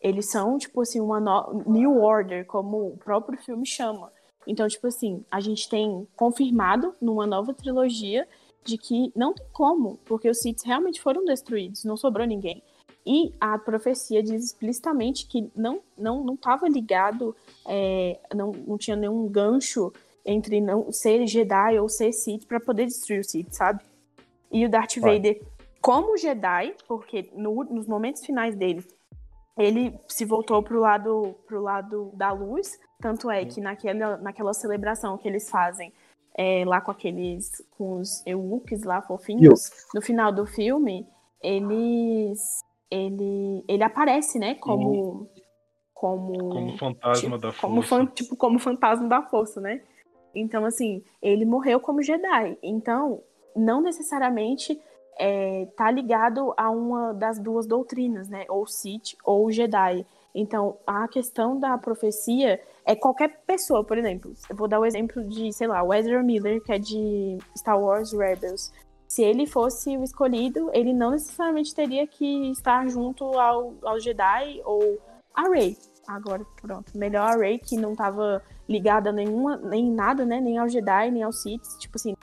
[0.00, 4.12] Eles são tipo assim uma no- New Order como o próprio filme chama.
[4.46, 8.28] Então tipo assim a gente tem confirmado numa nova trilogia
[8.64, 12.62] de que não tem como porque os Sith realmente foram destruídos não sobrou ninguém.
[13.08, 17.34] E a profecia diz explicitamente que não não não estava ligado
[17.66, 19.92] é, não, não tinha nenhum gancho
[20.26, 23.82] entre não ser Jedi ou ser Sith para poder destruir o Sith, sabe?
[24.50, 25.16] E o Darth Vai.
[25.16, 25.40] Vader,
[25.80, 28.84] como Jedi, porque no- nos momentos finais dele,
[29.56, 35.16] ele se voltou pro lado pro lado da luz, tanto é que naquela, naquela celebração
[35.16, 35.92] que eles fazem
[36.38, 41.06] é, lá com aqueles com os Ewoks lá fofinhos, no final do filme,
[41.42, 45.28] eles ele ele aparece, né, como
[45.94, 47.60] como como fantasma tipo, da força.
[47.66, 49.82] como fan- tipo como fantasma da força, né?
[50.38, 52.58] Então assim, ele morreu como Jedi.
[52.62, 53.22] Então,
[53.54, 54.80] não necessariamente
[55.18, 58.44] é, tá ligado a uma das duas doutrinas, né?
[58.48, 60.06] Ou Sith ou Jedi.
[60.34, 64.34] Então, a questão da profecia é qualquer pessoa, por exemplo.
[64.50, 67.80] Eu vou dar o exemplo de, sei lá, o Ezra Miller, que é de Star
[67.80, 68.70] Wars Rebels.
[69.08, 74.60] Se ele fosse o escolhido, ele não necessariamente teria que estar junto ao, ao Jedi
[74.64, 74.98] ou
[75.34, 75.76] a Rey.
[76.08, 76.96] Agora, pronto.
[76.96, 80.40] Melhor a Rey, que não estava ligada a nenhuma, nem nada, né?
[80.40, 81.78] Nem ao Jedi, nem ao Sith.
[81.78, 82.14] Tipo assim,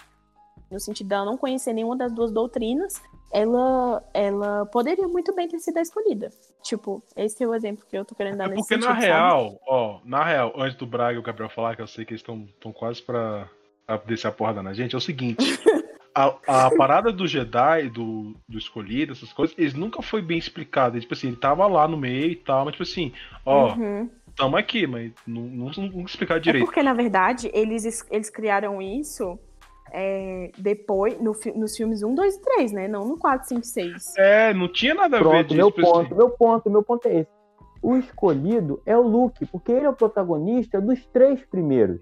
[0.72, 3.02] no sentido dela não conhecer nenhuma das duas doutrinas,
[3.32, 6.30] ela, ela poderia muito bem ter sido escolhida.
[6.62, 8.96] Tipo, esse é o exemplo que eu tô querendo dar É nesse porque sentido, na
[8.96, 9.06] sabe?
[9.06, 12.14] real, ó, na real, antes do Braga e o Gabriel falar, que eu sei que
[12.14, 13.50] eles estão quase pra,
[13.86, 15.44] pra descer a porrada na gente, é o seguinte.
[16.16, 21.00] A, a parada do Jedi, do, do escolhido, essas coisas, eles nunca foi bem explicado.
[21.00, 23.12] Tipo assim, ele tava lá no meio e tal, mas tipo assim,
[23.46, 24.10] ó, Uhum.
[24.36, 26.66] tamo aqui, mas não, não, não explicar É direito.
[26.66, 29.40] porque, na verdade, eles, es- eles criaram isso
[29.92, 32.88] é, depois, no, nos filmes 1, 2 e 3, né?
[32.88, 34.14] Não no 4, 5 e 6.
[34.18, 35.56] É, não tinha nada a ver Pronto, disso.
[35.58, 35.92] meu tipo assim.
[36.10, 37.30] ponto, meu ponto, meu ponto é esse.
[37.82, 42.02] o escolhido é o Luke, porque ele é o protagonista dos três primeiros.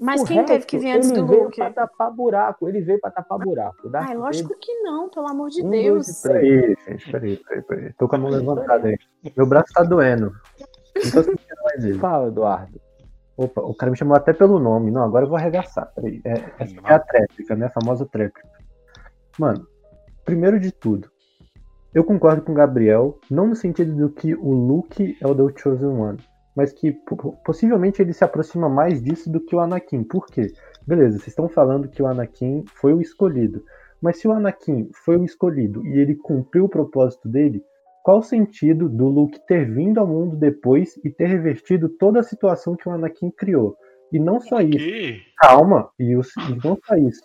[0.00, 1.56] Mas O quem teve resto, que vir antes ele do veio Luke?
[1.56, 3.90] pra tapar buraco, ele veio pra tapar buraco.
[3.94, 6.06] Ai, lógico que não, pelo amor de Um, Deus.
[6.06, 6.22] dois.
[6.22, 7.92] Peraí, gente, peraí, peraí, peraí.
[7.94, 8.98] Tô com a mão levantada aí.
[9.36, 10.32] Meu braço tá doendo.
[10.94, 11.98] Não tô sentindo mais ele.
[11.98, 12.80] Fala, Eduardo.
[13.38, 14.90] Opa, o cara me chamou até pelo nome.
[14.90, 15.90] Não, agora eu vou arregaçar.
[15.94, 16.20] Peraí.
[16.24, 17.66] É, essa é a tréplica, né?
[17.66, 18.48] A famosa tréplica.
[19.38, 19.66] Mano,
[20.24, 21.10] primeiro de tudo,
[21.94, 25.58] eu concordo com o Gabriel, não no sentido do que o Luke é o The
[25.60, 26.18] Chosen One,
[26.56, 30.02] mas que po- possivelmente ele se aproxima mais disso do que o Anakin.
[30.02, 30.50] Por quê?
[30.86, 33.62] Beleza, vocês estão falando que o Anakin foi o escolhido.
[34.00, 37.62] Mas se o Anakin foi o escolhido e ele cumpriu o propósito dele,
[38.02, 42.22] qual o sentido do Luke ter vindo ao mundo depois e ter revertido toda a
[42.22, 43.76] situação que o Anakin criou?
[44.12, 44.78] E não só isso,
[45.38, 47.22] calma, e, os- e não só isso.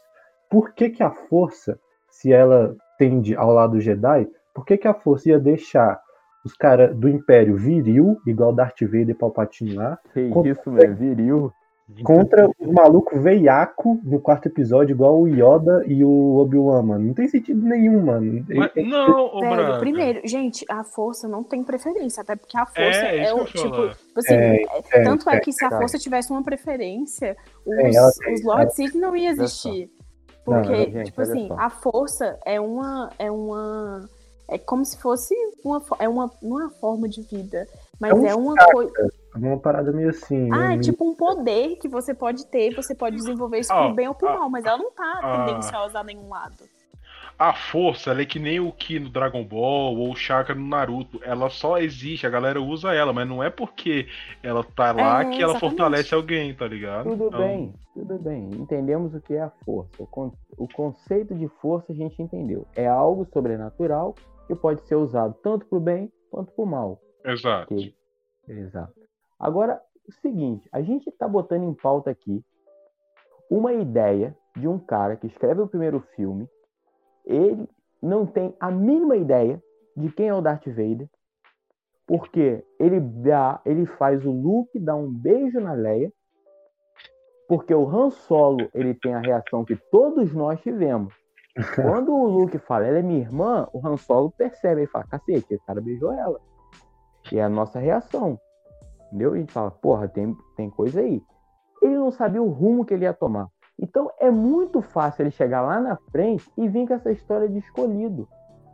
[0.50, 1.80] Por que, que a força,
[2.10, 6.02] se ela tende ao lado Jedi, por que, que a força ia deixar
[6.44, 10.96] os caras do Império viril, igual Darth Vader e Palpatine lá, Que Com- isso, meu,
[10.96, 11.52] viril.
[12.04, 17.06] contra o maluco veiaco no quarto episódio, igual o Yoda e o Obi-Wan, mano?
[17.08, 18.46] Não tem sentido nenhum, mano.
[18.50, 22.82] Mas, não, ô Velho, primeiro, gente, a força não tem preferência, até porque a força
[23.06, 25.98] É, é, o tipo, assim, É, é- é, tanto é, é, que se a força
[25.98, 27.36] tivesse uma preferência,
[27.66, 29.90] os, É, os Lord Sith não ia existir.
[30.48, 31.56] Não, Porque, ela- gente, tipo assim, só.
[31.60, 34.00] a força é uma é uma
[34.52, 35.34] é como se fosse
[35.66, 37.68] uma é uma é uma forma de vida,
[38.00, 38.92] mas É um é uma coisa,
[39.36, 40.50] uma parada meio assim.
[40.52, 43.86] ah, é meio- tipo um poder que você pode ter, você pode desenvolver isso Ó,
[43.88, 45.46] pro bem ou pro ah, mal, mas ela não tá ah.
[45.46, 46.70] tendenciosa a nenhum lado.
[47.40, 50.68] A força, ela é que nem o Ki no Dragon Ball ou o Chakra no
[50.68, 51.20] Naruto.
[51.24, 54.06] Ela só existe, a galera usa ela, mas não é porque
[54.44, 55.60] ela tá lá É, que ela exatamente.
[55.60, 57.10] fortalece alguém, tá ligado?
[57.10, 58.48] Tudo Então, bem, tudo bem.
[58.54, 59.90] Entendemos o que é a força.
[59.98, 62.68] O, con- o conceito de força a gente entendeu.
[62.76, 64.14] É algo sobrenatural
[64.48, 67.02] que pode ser usado tanto para o bem quanto para o mal.
[67.24, 67.74] Exato.
[67.74, 67.96] Ok?
[68.48, 68.94] Exato.
[69.40, 72.44] Agora, o seguinte, a gente está botando em pauta aqui
[73.50, 76.50] uma ideia de um cara que escreve o primeiro filme.
[77.26, 77.68] Ele
[78.02, 79.62] não tem a mínima ideia
[79.96, 81.10] de quem é o Darth Vader,
[82.08, 86.12] porque ele dá, ele faz o Luke dar um beijo na Leia,
[87.48, 91.14] porque o Han Solo ele tem a reação que todos nós tivemos.
[91.76, 95.54] Quando o Luke fala, ela é minha irmã, o Han Solo percebe e fala, cacete,
[95.54, 96.40] esse cara beijou ela.
[97.32, 98.40] E é a nossa reação.
[99.08, 99.36] Entendeu?
[99.36, 101.22] E a gente fala, porra, tem, tem coisa aí.
[101.82, 103.48] Ele não sabia o rumo que ele ia tomar.
[103.78, 107.58] Então é muito fácil ele chegar lá na frente e vir com essa história de
[107.58, 108.28] escolhido.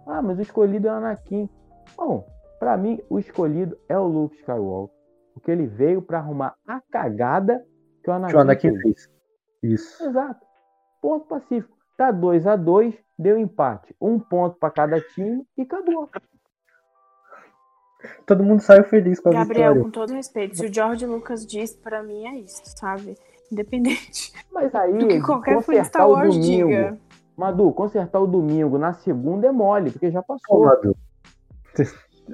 [0.05, 1.49] Ah, mas o escolhido é o Anakin.
[1.95, 2.25] Bom,
[2.59, 4.95] pra mim, o escolhido é o Luke Skywalker.
[5.33, 7.65] Porque ele veio pra arrumar a cagada
[8.03, 8.81] que o Anakin, que o Anakin fez.
[8.81, 9.09] fez.
[9.63, 10.03] Isso.
[10.03, 10.45] Exato.
[11.01, 11.76] Ponto pacífico.
[11.97, 13.95] Tá 2 a 2 deu empate.
[13.99, 16.07] Um ponto pra cada time e acabou.
[18.25, 19.83] Todo mundo saiu feliz com a Gabriel, vitória.
[19.83, 23.17] com todo respeito, se o George Lucas diz, pra mim é isso, sabe?
[23.51, 26.67] Independente Mas aí, do que qualquer Star o Wars domingo.
[26.67, 26.97] diga.
[27.35, 30.65] Madu, consertar o domingo na segunda é mole, porque já passou.
[30.65, 30.95] Madu.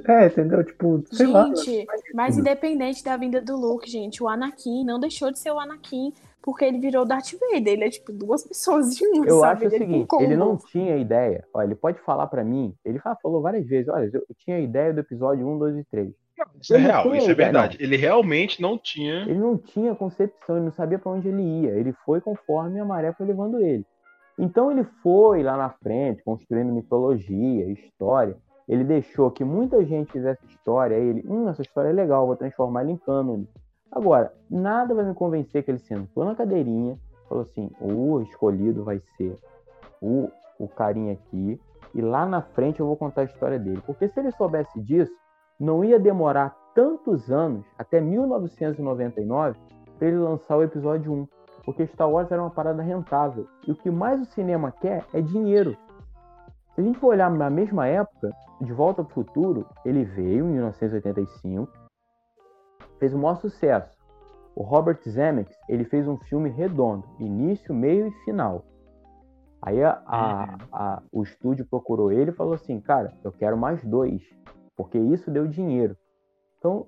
[0.07, 0.64] É, entendeu?
[0.64, 1.45] Tipo, sei lá.
[1.53, 5.60] Gente, mas independente da vinda do Luke, gente, o Anakin não deixou de ser o
[5.60, 6.11] Anakin
[6.43, 7.73] porque ele virou Darth Vader.
[7.73, 9.65] Ele é tipo duas pessoas em uma, Eu sabe?
[9.65, 11.43] acho o Ele é tipo um seguinte, ele não tinha ideia.
[11.53, 14.93] Olha, ele pode falar pra mim, ele fa- falou várias vezes, olha, eu tinha ideia
[14.93, 16.11] do episódio 1, 2 e 3.
[16.61, 17.77] Isso é Ele real, isso é verdade.
[17.79, 19.21] Ele realmente não tinha.
[19.21, 21.71] Ele não tinha concepção, ele não sabia pra onde ele ia.
[21.71, 23.85] Ele foi conforme a maré foi levando ele.
[24.37, 28.35] Então ele foi lá na frente, construindo mitologia, história.
[28.67, 30.97] Ele deixou que muita gente fizesse história.
[30.97, 33.47] Aí ele, hum, essa história é legal, vou transformar ela em cânone.
[33.95, 36.97] Agora, nada vai me convencer que ele sentou na cadeirinha,
[37.29, 39.37] falou assim: o escolhido vai ser
[40.01, 41.61] o, o carinha aqui,
[41.93, 43.83] e lá na frente eu vou contar a história dele.
[43.85, 45.13] Porque se ele soubesse disso,
[45.59, 49.59] não ia demorar tantos anos, até 1999,
[49.99, 51.27] para ele lançar o episódio 1.
[51.63, 53.47] Porque Star Wars era uma parada rentável.
[53.67, 55.77] E o que mais o cinema quer é dinheiro.
[56.73, 60.45] Se a gente for olhar na mesma época, De Volta para o Futuro, ele veio
[60.45, 61.71] em 1985,
[63.03, 63.91] fez o maior sucesso.
[64.55, 68.63] O Robert Zemeckis, ele fez um filme redondo, início, meio e final.
[69.61, 73.84] Aí a, a- a- o estúdio procurou ele e falou assim, cara, eu quero mais
[73.84, 74.21] dois,
[74.77, 75.97] porque isso deu dinheiro.
[76.57, 76.88] Então,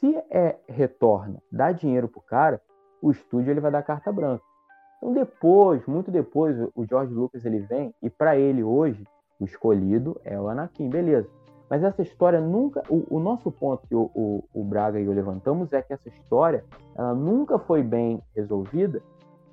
[0.00, 2.58] se é retorna, dá dinheiro pro cara,
[3.02, 4.42] o estúdio ele vai dar carta branca.
[4.96, 9.04] Então depois, muito depois, o- o George Lucas ele vem e para ele hoje
[9.38, 11.28] o escolhido é o Anakin, beleza?
[11.72, 15.12] Mas essa história nunca, o, o nosso ponto que o, o, o Braga e eu
[15.14, 16.62] levantamos é que essa história
[16.94, 19.02] ela nunca foi bem resolvida,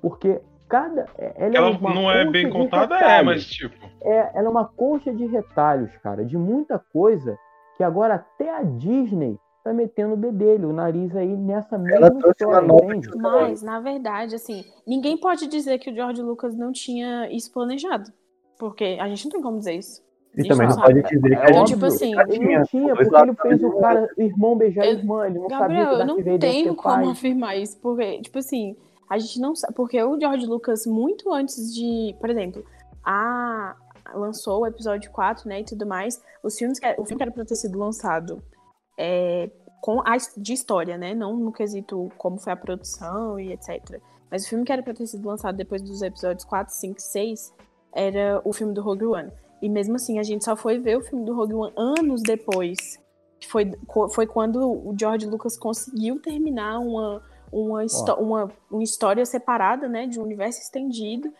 [0.02, 0.38] porque
[0.68, 3.74] cada é- ela, é Ela uma não é bem contada, é, mas tipo.
[4.02, 7.38] é, ela é uma concha de retalhos, cara, de muita coisa
[7.78, 12.10] que agora até a Disney tá metendo o bedelho, o nariz aí nessa mesma Ela
[12.10, 13.16] trouxe história, uma nova entende?
[13.16, 18.12] Mas, na verdade, assim, ninguém pode dizer que o George Lucas não tinha isso planejado.
[18.58, 20.02] Porque a gente não tem como dizer isso.
[20.36, 22.58] E também não não pode dizer que É a Então, gente tipo assim, Ele tinha
[22.58, 25.84] não tinha, porque ele fez o cara, o irmão beijar a irmã, ele não Gabriel,
[25.84, 27.10] sabia que não Darth Vader ia tenho como pai.
[27.10, 28.76] afirmar isso, porque, tipo assim,
[29.08, 29.74] a gente não sabe.
[29.74, 32.14] Porque o George Lucas, muito antes de.
[32.20, 32.64] Por exemplo,
[33.04, 33.76] a.
[34.14, 35.60] Lançou o episódio 4, né?
[35.60, 36.20] E tudo mais.
[36.42, 38.42] Os filmes que, o filme que era pra ter sido lançado
[38.98, 39.48] é,
[39.80, 41.14] com a, de história, né?
[41.14, 44.00] Não no quesito como foi a produção e etc.
[44.30, 47.54] Mas o filme que era pra ter sido lançado depois dos episódios 4, 5, 6
[47.94, 49.30] era o filme do Rogue One.
[49.60, 52.98] E mesmo assim, a gente só foi ver o filme do Rogue One anos depois.
[53.48, 53.70] Foi,
[54.12, 57.22] foi quando o George Lucas conseguiu terminar uma,
[57.52, 57.84] uma,
[58.18, 60.06] uma, uma história separada, né?
[60.06, 61.32] De um universo estendido.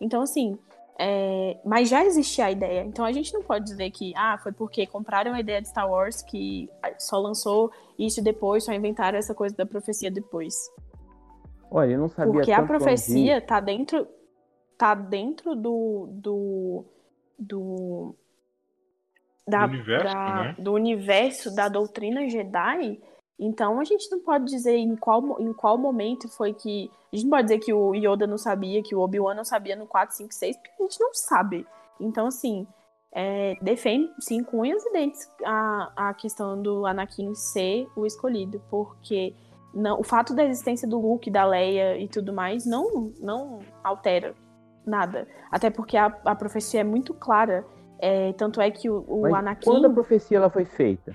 [0.00, 0.58] Então, assim.
[0.98, 2.82] é, mas já existia a ideia.
[2.84, 5.90] Então a gente não pode dizer que ah, foi porque compraram a ideia de Star
[5.90, 6.68] Wars que
[6.98, 10.54] só lançou isso depois, só inventaram essa coisa da profecia depois.
[11.70, 14.06] Olha, ele não sabia Porque a profecia tá dentro
[14.76, 16.84] tá dentro do do
[17.38, 18.14] do
[19.46, 20.56] da, Do universo, da- né?
[20.58, 23.00] do universo da doutrina Jedi.
[23.38, 26.90] Então a gente não pode dizer em qual, em qual momento foi que.
[27.12, 29.74] A gente não pode dizer que o Yoda não sabia, que o Obi-Wan não sabia
[29.76, 31.66] no 4, 5, 6, porque a gente não sabe.
[32.00, 32.66] Então, assim,
[33.10, 38.62] é, defende sim com unhas e dentes a, a questão do Anakin ser o escolhido,
[38.70, 39.34] porque
[39.74, 44.34] não, o fato da existência do Luke, da Leia e tudo mais não, não altera
[44.86, 45.26] nada.
[45.50, 47.64] Até porque a, a profecia é muito clara.
[47.98, 49.64] É, tanto é que o, o Mas Anakin.
[49.70, 51.14] quando a profecia ela foi feita?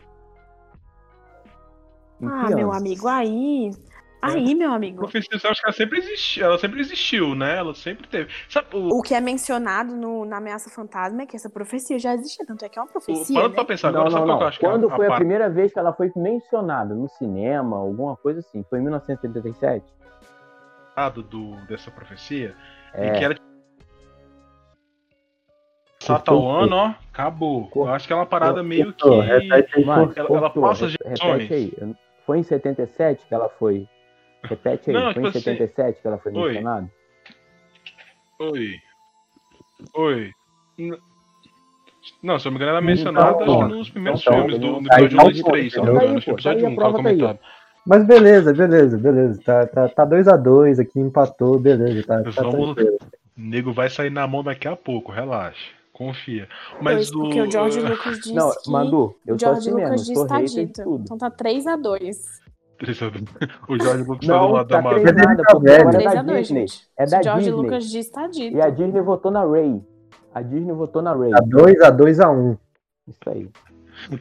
[2.21, 3.71] Em Ah, que meu amigo, aí.
[4.19, 4.97] Aí, meu amigo.
[4.97, 7.55] Profecia, eu acho que ela sempre existiu, ela sempre existiu, né?
[7.57, 8.31] Ela sempre teve.
[8.49, 12.15] Sabe, o, O que é mencionado no- na ameaça fantasma é que essa profecia já
[12.15, 13.35] existia, tanto é que é uma profecia.
[13.35, 13.55] parando né?
[13.55, 14.37] pra pensar Não, agora, não, sabe qual não.
[14.39, 16.11] que eu acho que é Quando a, foi a, par- primeira vez que ela foi
[16.15, 18.65] mencionada no cinema, alguma coisa assim?
[18.69, 19.85] Foi em 1977?
[20.95, 22.55] parada do, dessa profecia?
[22.95, 23.07] É.
[23.09, 23.35] E que era.
[26.07, 27.69] Satauano, ó, acabou.
[27.75, 29.09] Eu acho que é uma parada meio que.
[29.09, 30.25] Repete aí, cortou.
[30.25, 31.71] ela- ela passa gerações.
[32.25, 33.87] Foi em 77 que ela foi.
[34.43, 34.93] Repete aí.
[34.95, 36.47] Não, foi tipo em assim- 77 que ela foi Oi.
[36.53, 36.89] mencionada?
[38.39, 38.75] Oi.
[39.95, 40.31] Oi.
[42.23, 44.21] Não, se eu não me engano, ela é mencionada Então, acho que ó, nos primeiros
[44.21, 46.17] então, filmes, ele do, tá episódio aí, 1 e 3, se não me tá engano.
[46.17, 47.19] Acho que episódio tá aí 1 a que ela prova, tá aí, ó.
[47.27, 47.39] comentado.
[47.85, 49.41] Mas beleza, beleza, beleza.
[49.43, 52.05] Tá 2x2 tá, dois a dois aqui, empatou, beleza.
[52.05, 52.77] Tá, tá Vamos-.
[52.77, 52.97] O
[53.37, 55.71] nego vai sair na mão daqui a pouco, relaxa.
[55.97, 56.47] Confia.
[56.81, 57.19] Mas Pois, o.
[57.21, 60.13] porque o George Lucas disse Não, que Mandu, eu o George assim mesmo, Lucas eu
[60.15, 60.83] disse tá dito.
[60.83, 61.01] tudo.
[61.03, 62.15] Então tá 3x2.
[63.67, 65.01] O George Lucas falou Não, lá da tá Marvel.
[65.03, 65.81] treinada, Ele tá porque velho.
[65.89, 66.59] agora é da 3x2, Disney.
[66.67, 66.87] gente.
[66.95, 67.61] É da o George Disney.
[67.63, 68.55] Lucas disse, tá dito.
[68.57, 69.81] E a Disney votou na Ray.
[70.35, 71.31] A Disney votou na Ray.
[71.31, 72.57] Tá 2x2x1.
[73.07, 73.49] Isso aí.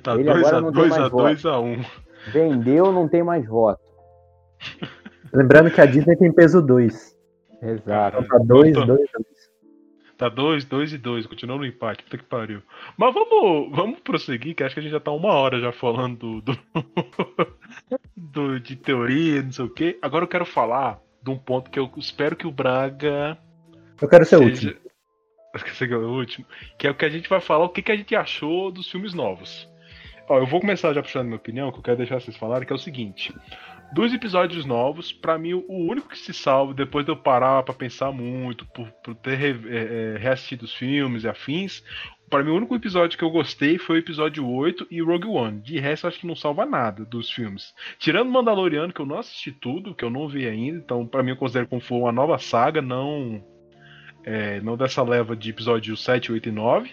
[0.03, 1.87] Tá Ele agora não tem mais 2x2x1.
[2.33, 3.81] Vendeu, não tem mais voto.
[5.35, 7.15] Lembrando que a Disney tem peso 2.
[7.61, 8.17] Exato.
[8.23, 9.36] Então tá 2, Então- 2, 2.
[10.19, 12.63] Tá 2, 2 e 2, continua no empate, puta que pariu.
[12.97, 16.41] Mas vamos, vamos prosseguir, que acho que a gente já tá uma hora já falando
[16.41, 16.59] do, do,
[18.17, 19.99] do- de teoria, não sei o quê.
[20.01, 23.37] Agora eu quero falar de um ponto que eu espero que o Braga
[24.01, 24.69] Eu quero ser o seja.
[24.69, 24.87] último.
[25.55, 26.47] Acho que aqui é o último.
[26.79, 28.91] Que é o que a gente vai falar, o que, que a gente achou dos
[28.91, 29.69] filmes novos.
[30.29, 32.73] Ó, eu vou começar já puxando minha opinião, que eu quero deixar vocês falarem, que
[32.73, 33.35] é o seguinte.
[33.93, 37.73] Dos episódios novos, pra mim, o único que se salva, depois de eu parar pra
[37.73, 41.83] pensar muito, por, por ter re- é, é, reassistido os filmes e afins,
[42.29, 45.61] pra mim o único episódio que eu gostei foi o episódio 8 e Rogue One.
[45.63, 47.73] De resto, acho que não salva nada dos filmes.
[47.99, 51.31] Tirando Mandaloriano, que eu não assisti tudo, que eu não vi ainda, então pra mim
[51.31, 53.43] eu considero como foi uma nova saga, não
[54.25, 56.91] é, não dessa leva de episódio 7, 8 e 9.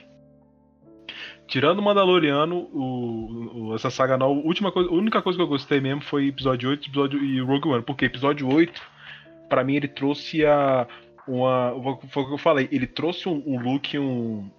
[1.48, 5.44] Tirando o Mandaloriano, o, o- essa saga nova, a última coisa, a única coisa que
[5.44, 7.84] eu gostei mesmo foi episódio 8 episódio, e Rogue One.
[7.84, 8.82] Porque episódio 8,
[9.50, 10.88] pra mim, ele trouxe a.
[11.28, 11.74] Uma.
[12.10, 14.50] Foi o que eu falei, ele trouxe um, um look, um.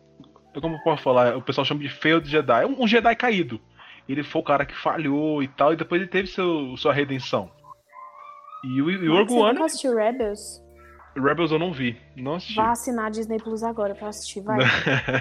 [0.60, 1.36] Como eu posso falar?
[1.36, 2.64] O pessoal chama de failed Jedi.
[2.64, 3.60] Um, um Jedi caído.
[4.08, 7.50] Ele foi o cara que falhou e tal, e depois ele teve seu, sua redenção.
[8.62, 10.62] E o, e o Rogue você One, nunca assistiu Rebels?
[11.16, 11.96] Rebels eu não vi.
[12.16, 12.56] Não assisti.
[12.56, 14.58] Vá assinar Disney Plus agora pra assistir, vai.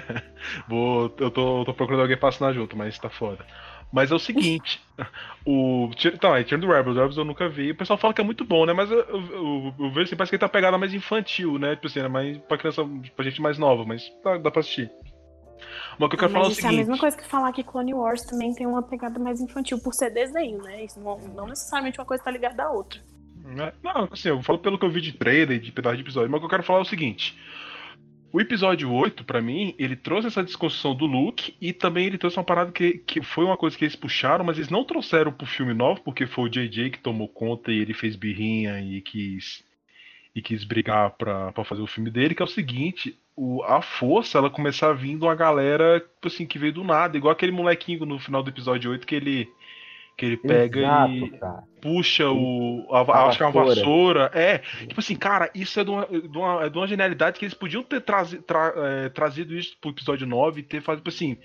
[0.68, 3.44] Vou, eu tô, tô procurando alguém pra assinar junto, mas tá foda.
[3.92, 4.82] Mas é o seguinte,
[5.46, 5.88] o.
[6.06, 7.70] Então, aí, tirando o Rebels, Rebels eu nunca vi.
[7.70, 8.72] O pessoal fala que é muito bom, né?
[8.72, 11.76] Mas eu, eu, eu- eu vejo assim, parece que ele tá pegada mais infantil, né?
[11.76, 12.82] Tipo assim, é mais pra criança,
[13.14, 14.90] pra gente mais nova, mas dá, dá pra assistir.
[15.98, 16.78] Mas o que eu quero falar é o isso é a seguinte.
[16.88, 20.10] mesma coisa que falar que Clone Wars também tem uma pegada mais infantil por ser
[20.10, 20.84] desenho, né?
[20.84, 23.00] Isso não, não necessariamente uma coisa tá ligada à outra.
[23.44, 23.72] Né?
[23.82, 26.38] Não, assim, eu falo pelo que eu vi de trailer, de pedaço de episódio, mas
[26.38, 27.36] o que eu quero falar é o seguinte.
[28.32, 32.36] O episódio 8, pra mim, ele trouxe essa desconstrução do Luke e também ele trouxe
[32.36, 35.46] uma parada que, que foi uma coisa que eles puxaram, mas eles não trouxeram pro
[35.46, 39.62] filme novo, porque foi o JJ que tomou conta e ele fez birrinha e quis
[40.34, 44.36] e quis brigar pra fazer o filme dele, que é o seguinte, o, a força,
[44.36, 48.18] ela começar vindo uma galera, tipo assim, que veio do nada, igual aquele molequinho no
[48.18, 49.48] final do episódio 8 que ele
[50.16, 51.62] que ele pega Exato, e cara.
[51.82, 52.86] puxa o.
[52.90, 54.30] A, A acho que é uma vassoura.
[54.32, 57.44] É, tipo assim, cara, isso é de uma, de uma, é de uma genialidade que
[57.44, 61.08] eles podiam ter trazi, tra- é, trazido isso pro episódio 9 e ter falado, tipo
[61.10, 61.36] assim,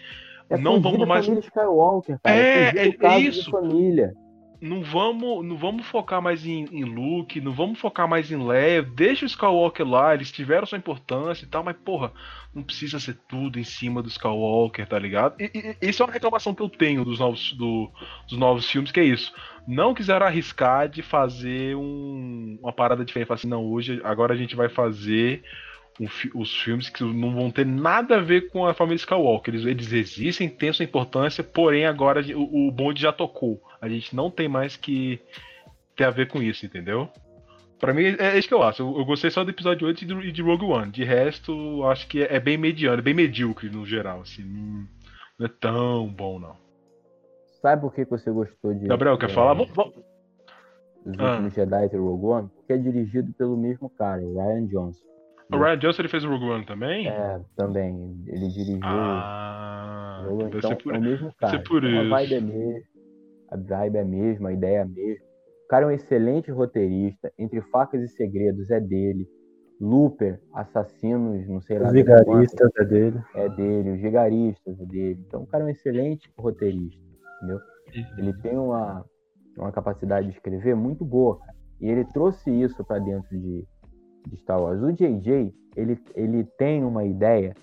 [0.50, 1.28] É não vamos mais.
[1.28, 2.36] Skywalker, cara.
[2.36, 3.50] É, é- é isso.
[3.52, 4.12] família.
[4.62, 8.84] Não vamos, não vamos focar mais em, em Luke, não vamos focar mais em Leia,
[8.84, 12.12] deixa o Skywalker lá, eles tiveram sua importância e tal, mas porra,
[12.54, 15.36] não precisa ser tudo em cima do Skywalker, tá ligado?
[15.40, 17.90] E, e, isso é uma reclamação que eu tenho dos novos, do-
[18.28, 19.34] dos novos filmes, que é isso.
[19.66, 24.38] Não quiseram arriscar de fazer um- uma parada diferente, falar assim, não, hoje, agora a
[24.38, 25.42] gente vai fazer
[26.08, 29.54] fi- os filmes que não vão ter nada a ver com a família Skywalker.
[29.54, 33.62] Eles, eles existem, têm sua importância, porém agora o, o bonde já tocou.
[33.82, 35.20] A gente não tem mais que
[35.96, 37.10] ter a ver com isso, entendeu?
[37.80, 38.82] Pra mim é isso que eu acho.
[38.82, 40.92] Eu, eu gostei só do episódio 8 e de, e de Rogue One.
[40.92, 44.22] De resto, acho que é, é bem mediano, é bem medíocre no geral.
[44.22, 46.56] Assim, não, é tão bom, não.
[47.62, 48.88] Sabe por que você gostou de.
[48.88, 49.54] Gabriel, quer falar?
[49.54, 49.72] Vamos-
[51.18, 51.32] Ah.
[51.32, 52.50] últimos Jedi e Rogue One?
[52.56, 55.06] Porque é dirigido pelo mesmo cara, Ryan Johnson.
[55.52, 57.08] O Ryan Johnson ele fez o Rogue One também?
[57.08, 58.24] É, também.
[58.28, 58.80] Ele dirigiu.
[58.84, 61.52] Ah, deve então, ser por é o mesmo deve cara.
[61.58, 62.10] ser por Então, a isso.
[62.10, 62.84] vibe é mesmo.
[63.52, 65.26] A vibe é a mesma, a ideia é a mesma.
[65.66, 67.32] O cara é um excelente roteirista.
[67.38, 69.28] Entre facas e segredos é dele.
[69.82, 71.88] Looper, assassinos, não sei lá.
[71.88, 73.20] Os vigaristas é dele.
[73.34, 75.24] é dele, os gigaristas é dele.
[75.28, 77.00] Então o cara é um excelente roteirista,
[77.38, 77.60] entendeu?
[78.18, 79.06] Ele tem uma,
[79.58, 81.56] uma capacidade de escrever muito boa, cara.
[81.80, 83.66] E ele trouxe isso pra dentro de,
[84.30, 84.82] de Star Wars.
[84.82, 87.56] O JJ, ele, ele tem uma ideia.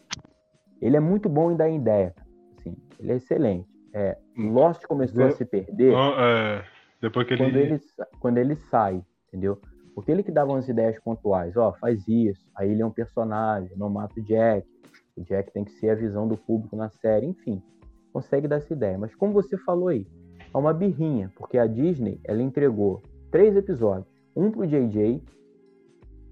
[0.81, 2.15] Ele é muito bom em dar ideia.
[2.59, 3.69] Assim, ele é excelente.
[3.93, 6.63] É, Lost começou a se perder é,
[7.01, 7.45] depois que ele.
[7.45, 7.81] quando ele,
[8.21, 9.59] quando ele sai, entendeu?
[9.95, 13.75] Porque ele que dava umas ideias pontuais, ó, faz isso, aí ele é um personagem,
[13.79, 14.67] não mata o Jack,
[15.17, 17.63] o Jack tem que ser a visão do público na série, enfim,
[18.13, 18.99] consegue dar essa ideia.
[18.99, 20.07] Mas como você falou aí,
[20.53, 24.07] é uma birrinha, porque a Disney, ela entregou três episódios,
[24.37, 25.23] um pro JJ,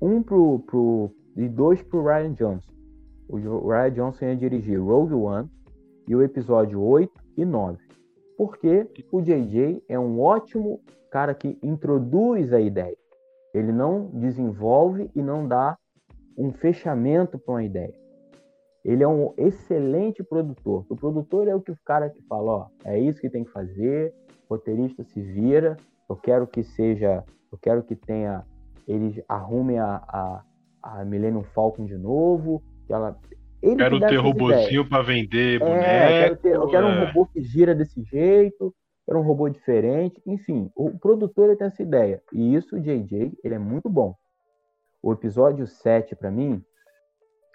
[0.05, 2.73] um pro, pro e dois pro Ryan Johnson.
[3.27, 5.49] O Ryan Johnson ia dirigir Rogue One
[6.07, 7.79] e o episódio 8 e 9.
[8.37, 12.97] Porque o JJ é um ótimo cara que introduz a ideia.
[13.55, 15.79] Ele não desenvolve e não dá
[16.37, 17.95] um fechamento para uma ideia.
[18.85, 20.85] Ele é um excelente produtor.
[20.91, 23.51] O produtor é o que o cara que fala, ó, é isso que tem que
[23.51, 24.13] fazer,
[24.51, 25.79] o roteirista se vira,
[26.11, 28.45] eu quero que seja, eu quero que tenha,
[28.87, 30.43] eles arrumem a, a,
[30.83, 33.19] a Millennium Falcon de novo, que ela...
[33.63, 35.83] Ele Quero que ter robozinho pra vender boneco.
[35.85, 37.07] É, eu quero, ter- eu quero um é.
[37.07, 38.75] robô que gira desse jeito,
[39.07, 40.21] quero um robô diferente.
[40.27, 42.23] Enfim, o produtor ele tem essa ideia.
[42.31, 44.15] E isso, o JJ, ele é muito bom.
[45.03, 46.63] O episódio 7, pra mim,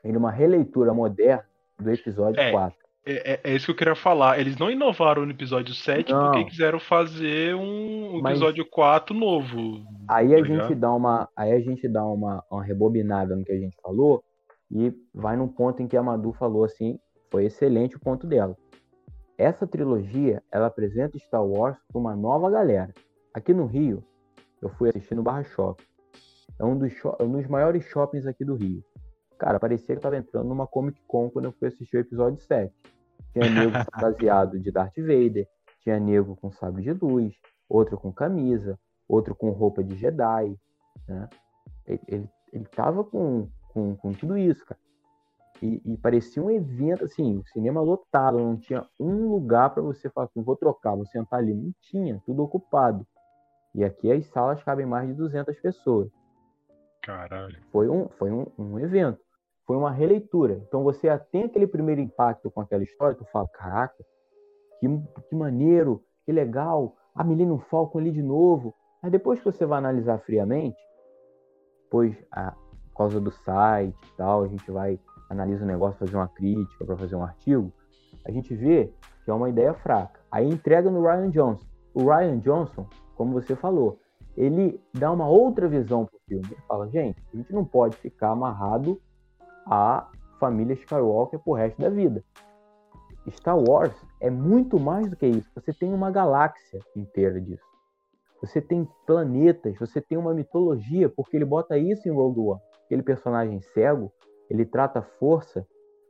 [0.03, 1.45] ele é uma releitura moderna
[1.79, 2.75] do episódio É, 4.
[3.05, 4.39] É, é- é isso que eu queria falar.
[4.39, 6.31] Eles não inovaram no episódio 7 Não.
[6.31, 9.83] porque quiseram fazer um Mas- episódio 4 novo.
[10.07, 10.67] Aí a tá ligado?
[10.67, 14.23] gente dá uma, aí a gente dá uma, uma rebobinada no que a gente falou
[14.71, 16.99] e vai num ponto em que a Madu falou assim,
[17.31, 18.55] foi excelente o ponto dela.
[19.37, 22.93] Essa trilogia, ela apresenta Star Wars para uma nova galera.
[23.33, 24.03] Aqui no Rio,
[24.61, 25.85] eu fui assistir no Barra Shopping.
[26.59, 28.83] É um dos, é um dos maiores shoppings aqui do Rio.
[29.39, 32.39] Cara, parecia que eu tava entrando numa Comic Con quando eu fui assistir o episódio
[32.41, 32.73] 7.
[33.31, 35.47] Tinha nego fantasiado de Darth Vader,
[35.81, 37.33] tinha nego com sabre de luz,
[37.69, 40.55] outro com camisa, outro com roupa de Jedi,
[41.07, 41.29] né?
[41.87, 44.79] Ele, ele, ele tava com, com, com tudo isso, cara.
[45.61, 50.09] E, e parecia um evento, assim, o cinema lotado, não tinha um lugar para você
[50.09, 51.53] falar assim, vou trocar, vou sentar ali.
[51.53, 53.05] Não tinha, tudo ocupado.
[53.73, 56.09] E aqui as salas cabem mais de 200 pessoas.
[57.01, 57.57] Caralho.
[57.71, 59.19] Foi um, foi um, um evento.
[59.69, 60.63] Foi uma releitura.
[60.67, 64.03] Então você tem aquele primeiro impacto com aquela história, tu fala, caraca,
[64.79, 64.87] que,
[65.29, 68.73] que maneiro, que legal, a Millennium Falcon ali de novo.
[68.99, 70.79] Mas depois que você vai analisar friamente,
[71.87, 72.49] pois a,
[72.89, 76.83] por causa do site e tal, a gente vai analisa o negócio, fazer uma crítica
[76.83, 77.71] para fazer um artigo,
[78.25, 78.91] a gente vê
[79.23, 80.19] que é uma ideia fraca.
[80.31, 81.67] Aí entrega no Ryan Johnson.
[81.93, 83.99] O Ryan Johnson, como você falou,
[84.35, 86.47] ele dá uma outra visão pro filme.
[86.47, 88.99] Ele fala, gente, a gente não pode ficar amarrado
[89.69, 90.09] à
[90.39, 92.23] família Skywalker pro resto da vida.
[93.29, 95.47] Star Wars é muito mais do que isso.
[95.53, 97.63] Você tem uma galáxia inteira disso.
[98.41, 102.61] Você tem planetas, você tem uma mitologia, porque ele bota isso em Rogue One.
[102.85, 104.11] Aquele personagem cego,
[104.49, 105.63] Ele trata a força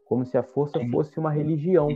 [0.05, 1.89] como se a força fosse uma religião,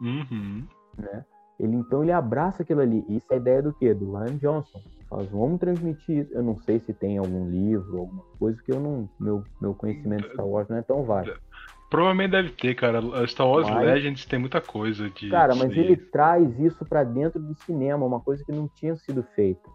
[0.00, 0.64] Uhum.
[0.96, 1.24] né?
[1.58, 3.04] Ele então ele abraça aquilo ali.
[3.08, 3.94] Isso é a ideia do quê?
[3.94, 4.80] Do Ryan Johnson.
[5.08, 6.34] Fala, vamos transmitir isso.
[6.34, 10.26] Eu não sei se tem algum livro, alguma coisa que eu não, meu meu conhecimento
[10.26, 11.40] de Star Wars não é tão vasto.
[11.88, 13.00] Provavelmente deve ter, cara.
[13.26, 15.30] Star Wars Mas- Legends tem muita coisa de.
[15.30, 19.22] Cara, mas ele traz isso pra dentro do cinema, uma coisa que não tinha sido
[19.34, 19.68] feita.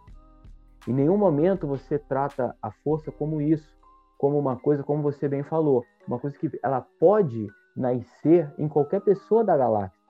[0.87, 3.69] Em nenhum momento você trata a força como isso,
[4.17, 8.99] como uma coisa, como você bem falou, uma coisa que ela pode nascer em qualquer
[9.01, 10.00] pessoa da galáxia.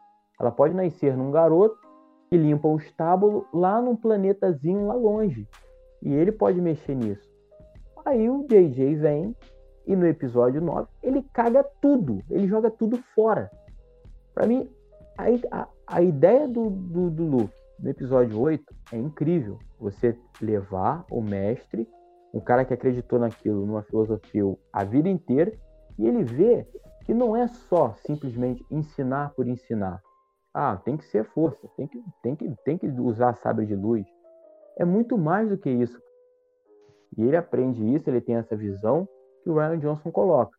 [0.41, 1.77] Ela pode nascer num garoto
[2.27, 5.47] que limpa um estábulo lá num planetazinho lá longe.
[6.01, 7.30] E ele pode mexer nisso.
[8.03, 9.35] Aí o JJ vem
[9.85, 13.51] e no episódio 9 ele caga tudo, ele joga tudo fora.
[14.34, 14.68] Pra mim,
[15.15, 15.26] a,
[15.61, 18.63] a, a ideia do, do, do Luke no episódio 8
[18.93, 19.59] é incrível.
[19.80, 21.88] Você levar o mestre,
[22.34, 24.43] um cara que acreditou naquilo, numa filosofia
[24.73, 25.53] a vida inteira,
[25.99, 26.65] e ele vê
[27.05, 30.01] que não é só simplesmente ensinar por ensinar.
[30.53, 34.06] Ah, tem que ser força, tem que, tem que, tem que usar sabre de luz.
[34.78, 35.99] É muito mais do que isso.
[37.18, 39.07] E ele aprende isso, ele tem essa visão
[39.44, 40.57] que o Ryan Johnson coloca.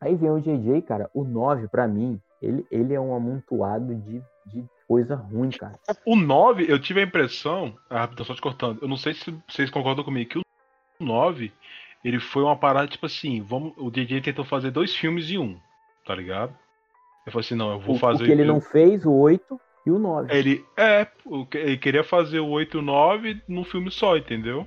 [0.00, 4.22] Aí vem o JJ, cara, o 9 pra mim, ele, ele é um amontoado de,
[4.46, 5.78] de coisa ruim, cara.
[6.04, 7.74] O 9, eu tive a impressão.
[7.88, 8.82] Ah, tô só te cortando.
[8.82, 10.42] Eu não sei se vocês concordam comigo que o
[10.98, 11.52] 9,
[12.04, 15.58] ele foi uma parada tipo assim: vamos, o DJ tentou fazer dois filmes em um,
[16.04, 16.52] tá ligado?
[17.26, 18.22] Eu falei assim: não, eu vou O, fazer.
[18.22, 20.32] o que ele não fez, o 8 e o 9.
[20.34, 24.16] Ele, é, o que- ele queria fazer o 8 e o 9 num filme só,
[24.16, 24.66] entendeu?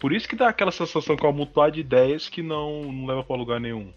[0.00, 3.22] Por isso que dá aquela sensação com a mutuar de ideias que não, não leva
[3.24, 3.92] pra lugar nenhum.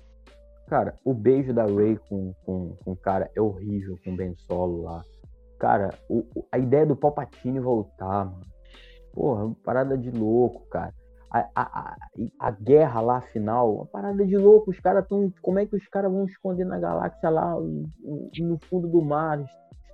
[0.70, 4.36] Cara, o beijo da Ray com, com, com o cara é horrível com o Ben
[4.36, 5.02] Solo lá.
[5.60, 8.42] Cara, o, a ideia do Palpatine voltar, mano.
[9.14, 10.94] Porra, parada de louco, cara.
[11.30, 11.98] A, a, a,
[12.40, 14.72] a guerra lá final, uma parada de louco.
[14.72, 15.32] Os caras tão.
[15.42, 19.44] Como é que os caras vão esconder na galáxia lá no, fundo do mar?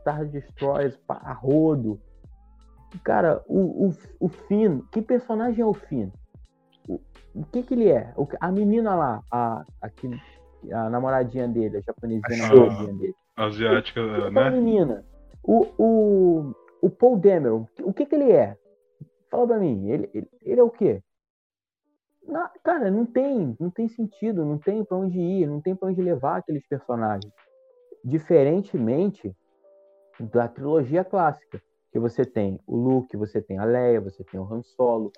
[0.02, 2.00] Star Destroyers, a rodo.
[3.04, 6.10] Cara, o, o, o Finn, que personagem é o Finn?
[6.88, 7.00] O,
[7.34, 8.14] o que que ele é?
[8.16, 10.12] O a menina lá, a, a, que-
[10.72, 13.16] a namoradinha dele, a japonesinha namoradinha dele.
[13.36, 14.50] Asiática, Aquela né?
[14.52, 15.06] menina.
[15.44, 18.56] O, o, o Paul Dameron, o que que ele é?
[19.32, 21.02] Fala pra mim, ele, ele, ele é o quê?
[22.64, 26.02] Cara, não tem, não tem sentido, não tem pra onde ir, não tem pra onde
[26.02, 27.32] levar aqueles personagens.
[28.04, 29.36] Diferentemente
[30.20, 34.52] da trilogia clássica, que você tem o Luke, você tem a Leia, você tem o
[34.52, 35.12] Han Solo,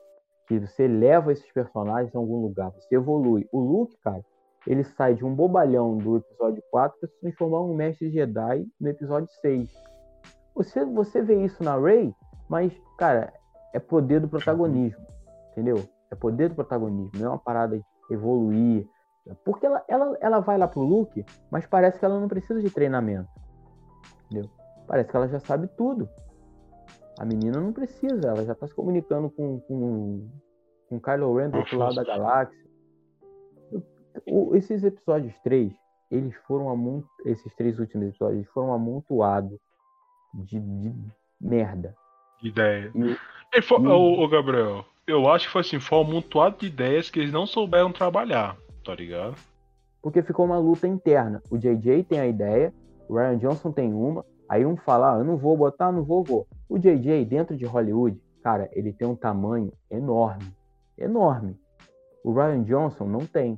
[0.47, 3.47] que você leva esses personagens a algum lugar, você evolui.
[3.51, 4.23] O Luke, cara,
[4.67, 8.67] ele sai de um bobalhão do episódio 4 para se transformar em um mestre Jedi
[8.79, 9.71] no episódio 6.
[10.55, 12.13] Você, você vê isso na Rey,
[12.49, 13.33] mas, cara,
[13.73, 15.05] é poder do protagonismo,
[15.51, 15.77] entendeu?
[16.11, 18.87] É poder do protagonismo, não é uma parada de evoluir.
[19.43, 22.69] Porque ela, ela, ela vai lá pro Luke, mas parece que ela não precisa de
[22.69, 23.27] treinamento,
[24.25, 24.49] entendeu?
[24.87, 26.07] Parece que ela já sabe tudo.
[27.19, 30.29] A menina não precisa, ela já tá se comunicando com, com,
[30.89, 32.65] com Kylo Ren do outro lado da galáxia.
[34.27, 35.73] O- esses episódios 3,
[36.11, 39.59] eles foram esses três últimos episódios eles foram amontoados
[40.33, 40.93] de, de
[41.41, 41.95] merda.
[42.41, 42.91] De ideia.
[42.93, 43.17] E o-
[43.53, 43.89] Ele foi- Hum.
[43.89, 47.31] ô, ô, Gabriel, eu acho que foi assim, foi um amontoado de ideias que eles
[47.31, 49.35] não souberam trabalhar, tá ligado?
[50.05, 51.41] porque ficou uma luta interna.
[51.49, 52.71] O JJ tem a ideia,
[53.09, 56.23] o Ryan Johnson tem uma, aí um fala, ah, eu não vou botar, não vou,
[56.23, 56.47] vou.
[56.69, 60.45] O JJ, dentro de Hollywood, cara, ele tem um tamanho enorme,
[60.95, 61.59] enorme.
[62.23, 63.57] O Ryan Johnson não tem.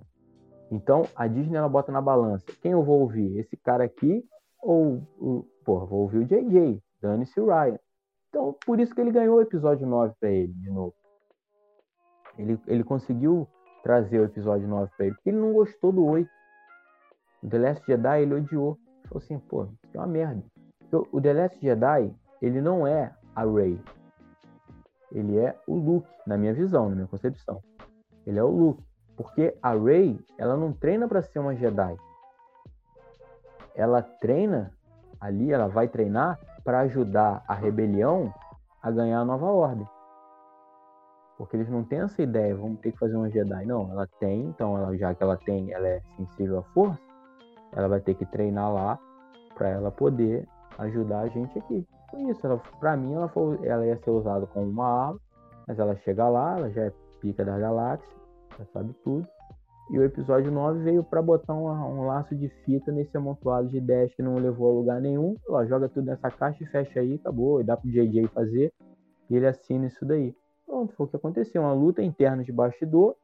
[0.71, 3.37] Então, a Disney, ela bota na balança, quem eu vou ouvir?
[3.37, 4.23] Esse cara aqui
[4.63, 7.77] ou, o, vou ouvir o JJ, dane-se o Ryan.
[8.29, 10.93] Então, por isso que ele ganhou o episódio 9 pra ele, de novo.
[12.37, 13.47] Ele, ele conseguiu
[13.83, 16.29] trazer o episódio 9 pra ele, porque ele não gostou do 8.
[17.43, 18.77] O The Last Jedi ele odiou.
[19.07, 20.43] Falou assim, pô, isso é uma merda.
[20.89, 23.79] Porque O The Last Jedi, ele não é a Rey.
[25.11, 27.61] Ele é o Luke, na minha visão, na minha concepção.
[28.25, 28.83] Ele é o Luke.
[29.15, 31.95] Porque a Rey, ela não treina pra ser uma Jedi.
[33.75, 34.71] Ela treina
[35.19, 38.33] ali, ela vai treinar para ajudar a rebelião
[38.81, 39.87] a ganhar a nova ordem.
[41.37, 43.65] Porque eles não têm essa ideia, vamos ter que fazer uma Jedi.
[43.65, 46.99] Não, ela tem, então ela, já que ela tem, ela é sensível à força,
[47.73, 48.99] ela vai ter que treinar lá
[49.55, 50.47] para ela poder
[50.79, 51.87] ajudar a gente aqui.
[52.09, 55.19] Foi isso, ela, pra mim ela, foi, ela ia ser usada como uma arma,
[55.67, 58.15] mas ela chega lá, ela já é pica da galáxia,
[58.57, 59.27] já sabe tudo.
[59.89, 63.77] E o episódio 9 veio para botar um, um laço de fita nesse amontoado de
[63.77, 65.37] ideias que não levou a lugar nenhum.
[65.47, 67.61] Ó, joga tudo nessa caixa e fecha aí, acabou.
[67.61, 68.73] E dá pro JJ fazer.
[69.29, 70.35] E ele assina isso daí.
[70.67, 71.61] Pronto, foi o que aconteceu.
[71.63, 73.15] Uma luta interna de bastidor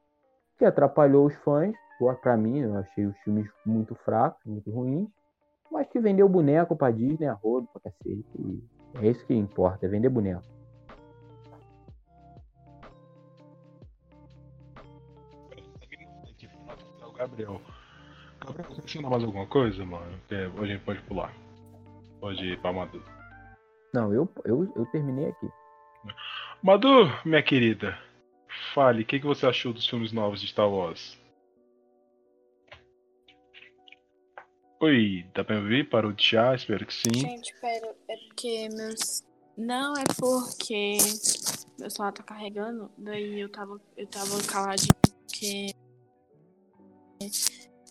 [0.58, 1.76] que atrapalhou os fãs.
[2.22, 5.08] Pra mim, eu achei os filmes muito fracos, muito ruins.
[5.72, 8.26] Mas que vendeu boneco pra Disney, a rodo, pra cacete.
[8.40, 8.64] E
[8.96, 10.44] é isso que importa, é vender boneco.
[17.24, 17.62] Gabriel.
[18.46, 20.20] Gabriel, você ensinar mais alguma coisa, mano?
[20.28, 21.34] Que a gente pode pular.
[22.20, 23.02] Pode ir pra Madu.
[23.94, 25.50] Não, eu, eu, eu terminei aqui.
[26.64, 28.00] Madu, minha querida,
[28.74, 31.18] fale, o que, que você achou dos filmes novos de Star Wars?
[34.80, 35.90] Oi, dá pra me ouvir?
[35.90, 36.56] Parou de chá?
[36.56, 37.14] Espero que sim.
[37.14, 39.26] Gente, pera, é porque meus.
[39.58, 40.96] Não, é porque
[41.78, 45.74] meu celular tá carregando, daí eu tava, eu tava caladinho porque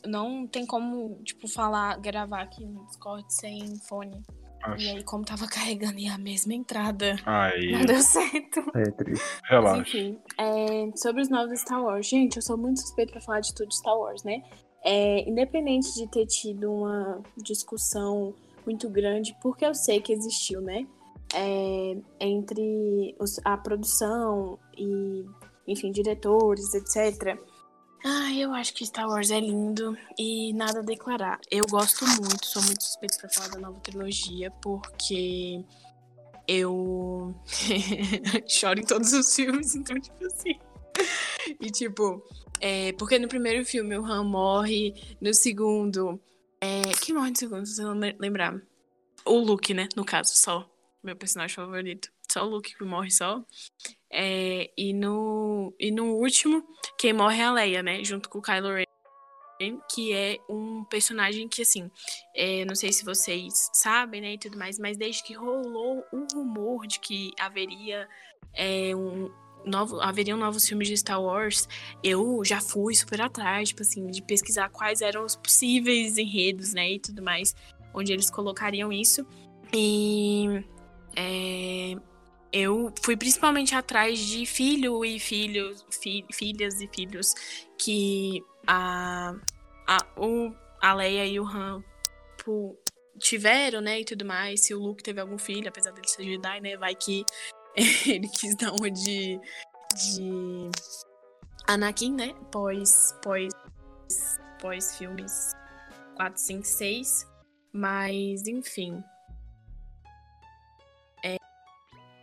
[0.07, 4.23] não tem como, tipo, falar, gravar aqui no Discord sem fone.
[4.67, 4.83] Nossa.
[4.83, 8.61] E aí, como tava carregando e a mesma entrada, Aí, não deu certo.
[8.77, 9.25] É triste.
[9.43, 9.81] Mas, relaxa.
[9.83, 12.07] enfim, é, sobre os novos Star Wars.
[12.07, 14.43] Gente, eu sou muito suspeita pra falar de tudo de Star Wars, né?
[14.85, 18.35] É, independente de ter tido uma discussão
[18.67, 20.87] muito grande, porque eu sei que existiu, né?
[21.35, 25.25] É, entre os- a produção e,
[25.67, 27.39] enfim, diretores, etc.
[28.05, 31.41] Ah, eu acho que Star Wars é lindo e nada a declarar.
[31.51, 35.65] Eu gosto muito, sou muito suspeita pra falar da nova trilogia, porque
[36.49, 37.35] eu
[38.49, 40.59] choro em todos os filmes, então, tipo assim.
[41.61, 42.25] E tipo,
[42.61, 46.21] é, porque no primeiro filme o Han morre, no segundo.
[46.61, 48.61] É, quem morre no segundo, se eu não lembrar?
[49.25, 49.89] O Luke, né?
[49.97, 50.69] No caso, só.
[51.03, 52.11] Meu personagem favorito.
[52.31, 53.45] Só o Luke que morre só.
[54.13, 56.63] É, e, no, e no último,
[56.99, 58.05] quem morre é a Leia, né?
[58.05, 58.85] Junto com o Kylo Ren.
[59.95, 61.89] Que é um personagem que, assim,
[62.35, 66.27] é, não sei se vocês sabem, né, e tudo mais, mas desde que rolou um
[66.35, 68.09] rumor de que haveria
[68.55, 69.31] é, um
[69.65, 71.69] novo, haveriam novos filmes de Star Wars,
[72.03, 76.95] eu já fui super atrás, tipo assim, de pesquisar quais eram os possíveis enredos, né,
[76.95, 77.55] e tudo mais,
[77.95, 79.25] onde eles colocariam isso.
[79.73, 80.65] E
[81.17, 81.95] é,
[82.53, 87.35] eu fui principalmente atrás de filho e filhos, fi- filhas e filhos
[87.79, 89.35] que a,
[89.89, 91.83] a, o, a Leia e o Han
[92.37, 92.77] tipo,
[93.19, 94.61] tiveram, né, e tudo mais.
[94.61, 97.25] Se o Luke teve algum filho, apesar dele ser Jedi, né, vai que
[98.07, 99.41] ele quis dar uma de,
[99.95, 100.71] de
[101.67, 103.53] Anakin, né, pós, pós,
[104.61, 105.53] pós filmes
[106.17, 107.27] 4, 5, 6.
[107.73, 109.03] Mas, enfim.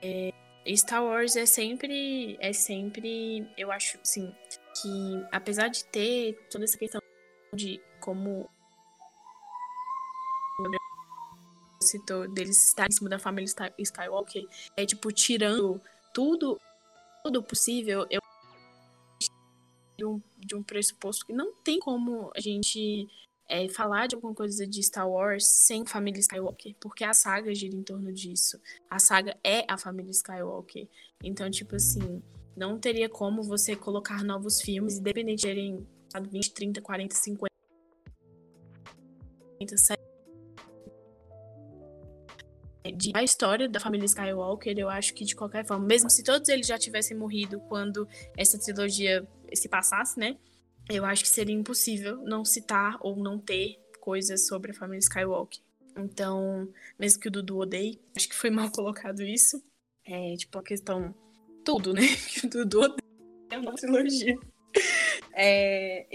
[0.02, 0.32] É,
[0.76, 4.34] Star Wars é sempre, é sempre, eu acho, assim,
[4.82, 7.02] que apesar de ter toda essa questão
[7.54, 8.50] de como
[11.82, 14.46] citou deles estarem em cima da família Sky- Skywalker,
[14.78, 15.82] é tipo tirando
[16.14, 16.60] tudo,
[17.24, 18.20] tudo possível, eu
[19.98, 23.08] de um, de um pressuposto que não tem como a gente
[23.50, 27.76] é, falar de alguma coisa de Star Wars sem família Skywalker, porque a saga gira
[27.76, 28.62] em torno disso.
[28.90, 30.88] A saga é a família Skywalker.
[31.24, 32.22] Então, tipo assim,
[32.56, 37.50] não teria como você colocar novos filmes, independente de sabe, 20, 30, 40, 50,
[39.78, 39.98] 100
[42.96, 46.50] de a história da família Skywalker, eu acho que de qualquer forma, mesmo se todos
[46.50, 48.08] eles já tivessem morrido quando
[48.38, 50.38] essa trilogia se passasse, né?
[50.90, 55.60] Eu acho que seria impossível não citar ou não ter coisas sobre a família Skywalker.
[55.96, 56.68] Então,
[56.98, 59.64] mesmo que o Dudu odeie, acho que foi mal colocado isso.
[60.06, 61.14] É, tipo, a questão.
[61.64, 62.02] Tudo, né?
[62.30, 64.36] Que o Dudu odeia uma trilogia.
[65.34, 66.08] É,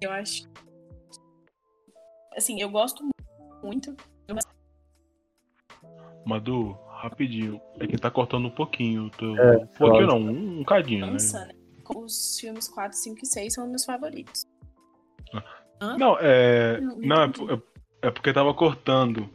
[0.00, 0.48] eu acho.
[2.34, 3.06] Assim, eu gosto
[3.62, 3.94] muito.
[6.24, 7.60] Madu, rapidinho.
[7.78, 9.10] É que tá cortando um pouquinho.
[9.10, 9.36] Tô...
[9.36, 10.06] É, um pouquinho claro.
[10.06, 11.12] não, um, um cadinho, né?
[11.12, 11.59] Dança, né?
[11.96, 14.46] Os filmes 4, 5 e 6 são meus favoritos.
[15.98, 16.80] Não, é.
[16.80, 17.28] Não, Não, é,
[18.02, 19.28] é, é porque tava cortando.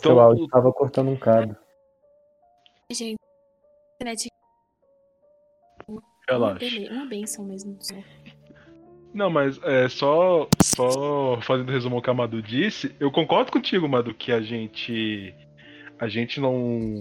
[0.00, 1.56] Seu Então, áudio tava cortando um cabo.
[2.90, 3.16] Gente,
[4.00, 4.28] internet
[5.88, 6.92] é uma, relaxa.
[6.92, 7.78] uma benção mesmo.
[9.12, 13.88] Não, mas é só, só fazendo resumo ao que a Madu disse, eu concordo contigo,
[13.88, 15.34] Madu, que a gente
[15.98, 16.56] a gente não,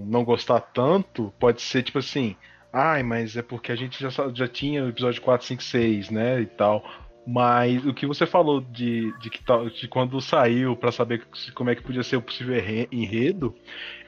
[0.06, 2.36] não gostar tanto pode ser tipo assim,
[2.72, 6.42] ai, mas é porque a gente já, já tinha o episódio 4, 5, 6, né,
[6.42, 6.84] e tal.
[7.28, 11.70] Mas o que você falou de, de, que tal, de quando saiu pra saber como
[11.70, 13.56] é que podia ser o possível enre- enredo,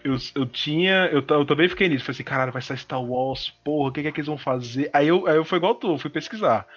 [0.04, 1.08] eu, eu tinha.
[1.12, 2.06] Eu, eu também fiquei nisso.
[2.06, 4.38] Falei assim, caralho, vai sair Star Wars, porra, o que, que é que eles vão
[4.38, 4.90] fazer?
[4.94, 6.68] Aí eu, aí eu fui igual tu, fui pesquisar.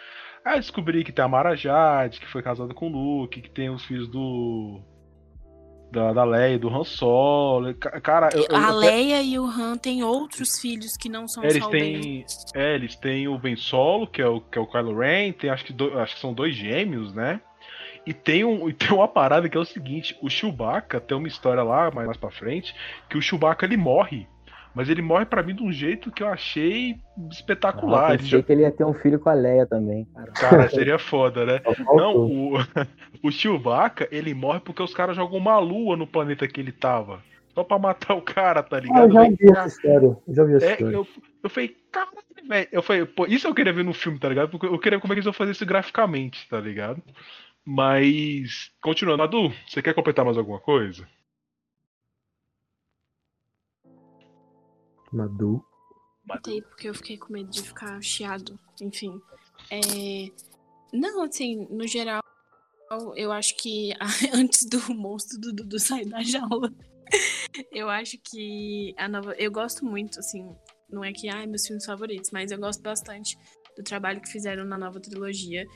[0.45, 2.91] Aí eu descobri que tem a Mara Jade, que foi casada com o
[3.23, 4.83] Luke, que tem os filhos do.
[5.95, 7.73] Da, da Leia, do Han Solo.
[7.75, 11.63] Cara, eu, a eu, Leia e o Han têm outros filhos que não são eles
[11.63, 14.67] só o têm, é, eles têm o Ben Solo, que é o, que é o
[14.67, 17.41] Kylo Ren, tem acho que, do- acho que são dois gêmeos, né?
[18.05, 21.29] E tem, um, e tem uma parada que é o seguinte, o Chewbacca tem uma
[21.29, 22.75] história lá, mais, mais pra frente,
[23.09, 24.27] que o Chewbacca ele morre.
[24.75, 28.09] Mas ele morre pra mim de um jeito que eu achei Ah, espetacular.
[28.11, 30.05] eu Ele pensei já- que ele ia ter um filho com a Leia também.
[30.15, 30.33] Cara.
[30.33, 31.61] Cara, seria foda, né?
[31.95, 32.55] Não, o,
[33.23, 37.23] o Chewbacca, ele morre porque os caras jogam uma lua no planeta que ele tava.
[37.55, 39.05] Só pra matar o cara, tá Ah, ligado?
[39.07, 40.17] eu já vi essa história.
[40.27, 40.95] Eu já vi essa É, história.
[40.97, 41.07] eu,
[41.45, 42.19] eu falei, caralho,
[42.49, 42.69] velho.
[42.73, 44.51] Eu falei, pô, isso eu queria ver no filme, tá ligado?
[44.51, 47.01] Porque eu queria ver como é que eles vão fazer isso graficamente, tá ligado?
[47.65, 51.07] Mas, continuando, Adu, você quer completar mais alguma coisa?
[55.15, 55.65] Madu.
[56.27, 58.59] Matei porque eu fiquei com medo de ficar chiado.
[58.81, 59.21] Enfim.
[59.71, 60.31] É...
[60.93, 62.23] Não, assim, no geral,
[63.17, 63.93] eu acho que
[64.33, 66.73] antes do monstro do Dudu sair da jaula,
[67.73, 69.35] eu acho que a nova.
[69.39, 70.55] Eu gosto muito, assim,
[70.91, 73.37] não é que, ai, meus filmes favoritos, mas eu gosto bastante
[73.77, 75.67] do trabalho que fizeram na nova trilogia.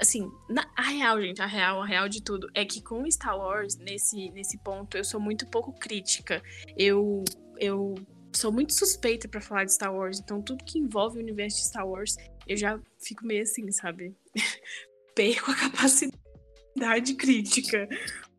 [0.00, 3.36] Assim, na, a real, gente, a real, a real de tudo é que com Star
[3.36, 6.42] Wars, nesse, nesse ponto, eu sou muito pouco crítica.
[6.76, 7.24] Eu.
[7.60, 7.96] Eu
[8.34, 11.66] sou muito suspeita pra falar de Star Wars, então tudo que envolve o universo de
[11.68, 14.14] Star Wars, eu já fico meio assim, sabe?
[15.14, 17.88] Perco a capacidade crítica,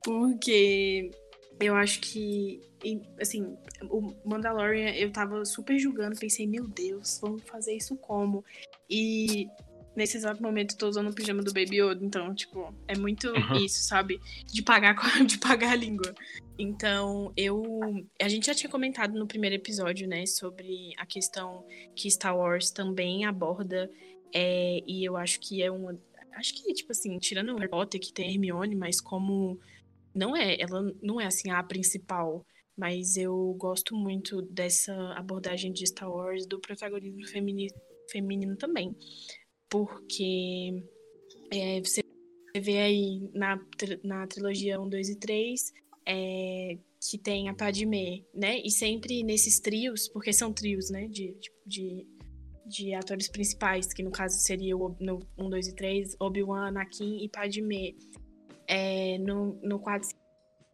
[0.03, 1.11] porque
[1.59, 2.61] eu acho que,
[3.19, 3.57] assim,
[3.89, 8.45] o Mandalorian eu tava super julgando, pensei, meu Deus, vamos fazer isso como?
[8.89, 9.47] E
[9.95, 13.83] nesse exato momento tô usando o pijama do Baby Yoda, então, tipo, é muito isso,
[13.83, 14.19] sabe?
[14.45, 14.95] De pagar,
[15.25, 16.13] de pagar a língua.
[16.57, 17.63] Então, eu.
[18.21, 22.71] A gente já tinha comentado no primeiro episódio, né, sobre a questão que Star Wars
[22.71, 23.89] também aborda.
[24.33, 25.97] é, e eu acho que é uma.
[26.33, 29.59] Acho que, tipo assim, tirando o Harry Potter, que tem Hermione, mas como.
[30.13, 32.45] Não é, ela não é assim a principal.
[32.77, 37.67] Mas eu gosto muito dessa abordagem de Star Wars do protagonismo femini,
[38.09, 38.95] feminino também.
[39.69, 40.83] Porque
[41.51, 42.01] é, você
[42.55, 43.59] vê aí na,
[44.03, 45.73] na trilogia 1, 2 e 3
[46.05, 48.59] é, que tem a Padmé, né?
[48.63, 51.07] E sempre nesses trios, porque são trios, né?
[51.07, 51.35] De,
[51.65, 52.07] de,
[52.65, 57.23] de atores principais, que no caso seria o, no 1, 2 e 3, Obi-Wan, Anakin
[57.23, 57.93] e Padmé.
[58.67, 60.09] É, no, no 4,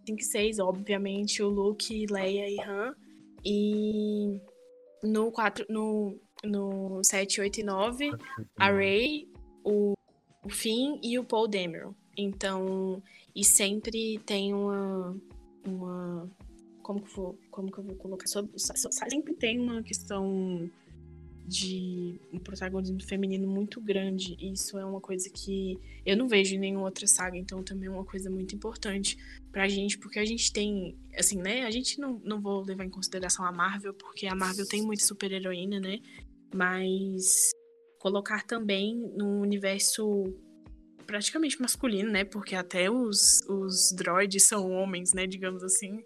[0.05, 2.95] 5 e 6, obviamente, o Luke, Leia e Han.
[3.43, 4.39] E
[5.03, 8.11] no, 4, no, no 7, 8 e 9,
[8.57, 9.27] a Rey,
[9.63, 9.93] o,
[10.43, 11.93] o Finn e o Paul Dameron.
[12.17, 13.01] Então,
[13.35, 15.15] e sempre tem uma.
[15.67, 16.29] uma
[16.81, 18.27] como, que vou, como que eu vou colocar?
[18.27, 20.69] Sobre, so- so- sempre tem uma questão
[21.47, 24.35] de um protagonismo feminino muito grande.
[24.39, 27.87] E isso é uma coisa que eu não vejo em nenhuma outra saga, então também
[27.87, 29.15] é uma coisa muito importante
[29.51, 31.63] pra gente, porque a gente tem, assim, né?
[31.63, 35.03] A gente não, não vou levar em consideração a Marvel, porque a Marvel tem muita
[35.03, 35.99] super-heroína, né?
[36.55, 37.51] Mas
[37.99, 40.23] colocar também num universo
[41.05, 42.23] praticamente masculino, né?
[42.23, 45.27] Porque até os, os droids são homens, né?
[45.27, 46.03] Digamos assim.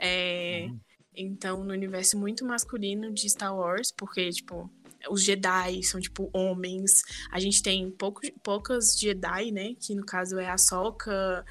[0.00, 0.68] É,
[1.16, 4.70] Então, no universo muito masculino de Star Wars, porque, tipo,
[5.10, 7.02] os Jedi são, tipo, homens.
[7.32, 9.74] A gente tem poucos, poucas Jedi, né?
[9.80, 11.44] Que no caso é a Soka.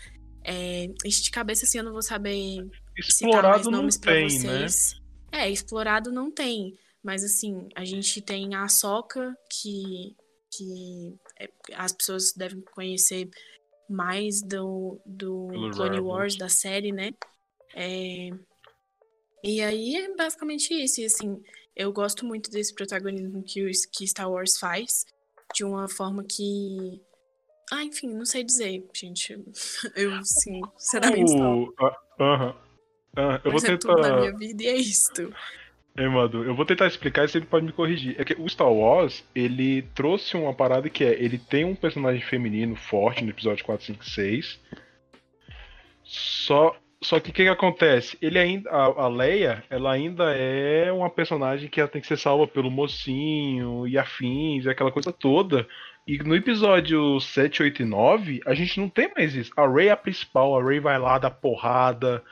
[0.44, 0.88] É...
[0.88, 4.30] De cabeça, assim, eu não vou saber citar mais Explorado não nomes né?
[4.30, 5.02] vocês.
[5.32, 6.74] É, explorado não tem.
[7.04, 10.16] Mas assim, a gente tem a Ahsoka, que,
[10.52, 13.30] que é- as pessoas devem conhecer
[13.90, 16.00] mais do, do Pelo Clone.
[16.02, 17.12] Wars, da série, né?
[17.76, 18.30] É,
[19.44, 21.00] E aí é basicamente isso.
[21.02, 21.42] E assim,
[21.76, 25.06] eu gosto muito desse protagonismo que, o, que Star Wars faz.
[25.56, 27.02] De uma forma que.
[27.72, 29.34] Ah, enfim, não sei dizer, gente.
[29.96, 31.32] Eu, sim, sinceramente.
[31.34, 32.62] O- ah, Aham.
[33.16, 34.20] Ah, eu vou Mas é tudo na tentar.
[34.20, 35.34] minha vida e é isto.
[35.98, 38.16] É, Madu, eu vou tentar explicar e você pode me corrigir.
[38.20, 42.22] É que o Star Wars, ele trouxe uma parada que é, ele tem um personagem
[42.22, 44.60] feminino forte no episódio 4, 5, 6.
[46.04, 48.16] Só, só que o que, que acontece?
[48.22, 52.18] Ele ainda, a, a Leia, ela ainda é uma personagem que ela tem que ser
[52.18, 55.68] salva pelo mocinho e afins, aquela coisa toda.
[56.08, 59.52] E no episódio 7, 8 e 9, a gente não tem mais isso.
[59.58, 62.24] A Rey é a principal, a Rey vai lá dar porrada.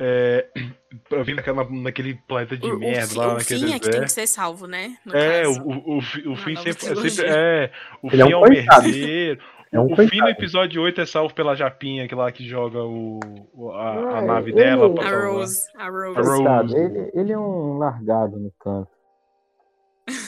[0.00, 0.46] É,
[1.08, 3.90] pra vir naquela, naquele planeta de o, merda o, lá o naquele fim é que
[3.90, 4.96] tem que ser salvo, né?
[5.04, 5.62] No É, caso.
[5.62, 7.26] o, o, o, fim sempre, é sempre.
[7.30, 7.70] É,
[8.02, 8.82] o Ele é fim é um o coitado.
[8.84, 9.40] merdeiro.
[9.70, 10.30] É um o fim no coitado.
[10.30, 13.18] episódio 8 é salvo pela Japinha, que lá que joga o,
[13.52, 15.30] o- a, a Ah, nave ele- dela pra A salvar.
[15.32, 15.58] Rose.
[15.76, 16.18] A Rose.
[16.46, 16.76] A Rose.
[16.76, 18.88] Ele, ele é um largado no canto.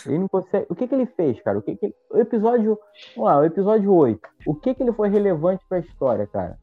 [0.05, 0.67] Ele não consegue.
[0.69, 1.59] O que, que ele fez, cara?
[1.59, 2.79] O, que que ele- o episódio.
[3.17, 4.21] Vamos lá, o episódio 8.
[4.47, 6.59] O que, que ele foi relevante pra história, cara?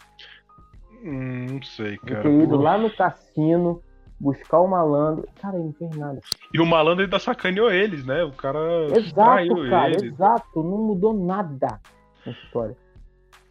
[1.08, 2.22] Hum, não sei, cara.
[2.22, 3.82] ter ido lá no cassino,
[4.20, 5.28] buscar o malandro.
[5.42, 6.20] Cara, ele não fez nada.
[6.54, 8.24] E o malandro ainda sacaneou eles, né?
[8.24, 8.60] O cara
[8.96, 10.04] Exato, cara, eles.
[10.04, 10.64] exato.
[10.64, 11.80] Não mudou nada
[12.26, 12.76] na história.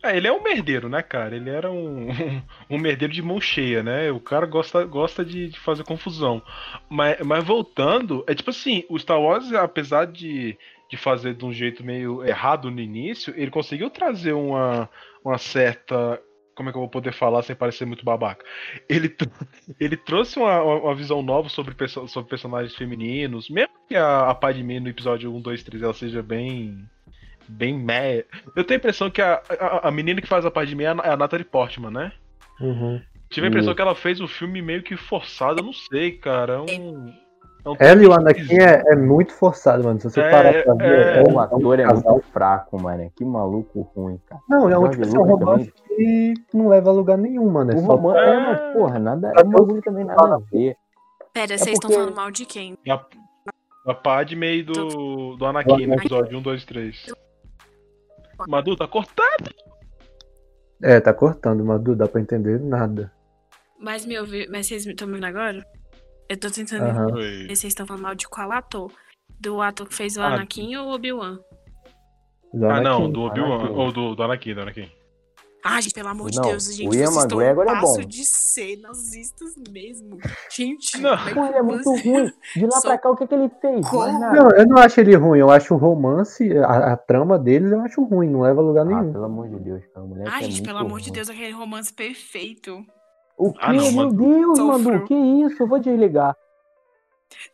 [0.02, 1.34] É, ele é um merdeiro, né, cara?
[1.34, 2.08] Ele era um,
[2.70, 4.10] um merdeiro de mão cheia, né?
[4.12, 6.42] O cara gosta, gosta de, de fazer confusão.
[6.88, 10.56] Mas, mas voltando, é tipo assim, o Star Wars, apesar de,
[10.90, 14.88] de fazer de um jeito meio errado no início, ele conseguiu trazer uma,
[15.24, 16.20] uma certa.
[16.56, 18.44] Como é que eu vou poder falar sem parecer muito babaca?
[18.88, 19.14] Ele,
[19.78, 24.34] ele trouxe uma, uma visão nova sobre, perso- sobre personagens femininos, mesmo que a, a
[24.34, 26.82] Padmé no episódio 1, 2, 3 ela seja bem.
[27.48, 28.24] Bem meh.
[28.56, 30.96] Eu tenho a impressão que a, a, a menina que faz a Padmé é a,
[31.04, 32.12] é a Natalie Portman, né?
[32.60, 33.00] Uhum.
[33.30, 36.54] Tive a impressão que ela fez o filme meio que forçado, eu não sei, cara.
[36.54, 37.12] É um.
[37.66, 39.98] É um Ela e o Anakin é, é muito forçado, mano.
[39.98, 41.06] Se você É, parar pra ver.
[41.06, 41.18] é.
[41.18, 42.12] é O um ator é casal.
[42.12, 43.10] muito fraco, mano.
[43.16, 44.40] Que maluco ruim, cara.
[44.48, 47.72] Não, é um, tipo assim, um romance que não leva a lugar nenhum, mano.
[47.72, 49.32] É O só romance é, mas, porra, nada.
[49.36, 50.76] É um também nada a ver.
[51.34, 52.78] Pera, É vocês estão porque- falando mal de quem?
[52.88, 53.04] A,
[53.90, 57.06] a Padme do, do Anakin no episódio 1, 2, 3.
[58.48, 59.50] Madu, tá cortado.
[60.82, 63.10] É, tá cortando, Madu, dá pra entender nada.
[63.78, 65.64] Mas me ouvi, mas vocês me estão me ouvindo agora?
[66.28, 67.08] Eu tô tentando Aham.
[67.10, 67.46] entender.
[67.48, 68.90] Vocês estão falando mal de qual ator?
[69.40, 71.38] Do ator que fez o Ah, Anakin ou o Obi-Wan?
[72.54, 73.70] Ah, não, do Obi-Wan.
[73.70, 74.90] Ou do, do Anakin, do Anakin.
[75.68, 78.06] Ah, gente, pelo amor de Não, Deus, gente, o vocês estão é um passo bom.
[78.06, 80.16] de ser nazistas mesmo.
[80.54, 81.12] Gente, Não.
[81.14, 82.32] é ele é muito ruim.
[82.54, 83.84] De lá Só- pra cá, o que, que ele fez?
[83.92, 87.80] Não, eu não acho ele ruim, eu acho o romance, a, a trama dele eu
[87.80, 89.12] acho ruim, não leva a lugar Ah, nenhum.
[89.12, 90.06] pelo amor de Deus, cara.
[90.06, 91.14] É gente, muito pelo amor de ruim.
[91.14, 92.86] Deus, aquele romance perfeito.
[93.36, 93.58] O quê?
[93.60, 94.12] Ah, não, Meu.
[94.12, 94.92] Deus, Sofreu.
[94.92, 95.62] Madu, que isso?
[95.62, 96.34] Eu vou desligar.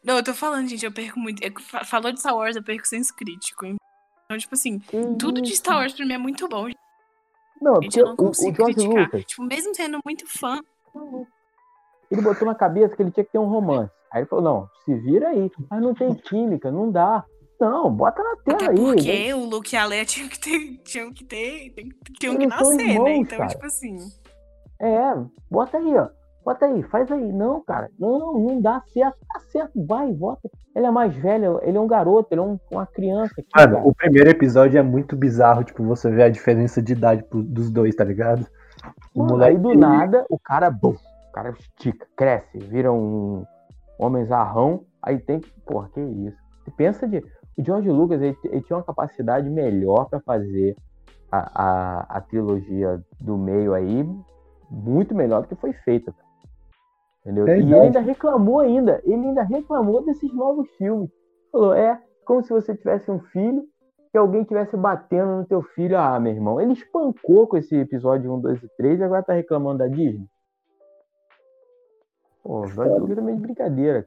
[0.05, 1.43] Não, eu tô falando, gente, eu perco muito.
[1.43, 3.67] eu- fa- Falou de Star Wars, eu perco senso crítico.
[3.67, 5.59] Então, tipo assim, Que tudo de isso?
[5.59, 6.79] Star Wars pra mim é muito bom, gente.
[7.61, 9.05] Não, é porque Eu não o, o consigo George criticar.
[9.05, 10.61] Lucas, Tipo, mesmo sendo muito fã,
[12.11, 13.91] ele botou na cabeça que ele tinha que ter um romance.
[14.13, 15.51] Aí ele falou, não, se vira aí.
[15.71, 17.25] Mas não tem química, não dá.
[17.61, 18.79] Não, bota na até tela aí.
[18.79, 18.95] né?
[18.95, 21.73] porque o Luke e a Leia tinham que ter, tinham que ter,
[22.19, 22.85] tinham que nascer, né?
[22.95, 23.51] irmãos, Então, cara.
[23.51, 23.97] tipo assim.
[24.83, 25.15] É,
[25.51, 26.09] bota aí, ó.
[26.45, 27.33] Bota aí, faz aí.
[27.33, 29.17] Não, cara, não, não dá certo.
[29.33, 30.51] Tá certo, vai, bota.
[30.75, 33.33] Ele é mais velho, ele é um garoto, ele é um- uma criança.
[33.39, 33.87] aqui, Mano, cara.
[33.89, 37.95] o primeiro episódio é muito bizarro, tipo, você vê a diferença de idade dos dois,
[37.95, 38.45] tá ligado?
[39.15, 39.57] O Mano, moleque.
[39.57, 40.97] aí do nada, o cara, bum,
[41.29, 43.45] o cara estica, cresce, vira um
[43.97, 44.83] homem zarrão.
[45.01, 46.37] Aí tem que, porra, que isso.
[46.65, 47.19] Você pensa de.
[47.57, 50.75] O George Lucas, ele, ele tinha uma capacidade melhor pra fazer
[51.31, 54.09] a, a, a trilogia do meio aí,
[54.73, 56.13] muito melhor do que foi feita.
[56.13, 56.29] cara.
[57.21, 57.47] Entendeu?
[57.47, 61.11] É e ele ainda reclamou ainda, ele ainda reclamou desses novos filmes.
[61.53, 63.65] Falou, é como se você tivesse um filho
[64.11, 65.99] que alguém tivesse batendo no teu filho.
[65.99, 69.35] Ah, meu irmão, ele espancou com esse episódio 1, 2 e 3 e agora tá
[69.35, 70.27] reclamando da Disney.
[72.43, 74.05] Pô, o George Lucas é meio de brincadeira.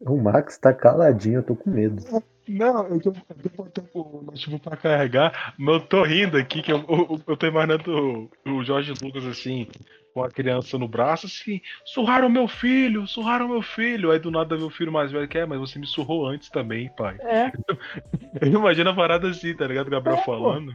[0.00, 2.02] O Max tá caladinho, eu tô com medo.
[2.48, 6.62] Não, eu tô, eu tô botando o notebook pra carregar, mas eu tô rindo aqui,
[6.62, 9.66] que eu, eu, eu tô imaginando o, o Jorge Lucas assim,
[10.14, 14.10] com a criança no braço, assim, surraram meu filho, surraram meu filho.
[14.10, 16.88] Aí do nada meu filho mais velho que é, mas você me surrou antes também,
[16.96, 17.18] pai.
[17.20, 17.52] É,
[18.40, 19.88] Eu imagino a parada assim, tá ligado?
[19.88, 20.32] O Gabriel É, pô.
[20.32, 20.72] falando.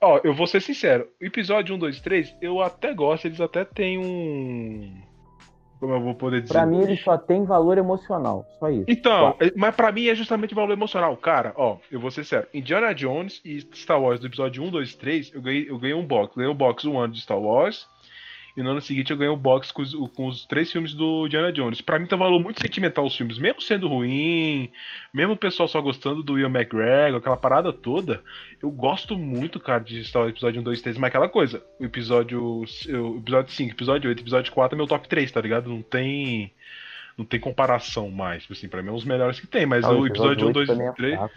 [0.00, 3.64] Ó, eu vou ser sincero, o episódio 1, 2, 3, eu até gosto, eles até
[3.64, 5.07] têm um.
[5.78, 6.54] Como eu vou poder dizer?
[6.54, 8.84] pra mim ele só tem valor emocional, só isso.
[8.88, 11.16] Então, é- mas pra mim é justamente valor emocional.
[11.16, 12.48] Cara, ó, eu vou ser sério.
[12.52, 16.04] Indiana Jones e Star Wars do episódio 1, 2, 3, eu ganhei, eu ganhei um
[16.06, 16.34] box.
[16.36, 17.86] Ganhei um box um ano de Star Wars.
[18.58, 21.26] E no ano seguinte eu ganhei um box com os, com os três filmes do
[21.26, 21.80] Indiana Jones.
[21.80, 24.68] Pra mim tem um valor muito sentimental os filmes, mesmo sendo ruim,
[25.14, 28.20] mesmo o pessoal só gostando do Ian McGregor, aquela parada toda.
[28.60, 31.64] Eu gosto muito, cara, de Star Wars episódio 1, 2, 3, mas aquela coisa.
[31.78, 35.70] O episódio, o episódio 5, episódio 8, episódio 4 é meu top 3, tá ligado?
[35.70, 36.52] Não tem
[37.16, 38.42] não tem comparação mais.
[38.42, 40.46] Tipo Assim, pra mim é um dos melhores que tem, mas Ah, o episódio 1,
[40.48, 41.14] oito 2 também e é 3.
[41.16, 41.34] fraco.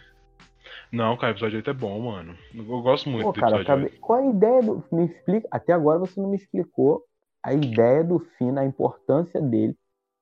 [0.92, 2.36] Não, cara, o episódio 8 é bom, mano.
[2.54, 4.84] Eu gosto muito Pô, do cara, episódio acabei- qual a ideia do.
[4.92, 5.48] Me explica.
[5.52, 7.04] Até agora você não me explicou
[7.44, 9.76] a ideia do fim, a importância dele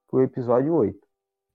[0.09, 0.95] pro episódio 8.
[0.95, 1.09] 8.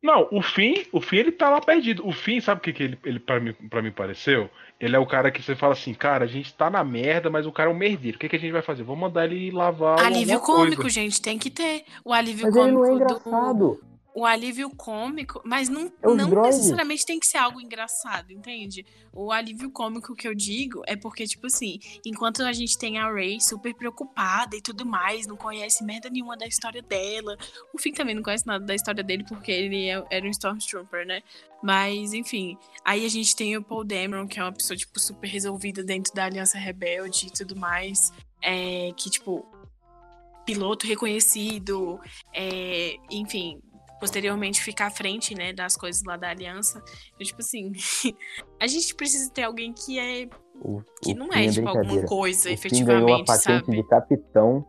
[0.05, 2.07] Não, o fim, o fim ele tá lá perdido.
[2.07, 4.51] O fim, sabe o que, que ele, ele pra, mim, pra mim pareceu?
[4.79, 7.47] Ele é o cara que você fala assim, cara, a gente tá na merda, mas
[7.47, 8.19] o cara é um merdeiro.
[8.19, 8.83] O que, que a gente vai fazer?
[8.83, 10.95] Vamos mandar ele lavar Alívio cômico, coisa.
[10.95, 11.85] gente, tem que ter.
[12.05, 13.81] O alívio Mas ele cômico não é do.
[14.17, 18.87] O alívio cômico, mas não, É não necessariamente tem que ser algo engraçado, entende?
[19.13, 23.11] O alívio cômico que eu digo é porque, tipo assim, enquanto a gente tem a
[23.13, 27.37] Ray super preocupada e tudo mais, não conhece merda nenhuma da história dela.
[27.73, 31.05] O Finn também não conhece nada da história dele porque ele é- era um Stormtrooper,
[31.05, 31.21] né?
[31.61, 32.57] Mas, enfim.
[32.85, 36.15] Aí a gente tem o Paul Dameron, que é uma pessoa, tipo, super resolvida dentro
[36.15, 38.13] da Aliança Rebelde e tudo mais.
[38.47, 39.45] é, que, tipo,
[40.45, 41.99] piloto reconhecido,
[42.33, 43.59] é, enfim,
[44.01, 46.83] posteriormente ficar à frente, né, das coisas lá da aliança.
[47.19, 47.73] Eu, tipo assim,
[48.61, 50.29] a gente precisa ter alguém que é
[50.61, 53.67] O, que o não Finn é tipo alguma coisa, O Finn ganhou a efetivamente, patente
[53.67, 53.77] sabe?
[53.77, 54.67] de capitão,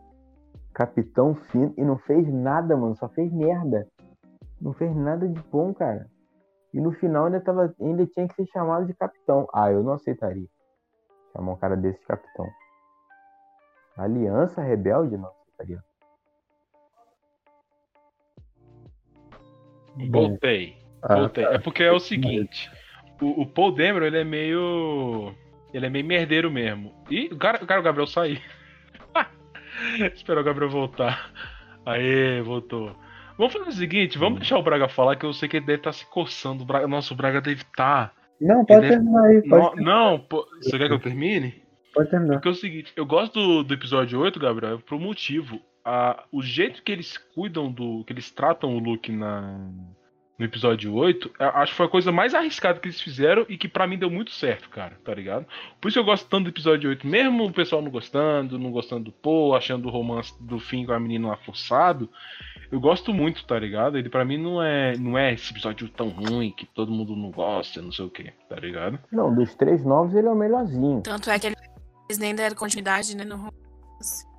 [0.72, 3.86] capitão Finn, e não fez nada, mano, só fez merda.
[4.60, 6.08] Não fez nada de bom, cara.
[6.72, 9.48] E no final ainda, tava, ainda tinha que ser chamado de capitão.
[9.52, 10.46] Ah, eu não aceitaria.
[11.32, 12.46] Chamar um cara desse de capitão.
[13.96, 15.82] Aliança Rebelde, não aceitaria.
[20.10, 20.76] Voltei.
[21.02, 21.44] ah, Voltei.
[21.44, 22.70] É porque é o seguinte:
[23.20, 25.34] o, o Paul Dameron, ele é meio.
[25.72, 26.94] Ele é meio merdeiro mesmo.
[27.10, 28.40] E o cara, o cara o Gabriel sair.
[30.14, 31.30] Esperar o Gabriel voltar.
[31.84, 32.96] Aê, voltou.
[33.38, 35.80] Vamos fazer o seguinte, vamos deixar o Braga falar, que eu sei que ele deve
[35.80, 36.62] estar se coçando.
[36.62, 38.14] O Braga, nossa, o Braga deve estar.
[38.40, 41.62] Não, pode é- terminar aí, pode, Não, não, pô, você quer que eu termine?
[41.94, 42.34] pode terminar.
[42.34, 45.60] Porque é o seguinte, eu gosto do, do episódio 8, Gabriel, por um motivo.
[45.88, 48.02] A, o jeito que eles cuidam do.
[48.04, 49.70] que eles tratam o Luke na,
[50.38, 53.56] no episódio 8, eu acho que foi a coisa mais arriscada que eles fizeram e
[53.56, 55.46] que pra mim deu muito certo, cara, tá ligado?
[55.80, 59.04] Por isso eu gosto tanto do episódio 8, mesmo o pessoal não gostando, não gostando
[59.04, 62.10] do Paul, achando o romance do fim com a menina lá forçado.
[62.70, 63.96] Eu gosto muito, tá ligado?
[63.96, 67.30] Ele pra mim não é, não é esse episódio tão ruim que todo mundo não
[67.30, 68.98] gosta, não sei o que, tá ligado?
[69.10, 71.00] Não, dos três novos ele é o melhorzinho.
[71.00, 74.35] Tanto é que eles nem deram continuidade, né, no romance.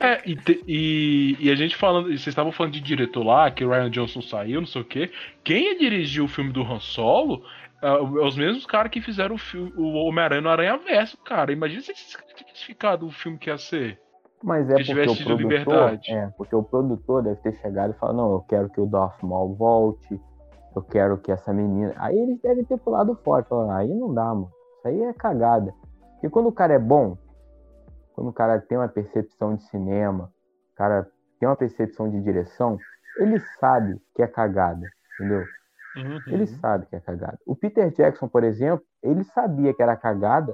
[0.00, 3.50] É, e, te- e, e a gente falando, e vocês estavam falando de diretor lá,
[3.50, 5.10] que o Ryan Johnson saiu, não sei o quê.
[5.44, 7.42] Quem ia dirigir o filme do Han Solo
[7.82, 11.52] é é os mesmos caras que fizeram o, filme, o Homem-Aranha no Aranha Verso, cara.
[11.52, 14.00] Imagina se tivesse ficado o filme que ia ser.
[14.42, 16.10] Mas é Se porque o produtor, liberdade.
[16.10, 19.22] é, porque o produtor deve ter chegado e falado, não, eu quero que o Darth
[19.22, 20.18] Maul volte,
[20.74, 21.92] eu quero que essa menina.
[21.96, 24.50] Aí eles devem ter pulado fora, falando, aí não dá, mano.
[24.78, 25.72] Isso aí é cagada.
[26.14, 27.16] Porque quando o cara é bom,
[28.14, 30.30] quando o cara tem uma percepção de cinema,
[30.72, 31.06] o cara
[31.38, 32.80] tem uma percepção de direção,
[33.16, 35.48] ele sabe que é cagada, entendeu?
[35.96, 36.20] Uhum.
[36.26, 37.38] Ele sabe que é cagada.
[37.46, 40.52] O Peter Jackson, por exemplo, ele sabia que era cagada,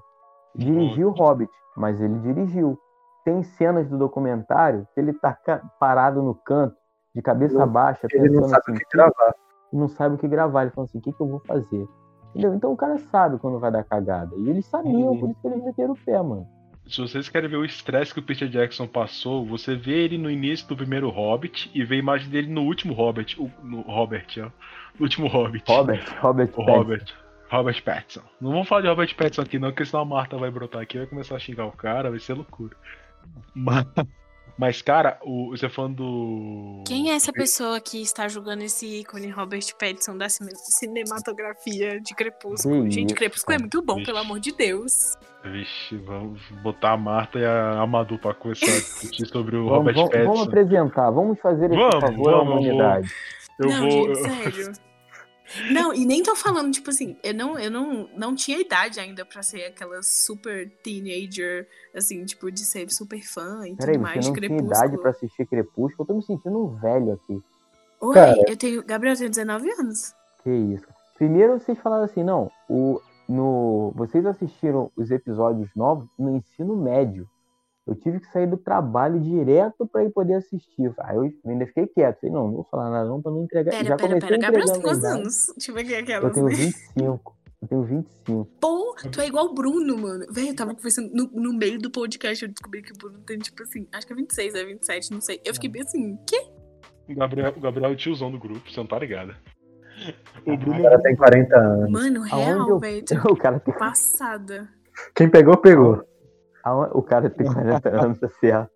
[0.55, 2.79] dirigiu o Hobbit, mas ele dirigiu.
[3.25, 5.37] Tem cenas do documentário que ele tá
[5.79, 6.77] parado no canto,
[7.15, 9.35] de cabeça Não, baixa, Ele não pensando sabe assim, o que gravar.
[9.73, 10.63] não sabe o que gravar.
[10.63, 11.89] Ele falou assim, o que, que eu vou fazer?
[12.31, 12.55] Entendeu?
[12.55, 14.35] Então o cara sabe quando vai dar cagada.
[14.37, 15.21] E eles sabiam, Uhum.
[15.21, 16.47] por isso que eles meteram o pé, mano.
[16.91, 20.31] Se vocês querem ver o estresse que o Peter Jackson passou, você vê ele no
[20.31, 23.41] início do primeiro Hobbit e vê a imagem dele no último Hobbit.
[23.41, 24.43] o- No Robert, ó.
[24.99, 25.65] No último Hobbit.
[25.71, 26.63] Robert, Robert O.
[26.63, 27.05] Robert.
[27.49, 28.23] Robert Pattinson.
[28.41, 30.97] Não vamos falar de Robert Pattinson aqui, não, porque senão a Marta vai brotar aqui
[30.97, 32.77] e vai começar a xingar o cara, vai ser loucura.
[33.55, 33.85] Mas,
[34.61, 36.85] mas, cara, o, você falando do.
[36.87, 42.15] Quem é essa pessoa que está julgando esse ícone Robert Pattinson da cine- cinematografia de
[42.15, 42.91] Crepúsculo?
[42.91, 44.07] Gente, Crepúsculo é muito bom, Vixe.
[44.07, 44.93] pelo amor de Deus.
[45.43, 49.79] Vixe, vamos botar a Marta e a Amadu pra começar a discutir sobre o Vamos,
[49.79, 50.33] Robert vamos- Pattinson.
[50.33, 53.09] vamos apresentar, vamos fazer esse Vamos, favor à vamos, humanidade.
[53.59, 54.15] Eu não, vou.
[54.15, 54.19] gente,
[54.53, 54.73] sério.
[55.73, 59.25] Não, e nem tô falando, tipo assim, eu não, eu não, não tinha idade ainda
[59.25, 64.25] pra ser aquela super teenager, assim, tipo, de ser super fã e Peraí, tudo mais
[64.25, 66.03] você não tinha idade pra assistir Crepúsculo?
[66.03, 67.43] Eu tô me sentindo um velho aqui.
[68.01, 68.45] Oi, Cara.
[68.47, 68.83] eu tenho.
[68.85, 70.15] Gabriel, eu tenho 19 anos.
[70.43, 70.87] Que isso.
[71.17, 77.29] Primeiro vocês falaram assim, não, o, no, vocês assistiram os episódios novos no ensino médio.
[77.91, 80.95] Eu tive que sair do trabalho direto pra ir poder assistir.
[81.01, 82.21] Aí eu ainda fiquei quieto.
[82.21, 83.73] Falei, não, não vou falar nada não pra não entregar.
[83.73, 84.41] Pera, Já pera, comecei pera.
[84.41, 85.47] Gabriel, você tem quantos anos?
[85.57, 86.55] Deixa eu ver aqui Eu aquelas, tenho né?
[86.55, 87.37] 25.
[87.63, 88.45] Eu tenho 25.
[88.61, 90.25] Pô, tu é igual o Bruno, mano.
[90.31, 93.39] Velho, eu tava conversando no, no meio do podcast, eu descobri que o Bruno tem,
[93.39, 95.41] tipo assim, acho que é 26, é 27, não sei.
[95.45, 96.41] Eu fiquei bem assim, quê?
[97.09, 99.35] O Gabriel, o Gabriel é o tiozão do grupo, você não tá ligado.
[100.47, 100.79] O Bruno.
[100.79, 101.91] O cara tem 40 anos.
[101.91, 103.05] Mano, real, eu- velho.
[103.29, 104.69] O cara tem, passada.
[105.15, 106.05] Quem pegou, pegou.
[106.93, 108.71] O cara tem 40 anos, tá certo.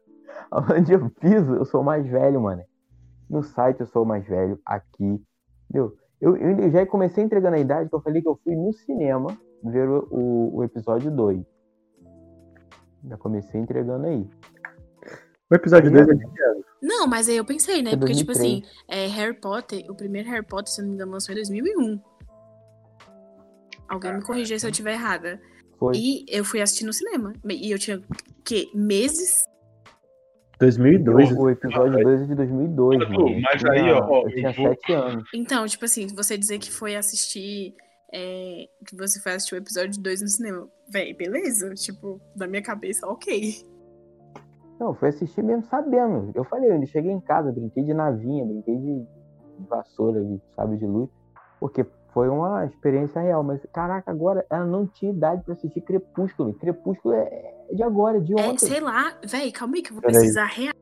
[0.50, 2.62] Onde eu piso, eu sou o mais velho, mano.
[3.28, 5.20] No site eu sou o mais velho, aqui.
[5.68, 5.96] Entendeu?
[6.20, 9.36] Eu, eu já comecei entregando a idade que eu falei que eu fui no cinema
[9.62, 11.44] ver o, o, o episódio 2.
[13.08, 14.26] Já comecei entregando aí.
[15.50, 16.24] O episódio 2 é de?
[16.82, 17.92] Não, mas aí eu pensei, né?
[17.92, 18.62] É Porque, tipo 2003.
[18.62, 21.36] assim, é, Harry Potter, o primeiro Harry Potter, se eu não me engano, lançou em
[21.36, 22.00] 2001.
[23.88, 25.40] Alguém me corrigir se eu estiver errada.
[25.86, 25.96] Foi.
[25.96, 27.32] E eu fui assistir no cinema.
[27.48, 28.00] E eu tinha,
[28.44, 29.44] que Meses?
[30.58, 31.32] 2002.
[31.36, 33.40] O, episódio 2 é de 2002, Mas, mano.
[33.40, 35.24] mas Eu aí, ó, eu tinha vou- 7 anos.
[35.34, 37.74] Então, tipo assim, você dizer que foi assistir.
[38.16, 40.68] é, que você foi assistir o episódio 2 no cinema.
[40.88, 41.74] Véi, beleza?
[41.74, 43.56] Tipo, na minha cabeça, ok.
[44.78, 46.30] Não, eu fui assistir mesmo sabendo.
[46.34, 49.04] Eu falei, eu ainda cheguei em casa, brinquei de navinha, brinquei de
[49.58, 51.08] de vassoura, de sabe de luz.
[51.60, 51.84] Porque
[52.14, 53.42] foi uma experiência real.
[53.42, 56.54] Mas, caraca, agora ela não tinha idade pra assistir Crepúsculo.
[56.54, 58.66] Crepúsculo é de agora, de É, ontem.
[58.68, 60.14] sei lá, véi, calma aí que eu vou Peraí.
[60.14, 60.72] pesquisar real.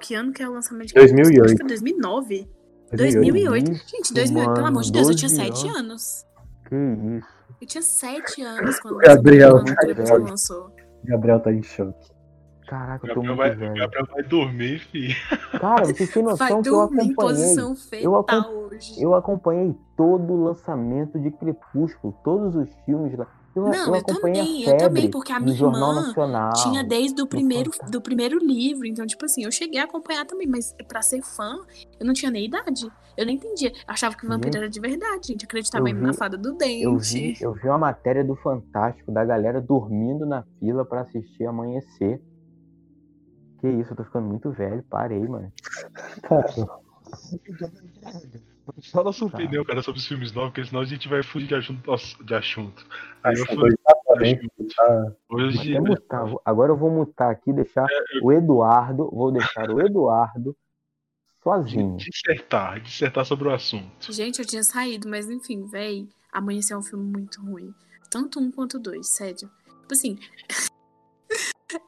[0.00, 1.44] Que ano que é o lançamento de 2008.
[1.44, 2.48] Acho que foi 2009.
[2.92, 3.72] 2008.
[3.86, 6.24] Gente, 2008, pelo amor de Deus, eu tinha 7 anos.
[6.68, 7.28] Que isso.
[7.60, 10.24] Eu tinha 7 anos quando, Gabriel, o Crepúsculo velho.
[10.30, 10.70] lançou.
[11.04, 12.10] Gabriel tá em choque.
[12.70, 13.74] Caraca, eu O tô Gabriel, muito vai, o velho.
[13.74, 15.14] Gabriel vai dormir, filho.
[15.60, 17.14] Cara, vocês têm Vai noção que eu dormir em acompanhei.
[17.56, 19.02] posição Eu acom- hoje.
[19.02, 23.26] Eu acompanhei todo o lançamento de Crepúsculo, todos os filmes lá.
[23.56, 26.52] Eu, Não, eu eu acompanhei também, a eu também, porque a minha irmã Nacional.
[26.52, 27.90] Tinha desde o primeiro, Fantástico.
[27.90, 31.56] do primeiro livro, então, tipo assim, eu cheguei a acompanhar também, mas pra ser fã,
[31.98, 32.88] eu não tinha nem idade.
[33.16, 33.70] Eu nem entendia.
[33.70, 35.44] Eu achava que vampiro Gente, era de verdade, gente.
[35.44, 37.12] Acreditava eu mesmo na vi- fada do Eu dente.
[37.12, 42.22] vi, eu vi uma matéria do Fantástico da galera dormindo na fila pra assistir Amanhecer.
[43.60, 44.82] Que isso, eu tô ficando muito velho.
[44.84, 45.52] Parei, mano.
[46.22, 46.46] Cara,
[48.92, 49.38] Fala sua Tá.
[49.38, 52.24] opinião, cara, sobre os filmes novos, porque senão a gente vai fugir de assunto.
[52.24, 52.86] De assunto.
[53.24, 54.48] Aí eu fui- exatamente.
[54.76, 57.86] Tá, Hoje, Vou até mutar, agora eu vou mutar aqui, deixar
[58.22, 59.10] o Eduardo.
[59.10, 60.56] Vou deixar o Eduardo
[61.42, 61.96] sozinho.
[61.96, 64.12] dissertar, dissertar sobre o assunto.
[64.12, 67.74] Gente, eu tinha saído, mas enfim, véi, Amanhecer é um filme muito ruim.
[68.08, 69.34] Tanto um quanto dois, sério.
[69.80, 70.16] Tipo assim.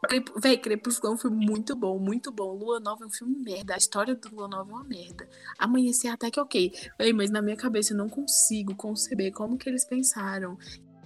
[0.08, 2.54] Crep- Véi, Crepúsculo é um filme muito bom, muito bom.
[2.56, 3.74] Lua Nova é um filme merda.
[3.74, 5.28] A história do Lua Nova é uma merda.
[5.58, 6.72] Amanhecer até que ok.
[6.98, 10.56] Véi, mas na minha cabeça eu não consigo conceber como que eles pensaram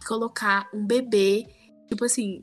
[0.07, 1.47] colocar um bebê.
[1.89, 2.43] Tipo assim,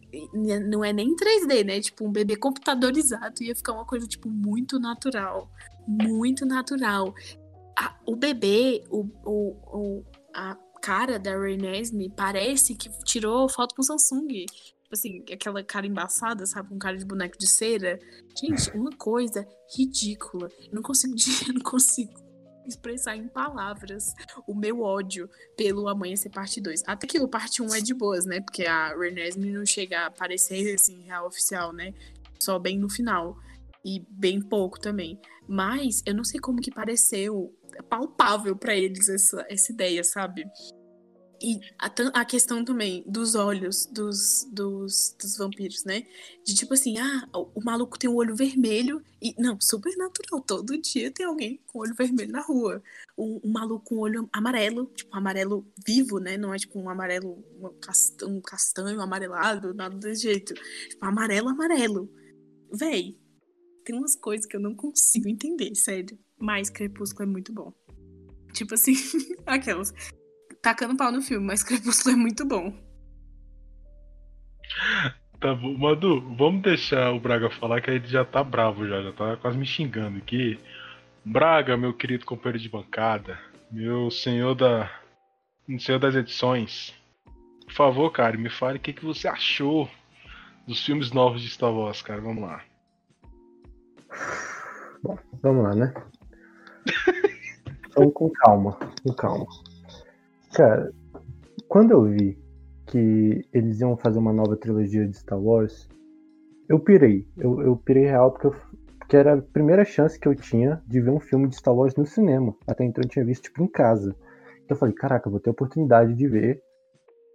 [0.70, 1.82] não é nem 3D, né?
[1.82, 3.44] Tipo, um bebê computadorizado.
[3.44, 5.52] Ia ficar uma coisa, tipo, muito natural.
[5.88, 7.14] Muito natural.
[7.78, 9.58] A- o bebê, o, o,
[10.00, 14.46] o- a cara da Renesme parece que tirou foto com Samsung.
[14.94, 16.70] Tipo assim, aquela cara embaçada, sabe?
[16.70, 18.00] Com cara de boneco de cera.
[18.40, 20.50] Gente, uma coisa ridícula.
[20.68, 21.16] Eu não consigo,
[21.48, 22.14] eu não consigo
[22.66, 24.14] expressar em palavras
[24.48, 26.84] o meu ódio pelo Amanhecer Parte 2.
[26.86, 28.40] Até que o Parte 1 é de boas, né?
[28.40, 31.94] Porque a Renesme não chega a aparecer assim, real oficial, né?
[32.40, 33.38] Só bem no final.
[33.84, 35.20] E bem pouco também.
[35.48, 37.54] Mas eu não sei como que pareceu
[37.90, 40.46] palpável pra eles essa, essa ideia, sabe?
[41.44, 46.08] E a, a questão também dos olhos dos, dos, dos vampiros, né?
[46.46, 49.36] De tipo assim, ah, o, o maluco tem o olho vermelho e.
[49.38, 50.40] Não, super natural.
[50.42, 52.82] Todo dia tem alguém com olho vermelho na rua.
[53.18, 56.38] Um, um maluco com olho amarelo, tipo, um amarelo vivo, né?
[56.38, 60.54] Não é tipo um amarelo, um um castanho amarelado, nada desse jeito.
[60.54, 62.10] Tipo, amarelo, amarelo.
[62.72, 63.20] Véi,
[63.84, 66.18] tem umas coisas que eu não consigo entender, sério.
[66.40, 67.74] Mas Crepúsculo é muito bom.
[68.54, 68.94] Tipo assim,
[69.46, 69.94] aquelas.
[70.64, 72.74] Tacando pau no filme, mas Crepúsculo é muito bom.
[75.40, 79.12] Tá bom, Madu, vamos deixar o Braga falar que ele já tá bravo já, já
[79.12, 80.58] tá quase me xingando aqui.
[81.26, 83.38] Braga, meu querido companheiro de bancada,
[83.70, 84.90] meu senhor da.
[85.80, 86.94] senhor das edições.
[87.66, 89.90] Por favor, cara, me fale o que, que você achou
[90.66, 92.22] dos filmes novos de Star Wars, cara.
[92.22, 92.64] Vamos lá.
[95.42, 95.94] Vamos lá, né?
[97.96, 98.72] Então, com calma,
[99.04, 99.46] com calma.
[100.54, 100.94] Cara,
[101.68, 102.38] quando eu vi
[102.86, 105.90] que eles iam fazer uma nova trilogia de Star Wars,
[106.70, 107.28] eu pirei.
[107.36, 108.56] Eu, eu pirei real porque, eu,
[109.00, 111.96] porque era a primeira chance que eu tinha de ver um filme de Star Wars
[111.96, 112.56] no cinema.
[112.68, 114.16] Até então eu tinha visto, tipo, em casa.
[114.64, 116.62] Então eu falei, caraca, eu vou ter a oportunidade de ver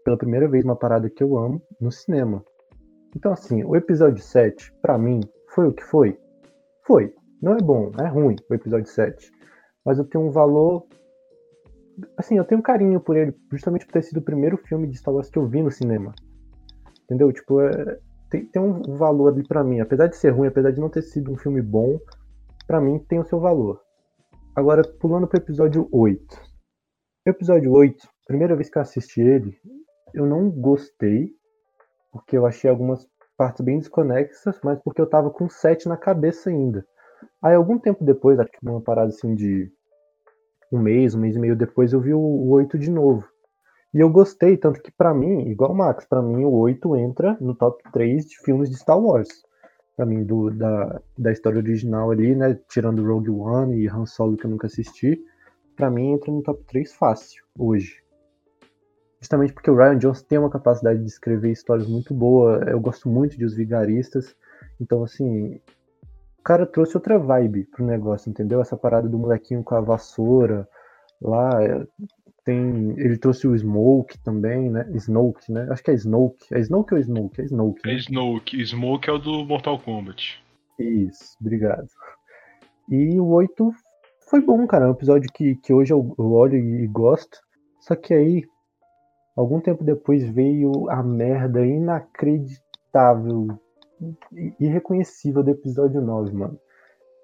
[0.04, 2.44] pela primeira vez uma parada que eu amo no cinema.
[3.16, 5.18] Então, assim, o episódio 7, pra mim,
[5.48, 6.16] foi o que foi?
[6.86, 7.12] Foi.
[7.42, 9.32] Não é bom, é ruim o episódio 7.
[9.84, 10.86] Mas eu tenho um valor.
[12.16, 14.98] Assim, eu tenho um carinho por ele, justamente por ter sido o primeiro filme de
[14.98, 16.14] Star Wars que eu vi no cinema.
[17.04, 17.32] Entendeu?
[17.32, 17.98] Tipo, é,
[18.30, 19.80] tem, tem um valor ali pra mim.
[19.80, 21.98] Apesar de ser ruim, apesar de não ter sido um filme bom,
[22.66, 23.80] pra mim tem o seu valor.
[24.54, 26.20] Agora, pulando pro episódio 8.
[27.26, 29.56] O episódio 8, primeira vez que eu assisti ele,
[30.14, 31.30] eu não gostei,
[32.12, 33.06] porque eu achei algumas
[33.36, 36.84] partes bem desconexas, mas porque eu tava com 7 na cabeça ainda.
[37.42, 39.72] Aí, algum tempo depois, acho que uma parada assim de
[40.70, 43.24] um mês, um mês e meio depois, eu vi o, o 8 de novo.
[43.92, 47.36] E eu gostei, tanto que pra mim, igual o Max, pra mim o 8 entra
[47.40, 49.28] no top 3 de filmes de Star Wars.
[49.96, 52.58] Pra mim, do, da, da história original ali, né?
[52.68, 55.20] Tirando Rogue One e Han Solo que eu nunca assisti,
[55.74, 58.02] pra mim entra no top 3 fácil, hoje.
[59.20, 62.62] Justamente porque o Ryan Johnson tem uma capacidade de escrever histórias muito boa.
[62.68, 64.36] Eu gosto muito de Os Vigaristas.
[64.80, 65.60] Então, assim,
[66.48, 68.62] cara trouxe outra vibe pro negócio, entendeu?
[68.62, 70.66] Essa parada do molequinho com a vassoura
[71.20, 71.62] lá.
[71.62, 71.86] é,
[72.42, 74.90] Tem, ele trouxe o Smoke também, né?
[74.94, 75.68] Snoke, né?
[75.70, 76.46] Acho que é Snoke.
[76.50, 77.42] É Snoke ou Snoke?
[77.42, 77.80] É Snoke.
[77.84, 77.98] É Né?
[78.00, 78.64] Smoke.
[78.64, 80.42] Smoke é o do Mortal Kombat.
[80.78, 81.86] Isso, obrigado.
[82.88, 83.70] E o 8
[84.30, 84.86] foi bom, cara.
[84.86, 87.38] É um episódio que, que hoje eu olho e gosto.
[87.80, 88.42] Só que aí,
[89.36, 93.48] algum tempo depois, veio a merda inacreditável,
[94.58, 96.58] irreconhecível do episódio 9, mano.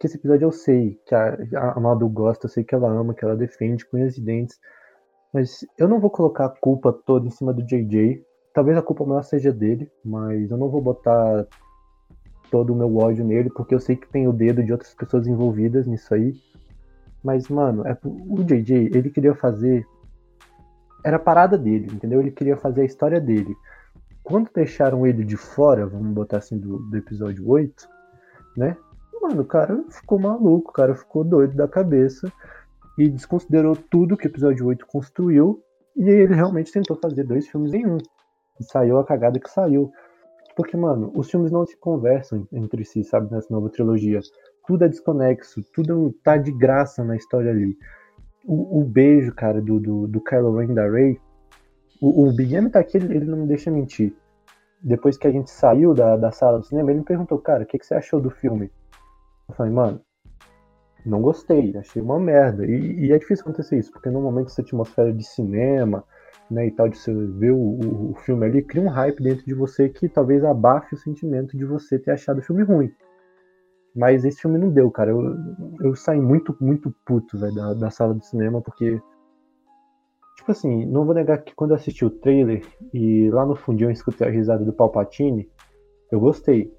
[0.01, 1.37] Que esse episódio eu sei que a,
[1.77, 4.59] a Madu gosta, eu sei que ela ama, que ela defende com e dentes.
[5.33, 8.25] Mas eu não vou colocar a culpa toda em cima do JJ.
[8.53, 11.47] Talvez a culpa maior seja dele, mas eu não vou botar
[12.51, 15.27] todo o meu ódio nele, porque eu sei que tem o dedo de outras pessoas
[15.27, 16.35] envolvidas nisso aí.
[17.23, 19.85] Mas, mano, é, o JJ, ele queria fazer.
[21.05, 22.21] Era a parada dele, entendeu?
[22.21, 23.57] Ele queria fazer a história dele.
[24.25, 27.87] Quando deixaram ele de fora, vamos botar assim, do, do episódio 8,
[28.57, 28.75] né?
[29.21, 32.33] Mano, o cara ficou maluco, o cara ficou doido da cabeça
[32.99, 35.63] e desconsiderou tudo que o episódio 8 construiu.
[35.95, 37.99] E ele realmente tentou fazer dois filmes em um.
[38.59, 39.93] E saiu a cagada que saiu.
[40.57, 44.21] Porque, mano, os filmes não se conversam entre si, sabe, nessa nova trilogia.
[44.67, 47.77] Tudo é desconexo, tudo tá de graça na história ali.
[48.47, 51.21] O, o beijo, cara, do, do, do Kylo Ren da Rey,
[52.01, 54.15] o, o Big M tá aqui, ele, ele, não me deixa mentir.
[54.83, 57.67] Depois que a gente saiu da, da sala do cinema, ele me perguntou, cara, o
[57.67, 58.71] que, que você achou do filme?
[59.49, 60.01] Eu falei, mano,
[61.05, 62.67] não gostei, achei uma merda.
[62.67, 66.05] E, e, é difícil acontecer isso, porque normalmente essa atmosfera de cinema,
[66.51, 69.45] né, e tal, de você ver o, o, o, filme ali, cria um hype dentro
[69.45, 72.93] de você que talvez abafe o sentimento de você ter achado o filme ruim.
[73.95, 75.11] Mas esse filme não deu, cara.
[75.11, 75.37] Eu,
[75.81, 79.01] eu saí muito, muito puto, velho, da, da sala de cinema, porque.
[80.45, 82.63] Tipo assim, não vou negar que quando eu assisti o trailer
[82.93, 85.51] e lá no fundinho eu escutei a risada do Palpatine,
[86.13, 86.71] eu gostei.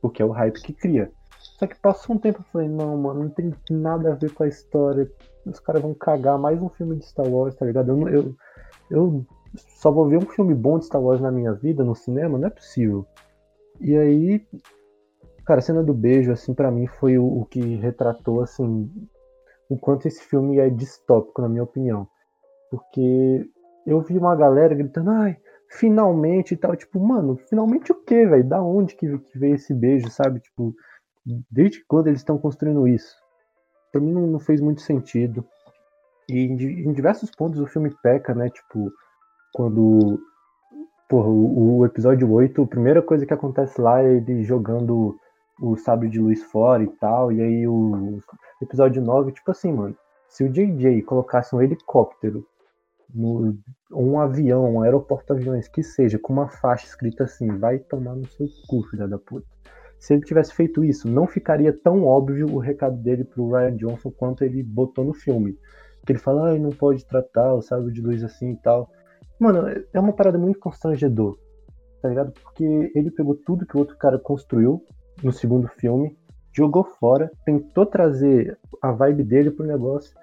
[0.00, 1.12] Porque é o hype que cria.
[1.58, 4.42] Só que passou um tempo e falei, não, mano, não tem nada a ver com
[4.42, 5.06] a história.
[5.44, 7.90] Os caras vão cagar mais um filme de Star Wars, tá ligado?
[7.90, 8.36] Eu, eu,
[8.90, 12.38] eu só vou ver um filme bom de Star Wars na minha vida, no cinema,
[12.38, 13.06] não é possível.
[13.82, 14.46] E aí,
[15.44, 18.90] cara, a cena do beijo, assim, para mim foi o, o, que retratou, assim,
[19.68, 22.08] o quanto esse filme é distópico, na minha opinião.
[22.70, 23.48] Porque
[23.86, 25.36] eu vi uma galera gritando, ai,
[25.70, 26.76] finalmente e tal.
[26.76, 28.44] Tipo, mano, finalmente o quê, velho?
[28.44, 30.40] Da onde que, que veio esse beijo, sabe?
[30.40, 30.74] Tipo,
[31.50, 33.16] desde quando eles estão construindo isso?
[33.92, 35.44] Pra mim não, não fez muito sentido.
[36.28, 36.54] E em,
[36.88, 38.48] em, diversos pontos o filme peca, né?
[38.50, 38.92] Tipo,
[39.52, 40.20] quando.
[41.08, 45.16] Porra, o, o, episódio 8, a primeira coisa que acontece lá é ele jogando
[45.60, 47.32] o sabre de luz fora e tal.
[47.32, 48.20] E aí o
[48.62, 49.96] episódio 9, tipo assim, mano.
[50.28, 52.46] Se o JJ colocasse um helicóptero,
[53.14, 53.58] no,
[53.92, 58.26] um avião, um aeroporto aviões, que seja, com uma faixa escrita assim, vai tomar no
[58.26, 59.46] seu cu, filha da puta.
[59.98, 64.10] Se ele tivesse feito isso, não ficaria tão óbvio o recado dele pro Ryan Johnson
[64.10, 65.58] quanto ele botou no filme.
[66.06, 68.90] Que ele fala, ah, não pode tratar o sábio de luz assim e tal.
[69.38, 71.38] Mano, é uma parada muito constrangedor,
[72.00, 72.32] tá ligado?
[72.32, 74.82] Porque ele pegou tudo que o outro cara construiu
[75.22, 76.16] no segundo filme,
[76.52, 80.14] jogou fora, tentou trazer a vibe dele pro negócio,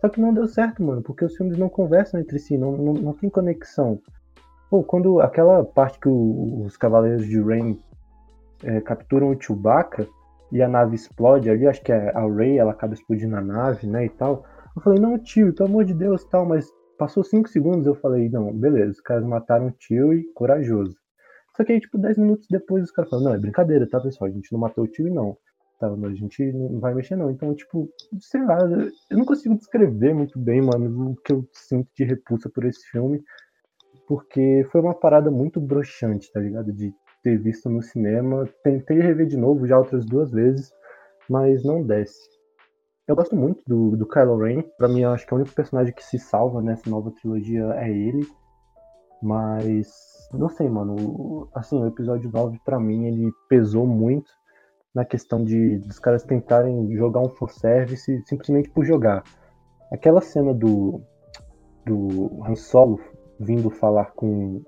[0.00, 2.92] só que não deu certo, mano, porque os filmes não conversam entre si, não, não,
[2.94, 4.00] não tem conexão.
[4.70, 7.78] Pô, quando aquela parte que o, os Cavaleiros de Rain
[8.62, 10.06] é, capturam o Chewbacca
[10.52, 13.86] e a nave explode ali, acho que é a Rey, ela acaba explodindo a nave,
[13.86, 14.44] né, e tal.
[14.74, 16.66] Eu falei, não, tio, pelo amor de Deus, tal, mas
[16.98, 20.96] passou 5 segundos, eu falei, não, beleza, os caras mataram o tio e corajoso.
[21.56, 24.30] Só que aí, tipo, 10 minutos depois os caras falaram, não, é brincadeira, tá, pessoal,
[24.30, 25.36] a gente não matou o tio e não.
[25.80, 27.30] Tá, a gente não vai mexer não.
[27.30, 27.88] Então, tipo,
[28.20, 28.58] sei lá,
[29.10, 32.86] eu não consigo descrever muito bem, mano, o que eu sinto de repulsa por esse
[32.90, 33.24] filme.
[34.06, 36.70] Porque foi uma parada muito broxante, tá ligado?
[36.70, 36.92] De
[37.22, 38.46] ter visto no cinema.
[38.62, 40.70] Tentei rever de novo já outras duas vezes,
[41.30, 42.20] mas não desce.
[43.08, 44.62] Eu gosto muito do, do Kylo Ren.
[44.76, 47.64] Pra mim, eu acho que é o único personagem que se salva nessa nova trilogia
[47.76, 48.26] é ele.
[49.22, 49.88] Mas,
[50.34, 51.48] não sei, mano.
[51.54, 54.30] Assim, o episódio 9, pra mim, ele pesou muito
[54.94, 59.22] na questão de dos caras tentarem jogar um full service simplesmente por jogar.
[59.92, 61.00] Aquela cena do,
[61.86, 63.00] do Han Solo
[63.38, 64.62] vindo falar com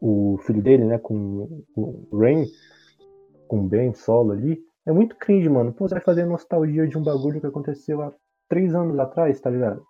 [0.00, 2.44] o filho dele, né, com o Rain,
[3.48, 5.72] com o Ben Solo ali, é muito cringe, mano.
[5.72, 8.12] Pô, você vai fazer nostalgia de um bagulho que aconteceu há
[8.48, 9.84] três anos atrás, tá ligado?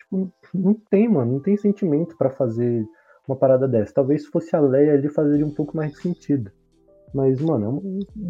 [0.00, 1.34] Tipo, não tem, mano.
[1.34, 2.86] Não tem sentimento para fazer
[3.28, 3.92] uma parada dessa.
[3.92, 6.50] Talvez se fosse a Leia, ele fazeria um pouco mais de sentido.
[7.12, 7.82] Mas, mano,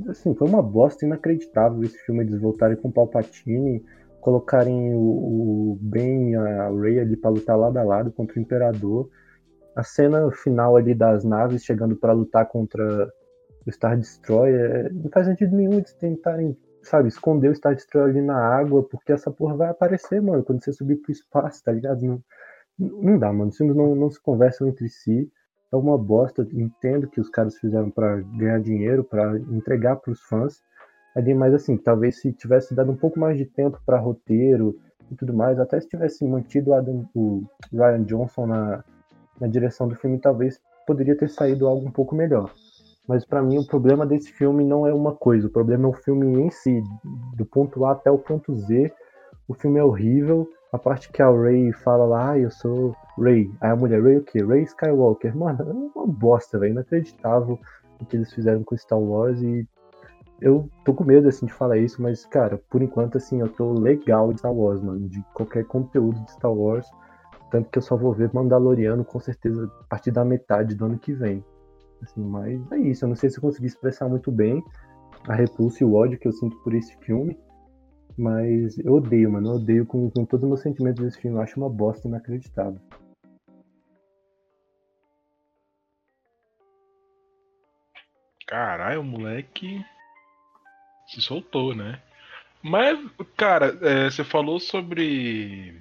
[0.07, 2.23] é assim, foi uma bosta inacreditável esse filme.
[2.23, 3.85] Eles voltarem com o Palpatine,
[4.21, 5.01] colocarem o,
[5.73, 9.09] o Ben e a Rey ali pra lutar lado a lado contra o Imperador.
[9.75, 13.13] A cena final ali das naves chegando para lutar contra
[13.67, 18.23] o Star Destroyer, não faz sentido nenhum eles tentarem, sabe, esconder o Star Destroyer ali
[18.23, 22.01] na água, porque essa porra vai aparecer, mano, quando você subir pro espaço, tá ligado?
[22.03, 22.23] Não,
[22.79, 23.51] não dá, mano.
[23.51, 25.31] Os filmes não, não se conversam entre si.
[25.73, 26.47] É uma bosta.
[26.53, 30.63] Entendo que os caras fizeram para ganhar dinheiro, para entregar para os fãs.
[31.17, 34.77] Ali, mas assim, talvez se tivesse dado um pouco mais de tempo para roteiro,
[35.11, 35.59] e tudo mais.
[35.59, 37.43] Até se tivesse mantido Adam, o
[37.73, 38.85] Ryan Johnson na,
[39.41, 42.53] na direção do filme, talvez poderia ter saído algo um pouco melhor.
[43.07, 45.95] Mas para mim o problema desse filme não é uma coisa, o problema é o
[45.95, 46.83] filme em si,
[47.35, 48.93] do ponto A até o ponto Z.
[49.47, 50.49] O filme é horrível.
[50.73, 53.51] A parte que a Ray fala lá, ah, eu sou Ray.
[53.61, 54.45] Aí a mulher, Ray o quê?
[54.45, 55.37] Ray Skywalker.
[55.37, 56.73] Mano, é uma bosta, velho.
[56.73, 57.59] Inacreditável
[58.01, 59.67] o que eles fizeram com Star Wars e
[60.41, 63.73] eu tô com medo, assim, de falar isso, mas, cara, por enquanto, assim, eu tô
[63.73, 66.89] legal de Star Wars, mano, de qualquer conteúdo de Star Wars.
[67.51, 70.99] Tanto que eu só vou ver Mandaloriano, com certeza, a partir da metade do ano
[70.99, 71.45] que vem.
[72.03, 74.63] Assim, mas é isso, eu não sei se eu consegui expressar muito bem
[75.27, 77.37] a repulsa e o ódio que eu sinto por esse filme.
[78.19, 79.51] Mas eu odeio, mano.
[79.51, 81.37] Eu odeio com, com todos os meus sentimentos desse filme.
[81.37, 82.81] Eu acho uma bosta inacreditável.
[88.45, 89.85] Caralho, o moleque
[91.07, 92.03] se soltou, né?
[92.61, 92.99] Mas,
[93.37, 95.81] cara, é, você falou sobre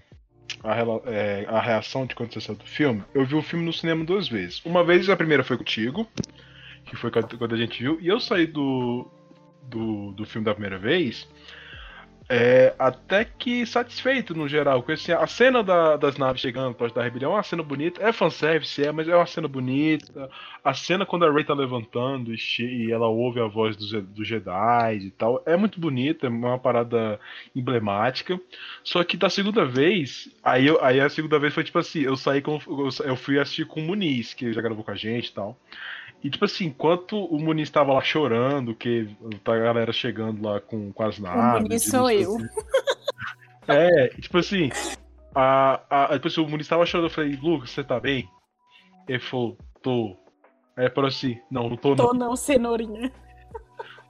[0.63, 0.75] a,
[1.09, 3.03] é, a, reação de quando você saiu do filme.
[3.15, 4.63] Eu vi o filme no cinema duas vezes.
[4.63, 6.07] Uma vez a primeira foi contigo,
[6.85, 9.09] que foi quando a gente viu, e eu saí do,
[9.63, 11.27] do, do filme da primeira vez
[12.29, 14.81] é, até que satisfeito no geral.
[14.81, 18.03] Porque assim, a cena da, das naves chegando para da rebelião é uma cena bonita.
[18.03, 20.29] É fanservice, é, mas é uma cena bonita.
[20.63, 24.25] A cena quando a Rey tá levantando e, e ela ouve a voz dos do
[24.25, 25.41] Jedi e tal.
[25.45, 27.17] É muito bonita, é uma parada
[27.55, 28.39] emblemática.
[28.83, 32.17] Só que da segunda vez, aí, eu, aí a segunda vez foi tipo assim: eu
[32.17, 32.59] saí com.
[33.05, 35.57] Eu fui assistir com o Muniz, que já gravou com a gente e tal.
[36.23, 40.59] E, tipo assim, enquanto o Muniz estava lá chorando, que tá a galera chegando lá
[40.59, 41.59] com, as naves.
[41.59, 42.35] O Muniz sou eu.
[42.35, 42.47] Assim.
[43.67, 44.69] É, tipo assim,
[45.35, 48.29] a, a, depois o Muniz tava chorando, eu falei, Lucas, você tá bem?
[49.07, 50.17] Ele falou, tô.
[50.75, 51.95] Aí ele falou assim, não, não tô não.
[51.95, 53.11] Tô não, cenourinha.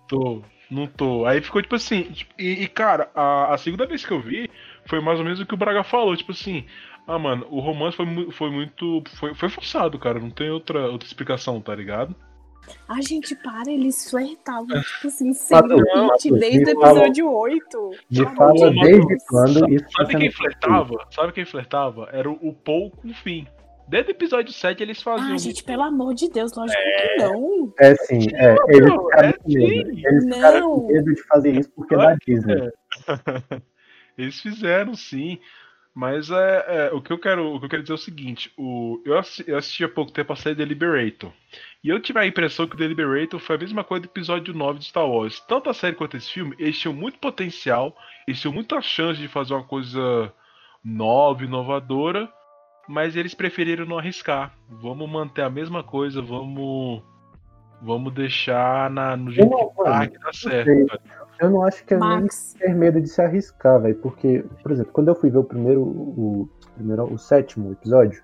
[0.08, 1.26] Tô, não tô.
[1.26, 4.50] Aí ficou tipo assim, tipo, e, e, cara, a, a segunda vez que eu vi,
[4.86, 6.66] foi mais ou menos o que o Braga falou, tipo assim,
[7.08, 9.02] ah, mano, o romance foi, foi muito.
[9.16, 10.20] Foi, foi forçado, cara.
[10.20, 12.14] Não tem outra, outra explicação, tá ligado?
[12.86, 17.92] A gente, para, eles flertavam, tipo assim, sem limite, desde o episódio 8.
[18.10, 21.08] De fala desde quando isso Sabe quem flertava?
[21.12, 22.10] Sabe quem flertava?
[22.12, 23.46] Era o, Paul com o Finn.
[23.88, 25.34] Desde o episódio 7 eles faziam.
[25.34, 27.08] Ah, gente, pelo amor de Deus, lógico é...
[27.08, 27.74] que não.
[27.80, 28.56] É sim, é.
[28.68, 29.90] Eles ficaram, é, com, medo.
[29.90, 32.72] Eles ficaram com medo de fazer isso porque é da Disney.
[34.18, 35.40] Eles fizeram, sim.
[35.98, 38.54] Mas é, é, o, que eu quero, o que eu quero dizer é o seguinte:
[38.56, 41.32] o, eu, assisti, eu assisti há pouco tempo a série Deliberator.
[41.84, 44.78] E eu tive a impressão que o Deliberator foi a mesma coisa do episódio 9
[44.78, 45.40] de Star Wars.
[45.48, 47.98] Tanto a série quanto esse filme, eles tinham muito potencial,
[48.28, 50.32] eles tinham muita chance de fazer uma coisa
[50.86, 52.32] nova, inovadora,
[52.88, 54.54] mas eles preferiram não arriscar.
[54.70, 57.02] Vamos manter a mesma coisa, vamos.
[57.82, 61.02] Vamos deixar na, no jeito que tá, que dá certo.
[61.40, 62.56] Eu não acho que é Max.
[62.60, 63.96] nem ter medo de se arriscar, velho.
[63.96, 68.24] Porque, por exemplo, quando eu fui ver o primeiro, o, primeiro, o sétimo episódio,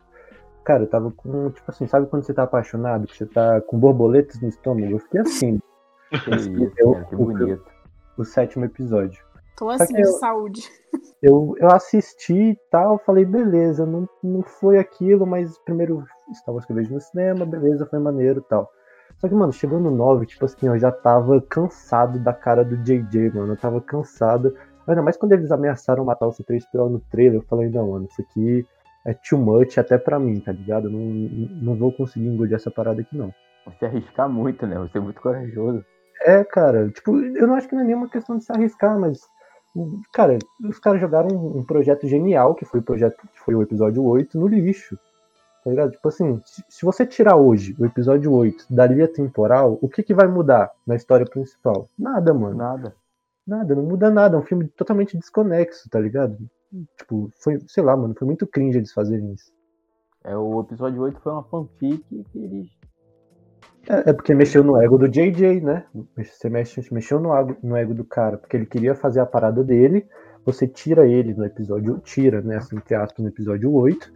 [0.64, 3.78] cara, eu tava com, tipo assim, sabe quando você tá apaixonado, que você tá com
[3.78, 4.92] borboletas no estômago?
[4.92, 5.60] Eu fiquei assim.
[6.12, 7.66] isso, eu, cara, que bonito.
[8.18, 9.24] O, o, sétimo episódio.
[9.56, 10.62] Tô assim, de eu, saúde.
[11.22, 16.04] Eu, eu assisti e tal, falei, beleza, não, não foi aquilo, mas primeiro
[16.46, 18.70] eu vejo no cinema, beleza, foi maneiro e tal.
[19.24, 22.76] Só que, mano, chegou no 9, tipo assim, eu já tava cansado da cara do
[22.76, 23.54] JJ, mano.
[23.54, 24.54] Eu tava cansado.
[24.86, 28.22] Ainda mais quando eles ameaçaram matar o C3PO no trailer, eu falei, não, mano, isso
[28.22, 28.68] aqui
[29.06, 30.90] é too much até pra mim, tá ligado?
[30.90, 33.34] não, não vou conseguir engolir essa parada aqui, não.
[33.66, 34.78] Você arriscar muito, né?
[34.78, 35.86] Você é muito corajoso.
[36.24, 39.22] É, cara, tipo, eu não acho que não é nenhuma questão de se arriscar, mas.
[40.12, 40.38] Cara,
[40.70, 44.38] os caras jogaram um projeto genial, que foi o projeto que foi o episódio 8,
[44.38, 45.00] no lixo.
[45.64, 45.92] Tá ligado?
[45.92, 50.14] Tipo assim, se você tirar hoje o episódio 8 da linha temporal, o que, que
[50.14, 51.88] vai mudar na história principal?
[51.98, 52.58] Nada, mano.
[52.58, 52.96] Nada.
[53.48, 54.36] Nada, não muda nada.
[54.36, 56.38] É um filme totalmente desconexo, tá ligado?
[56.98, 59.54] Tipo, foi, sei lá, mano, foi muito cringe eles fazerem isso.
[60.24, 62.68] É, o episódio 8 foi uma fanfic que eles.
[63.88, 65.86] É, é porque mexeu no ego do JJ, né?
[66.18, 69.64] Você mexe, mexeu no ego, no ego do cara, porque ele queria fazer a parada
[69.64, 70.06] dele.
[70.46, 72.00] Você tira ele no episódio.
[72.00, 72.58] Tira, né?
[72.58, 74.12] Assim, entre aspas, no episódio 8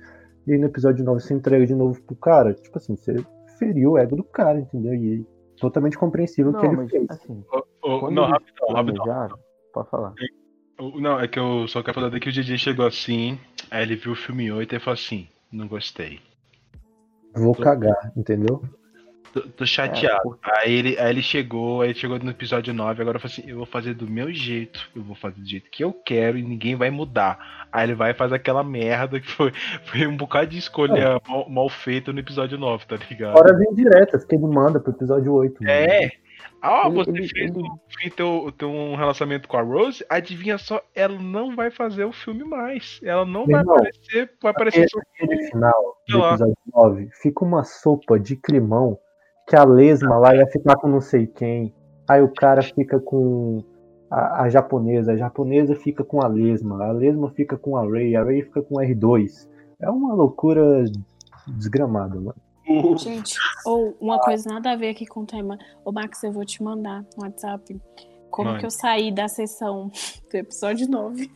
[0.47, 2.53] e aí no episódio 9 você entrega de novo pro cara.
[2.53, 3.15] Tipo assim, você
[3.59, 4.93] feriu o ego do cara, entendeu?
[4.93, 5.25] E
[5.59, 7.09] totalmente compreensível o que ele fez.
[7.09, 9.39] Assim, oh, oh, não, rapidão, rapidão.
[9.73, 10.13] Pode falar.
[10.95, 13.37] Não, é que eu só quero falar que o DJ chegou assim,
[13.69, 16.19] aí ele viu o filme 8 e falou assim, não gostei.
[17.35, 18.63] Vou cagar, entendeu?
[19.33, 20.39] Tô, tô chateado.
[20.45, 23.35] É, aí, ele, aí ele chegou, aí ele chegou no episódio 9, agora eu falei
[23.37, 26.37] assim, eu vou fazer do meu jeito, eu vou fazer do jeito que eu quero
[26.37, 27.67] e ninguém vai mudar.
[27.71, 29.51] Aí ele vai fazer aquela merda que foi,
[29.85, 33.37] foi um bocado de escolha mal, mal feita no episódio 9, tá ligado?
[33.37, 35.61] Horas indiretas que ele manda pro episódio 8.
[35.61, 35.71] Mano.
[35.71, 36.09] É.
[36.61, 40.57] Ah, você ele- fez ele- no fim teu, teu um relacionamento com a Rose, adivinha
[40.57, 42.99] só, ela não vai fazer o filme mais.
[43.03, 47.45] Ela não Meu vai irmão, aparecer, vai aparecer só Aquele final do episódio 9 fica
[47.45, 48.97] uma sopa de climão
[49.47, 51.73] que a lesma lá ia ficar com não sei quem.
[52.07, 53.63] Aí o cara fica com
[54.11, 58.15] a, a japonesa, a japonesa fica com a lesma, a lesma fica com a Ray,
[58.15, 59.47] a Ray fica com a R2.
[59.81, 60.83] É uma loucura
[61.47, 62.35] desgramada, mano.
[62.97, 65.57] Gente, ou uma coisa nada a ver aqui com o tema.
[65.85, 67.79] Ô, Max, eu vou te mandar no WhatsApp
[68.29, 68.59] como Mande.
[68.59, 69.89] que eu saí da sessão
[70.29, 71.29] do episódio 9.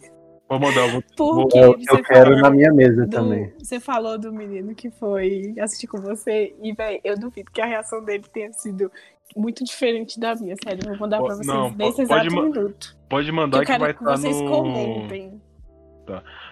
[0.51, 3.53] Vou mandar, vou Porque Eu, você eu quero falou na minha mesa do- também.
[3.57, 7.65] Você falou do menino que foi assistir com você e, velho, eu duvido que a
[7.65, 8.91] reação dele tenha sido
[9.33, 10.81] muito diferente da minha, sério.
[10.89, 12.97] Vou mandar pra vocês não, nesse pode exato minuto.
[13.07, 14.49] Pode Que mandar eu que, quero vai que estar vocês no.
[14.49, 15.41] comentem.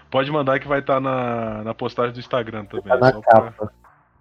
[0.09, 2.85] Pode mandar que vai estar na, na postagem do Instagram também.
[2.87, 3.73] Tá na só pra- capa.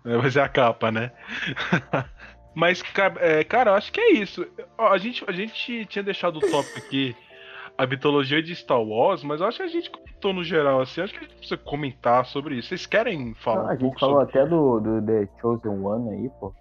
[0.04, 1.12] É, vai ser a capa, né?
[2.54, 2.82] Mas,
[3.20, 4.44] é, cara, eu acho que é isso.
[4.76, 7.14] A, gente, a gente tinha deixado o tópico aqui,
[7.78, 11.12] a mitologia de Star Wars, mas acho que a gente comentou no geral, assim, acho
[11.12, 12.68] que a gente precisa comentar sobre isso.
[12.68, 14.38] Vocês querem falar Não, um a gente falou sobre...
[14.40, 16.52] até do, do The Chosen One aí, pô.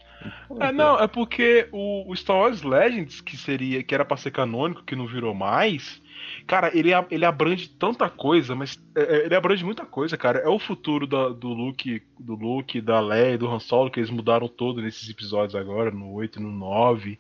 [0.60, 4.32] É, não, é porque o, o Star Wars Legends, que seria, que era pra ser
[4.32, 6.02] canônico, que não virou mais,
[6.46, 10.40] cara, ele, ele abrange tanta coisa, mas é, é, ele abrange muita coisa, cara.
[10.40, 14.00] É o futuro da- do Luke, do Luke, da Leia e do Han Solo, que
[14.00, 17.20] eles mudaram todo nesses episódios agora, no 8 e no 9.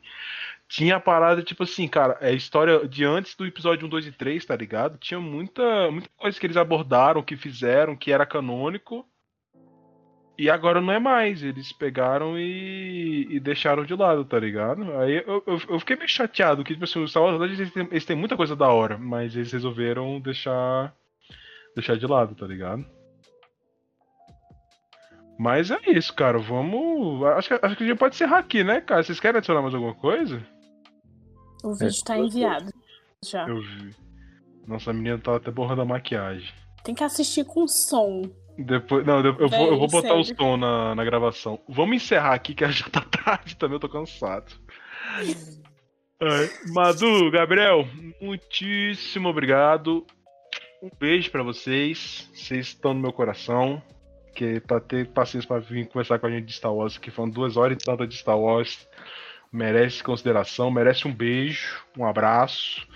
[0.68, 4.11] Tinha a parada, tipo assim, cara, é história de antes do episódio 1, 2 e
[4.11, 4.98] 3, tá ligado?
[4.98, 9.06] Tinha muita, muita coisa que eles abordaram, que fizeram, que era canônico.
[10.38, 11.41] E agora não é mais.
[11.41, 14.84] Eles pegaram e, e deixaram de lado, tá ligado?
[14.99, 17.88] Aí eu, eu, eu fiquei meio chateado, que tipo assim, os Star Wars eles, têm-
[17.89, 20.94] eles têm muita coisa da hora, mas eles resolveram deixar
[21.76, 22.85] deixar de lado, tá ligado?
[25.39, 26.38] Mas é isso, cara.
[26.38, 27.23] Vamos.
[27.26, 29.02] Acho que, acho que a gente pode encerrar aqui, né, cara?
[29.03, 30.41] Vocês querem adicionar mais alguma coisa?
[31.68, 32.72] O vídeo tá enviado
[33.23, 33.48] já.
[33.48, 33.95] Eu vi.
[34.65, 36.53] Nossa, a menina tá até borrando a maquiagem.
[36.84, 38.23] Tem que assistir com som.
[38.57, 40.41] Depois, não, eu, eu vou, eu vou botar o sério.
[40.41, 41.60] som na, na gravação.
[41.69, 44.53] Vamos encerrar aqui, que já tá tarde também, eu tô cansado.
[46.19, 47.88] Ai, Madu, Gabriel,
[48.19, 50.06] muitíssimo obrigado.
[50.81, 52.30] Um beijo pra vocês.
[52.34, 53.81] Vocês estão no meu coração.
[54.35, 57.30] Que pra ter paciência pra vir conversar com a gente de Star Wars, que foram
[57.30, 58.88] duas horas e tanta de Star Wars.
[59.52, 62.88] Merece consideração, merece um beijo, um abraço.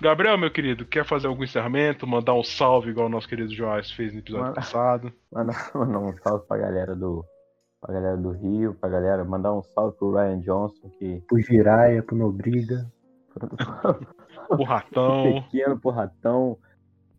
[0.00, 2.06] Gabriel, meu querido, quer fazer algum encerramento?
[2.06, 4.56] Mandar um salve igual o nosso querido Joás fez no episódio Manda.
[4.56, 5.12] passado?
[5.32, 7.24] Mandar mandar um salve pra galera do.
[7.80, 9.24] Pra galera do Rio, pra galera.
[9.24, 11.22] Mandar um salve pro Ryan Johnson, que.
[11.28, 12.90] Pro Jiraya, pro Nobriga.
[14.50, 15.42] O ratão.
[15.50, 16.58] pequeno pro ratão.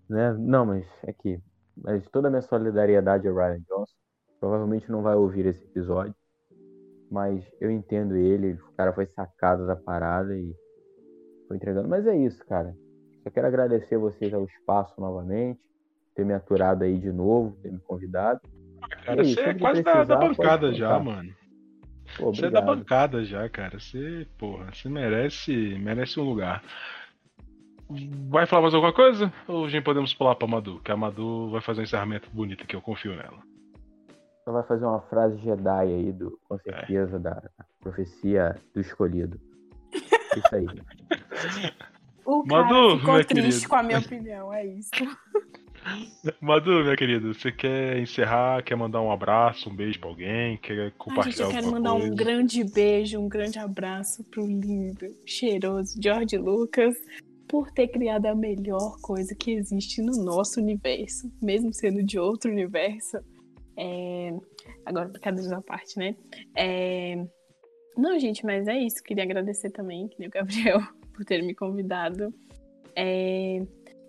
[0.10, 0.34] Né?
[0.34, 1.40] Não, mas é que.
[1.78, 3.95] Mas toda a minha solidariedade ao Ryan Johnson.
[4.40, 6.14] Provavelmente não vai ouvir esse episódio.
[7.16, 8.56] Mas eu entendo ele.
[8.56, 10.54] O cara foi sacado da parada e
[11.48, 11.88] foi entregando.
[11.88, 12.76] Mas é isso, cara.
[13.24, 15.62] Só quero agradecer vocês ao espaço novamente.
[16.14, 18.42] Ter me aturado aí de novo, ter me convidado.
[19.06, 21.34] Cara, Ih, você é quase da, precisar, da bancada já, mano.
[22.18, 23.80] Pô, Você é da bancada já, cara.
[23.80, 26.62] Você, porra, você merece, merece um lugar.
[28.30, 29.32] Vai falar mais alguma coisa?
[29.48, 30.82] Ou a gente podemos pular pra Madu?
[30.82, 33.40] Que a Madu vai fazer um encerramento bonito que eu confio nela.
[34.45, 36.47] Só vai fazer uma frase Jedi aí, do, É.
[36.47, 37.41] com certeza, da
[37.81, 39.39] profecia do escolhido.
[39.91, 40.65] Isso aí.
[42.23, 43.67] O cara Madu, ficou minha triste querida.
[43.69, 44.89] com a minha opinião, é isso.
[46.41, 48.63] Madu, minha querida, você quer encerrar?
[48.63, 50.57] Quer mandar um abraço, um beijo pra alguém?
[50.57, 52.07] Quer Ai, gente, compartilhar eu quero mandar coisa?
[52.07, 56.95] um grande beijo, um grande abraço pro lindo, cheiroso George Lucas
[57.47, 62.51] por ter criado a melhor coisa que existe no nosso universo, mesmo sendo de outro
[62.51, 63.19] universo.
[63.77, 64.34] É...
[64.85, 66.15] Agora, brincadeiras à parte, né?
[66.56, 67.26] É...
[67.97, 69.03] Não, gente, mas é isso.
[69.03, 70.80] Queria agradecer também, que nem o Gabriel,
[71.14, 72.34] por ter me convidado.
[72.95, 73.60] É...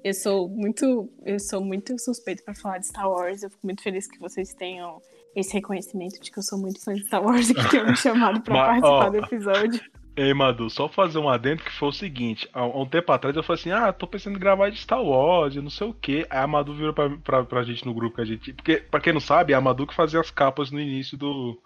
[0.05, 3.43] Eu sou muito, eu sou muito suspeito para falar de Star Wars.
[3.43, 5.01] Eu fico muito feliz que vocês tenham
[5.35, 7.97] esse reconhecimento de que eu sou muito fã de Star Wars e que tenham me
[7.97, 9.81] chamado para participar do episódio.
[10.17, 13.43] Ei, Madu, só fazer um adendo que foi o seguinte: há um tempo atrás eu
[13.43, 16.27] falei assim, ah, tô pensando em gravar de Star Wars, não sei o que.
[16.31, 18.53] Aí a Madu virou pra, pra, pra gente no grupo que a gente.
[18.55, 21.61] Porque, pra quem não sabe, é a Madu que fazia as capas no início do,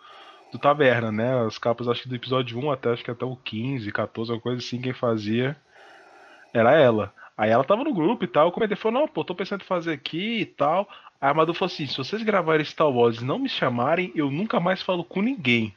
[0.53, 1.47] do Taverna, né?
[1.47, 4.43] As capas, acho que do episódio 1 até acho que até o 15, 14, alguma
[4.43, 5.57] coisa assim, quem fazia
[6.53, 7.15] era ela.
[7.39, 9.65] Aí ela tava no grupo e tal, eu comentei, falou, não, pô, tô pensando em
[9.65, 10.89] fazer aqui e tal.
[11.21, 14.29] Aí a Madu falou assim, se vocês gravarem Star Wars e não me chamarem, eu
[14.29, 15.73] nunca mais falo com ninguém.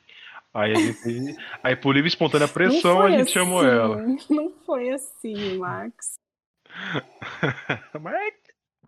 [0.53, 1.35] Aí gente.
[1.63, 3.97] aí por livre e espontânea pressão a gente chamou assim, ela.
[4.30, 6.19] Não foi assim, Max.
[7.99, 8.43] Mas é.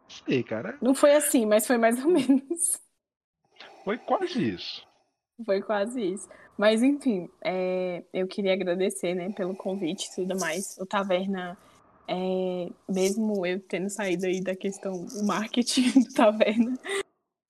[0.07, 0.77] Sei, cara.
[0.81, 2.79] Não foi assim, mas foi mais ou menos.
[3.83, 4.87] Foi quase isso.
[5.45, 6.29] Foi quase isso.
[6.57, 10.77] Mas enfim, é, eu queria agradecer, né, pelo convite e tudo mais.
[10.79, 11.57] O Taverna,
[12.07, 16.79] é, mesmo eu tendo saído aí da questão do marketing do Taverna,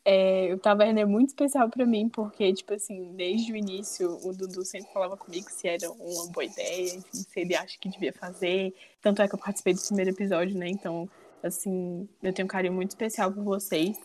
[0.06, 4.32] é, o Taverna é muito especial para mim, porque, tipo assim, desde o início, o
[4.32, 8.14] Dudu sempre falava comigo se era uma boa ideia, enfim, se ele acha que devia
[8.14, 8.74] fazer.
[9.02, 10.70] Tanto é que eu participei do primeiro episódio, né?
[10.70, 11.10] Então,
[11.42, 13.98] assim, eu tenho um carinho muito especial por vocês.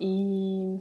[0.00, 0.78] E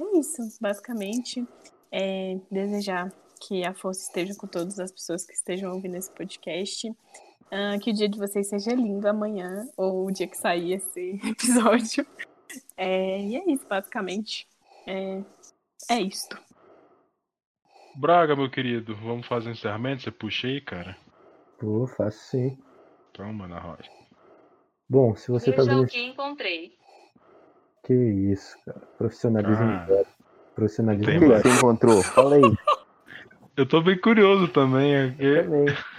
[0.00, 1.46] é isso, basicamente
[1.92, 6.88] é, desejar que a força esteja com todas as pessoas que estejam ouvindo esse podcast.
[6.88, 11.20] Uh, que o dia de vocês seja lindo amanhã, ou o dia que sair esse
[11.22, 12.04] episódio.
[12.76, 14.46] É, e é isso, basicamente.
[14.86, 15.22] É,
[15.90, 16.38] é isto.
[17.96, 20.02] Braga, meu querido, vamos fazer o encerramento?
[20.02, 20.96] Você puxa aí, cara?
[21.58, 22.58] Pô, faço sim.
[23.12, 23.90] Toma na rocha.
[24.88, 25.84] Bom, se você Eu tá já vendo.
[25.84, 26.76] o que encontrei.
[27.84, 28.80] Que isso, cara.
[28.98, 30.04] Profissionalismo Ah.
[30.54, 32.02] Profissionalismo que você encontrou?
[32.02, 32.42] Fala aí.
[33.56, 34.94] Eu tô bem curioso também.
[34.94, 35.66] é que Também.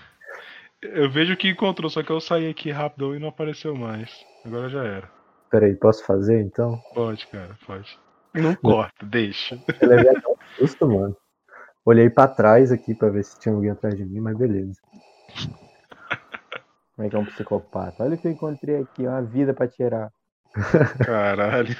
[0.81, 4.23] Eu vejo o que encontrou, só que eu saí aqui rápido e não apareceu mais.
[4.45, 5.09] Agora já era.
[5.49, 6.79] Peraí, posso fazer então?
[6.93, 7.97] Pode, cara, pode.
[8.33, 9.59] Não corta, deixa.
[9.81, 11.15] Eu levei até um susto, mano.
[11.85, 14.79] Olhei pra trás aqui pra ver se tinha alguém atrás de mim, mas beleza.
[16.95, 18.03] Como é que é um psicopata?
[18.03, 20.11] Olha o que eu encontrei aqui, uma vida pra tirar.
[21.05, 21.75] Caralho.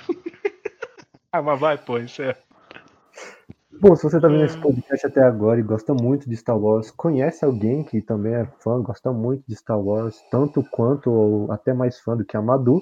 [1.31, 2.35] ah, mas vai, pô, isso é.
[3.79, 6.91] Bom, se você tá vendo esse podcast até agora e gosta muito de Star Wars,
[6.91, 11.73] conhece alguém que também é fã, gosta muito de Star Wars, tanto quanto ou até
[11.73, 12.81] mais fã do que a Madu,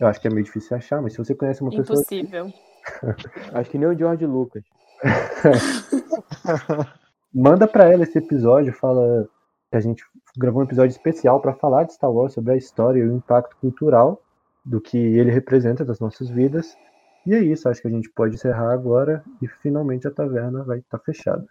[0.00, 2.52] eu acho que é meio difícil achar, mas se você conhece uma pessoa Impossível.
[3.52, 4.64] Acho que nem o George Lucas.
[7.32, 9.28] manda pra ela esse episódio, fala
[9.70, 10.02] que a gente
[10.36, 13.56] gravou um episódio especial pra falar de Star Wars, sobre a história e o impacto
[13.60, 14.22] cultural
[14.64, 16.76] do que ele representa das nossas vidas.
[17.26, 20.78] E é isso, acho que a gente pode encerrar agora e finalmente a taverna vai
[20.78, 21.46] estar fechada.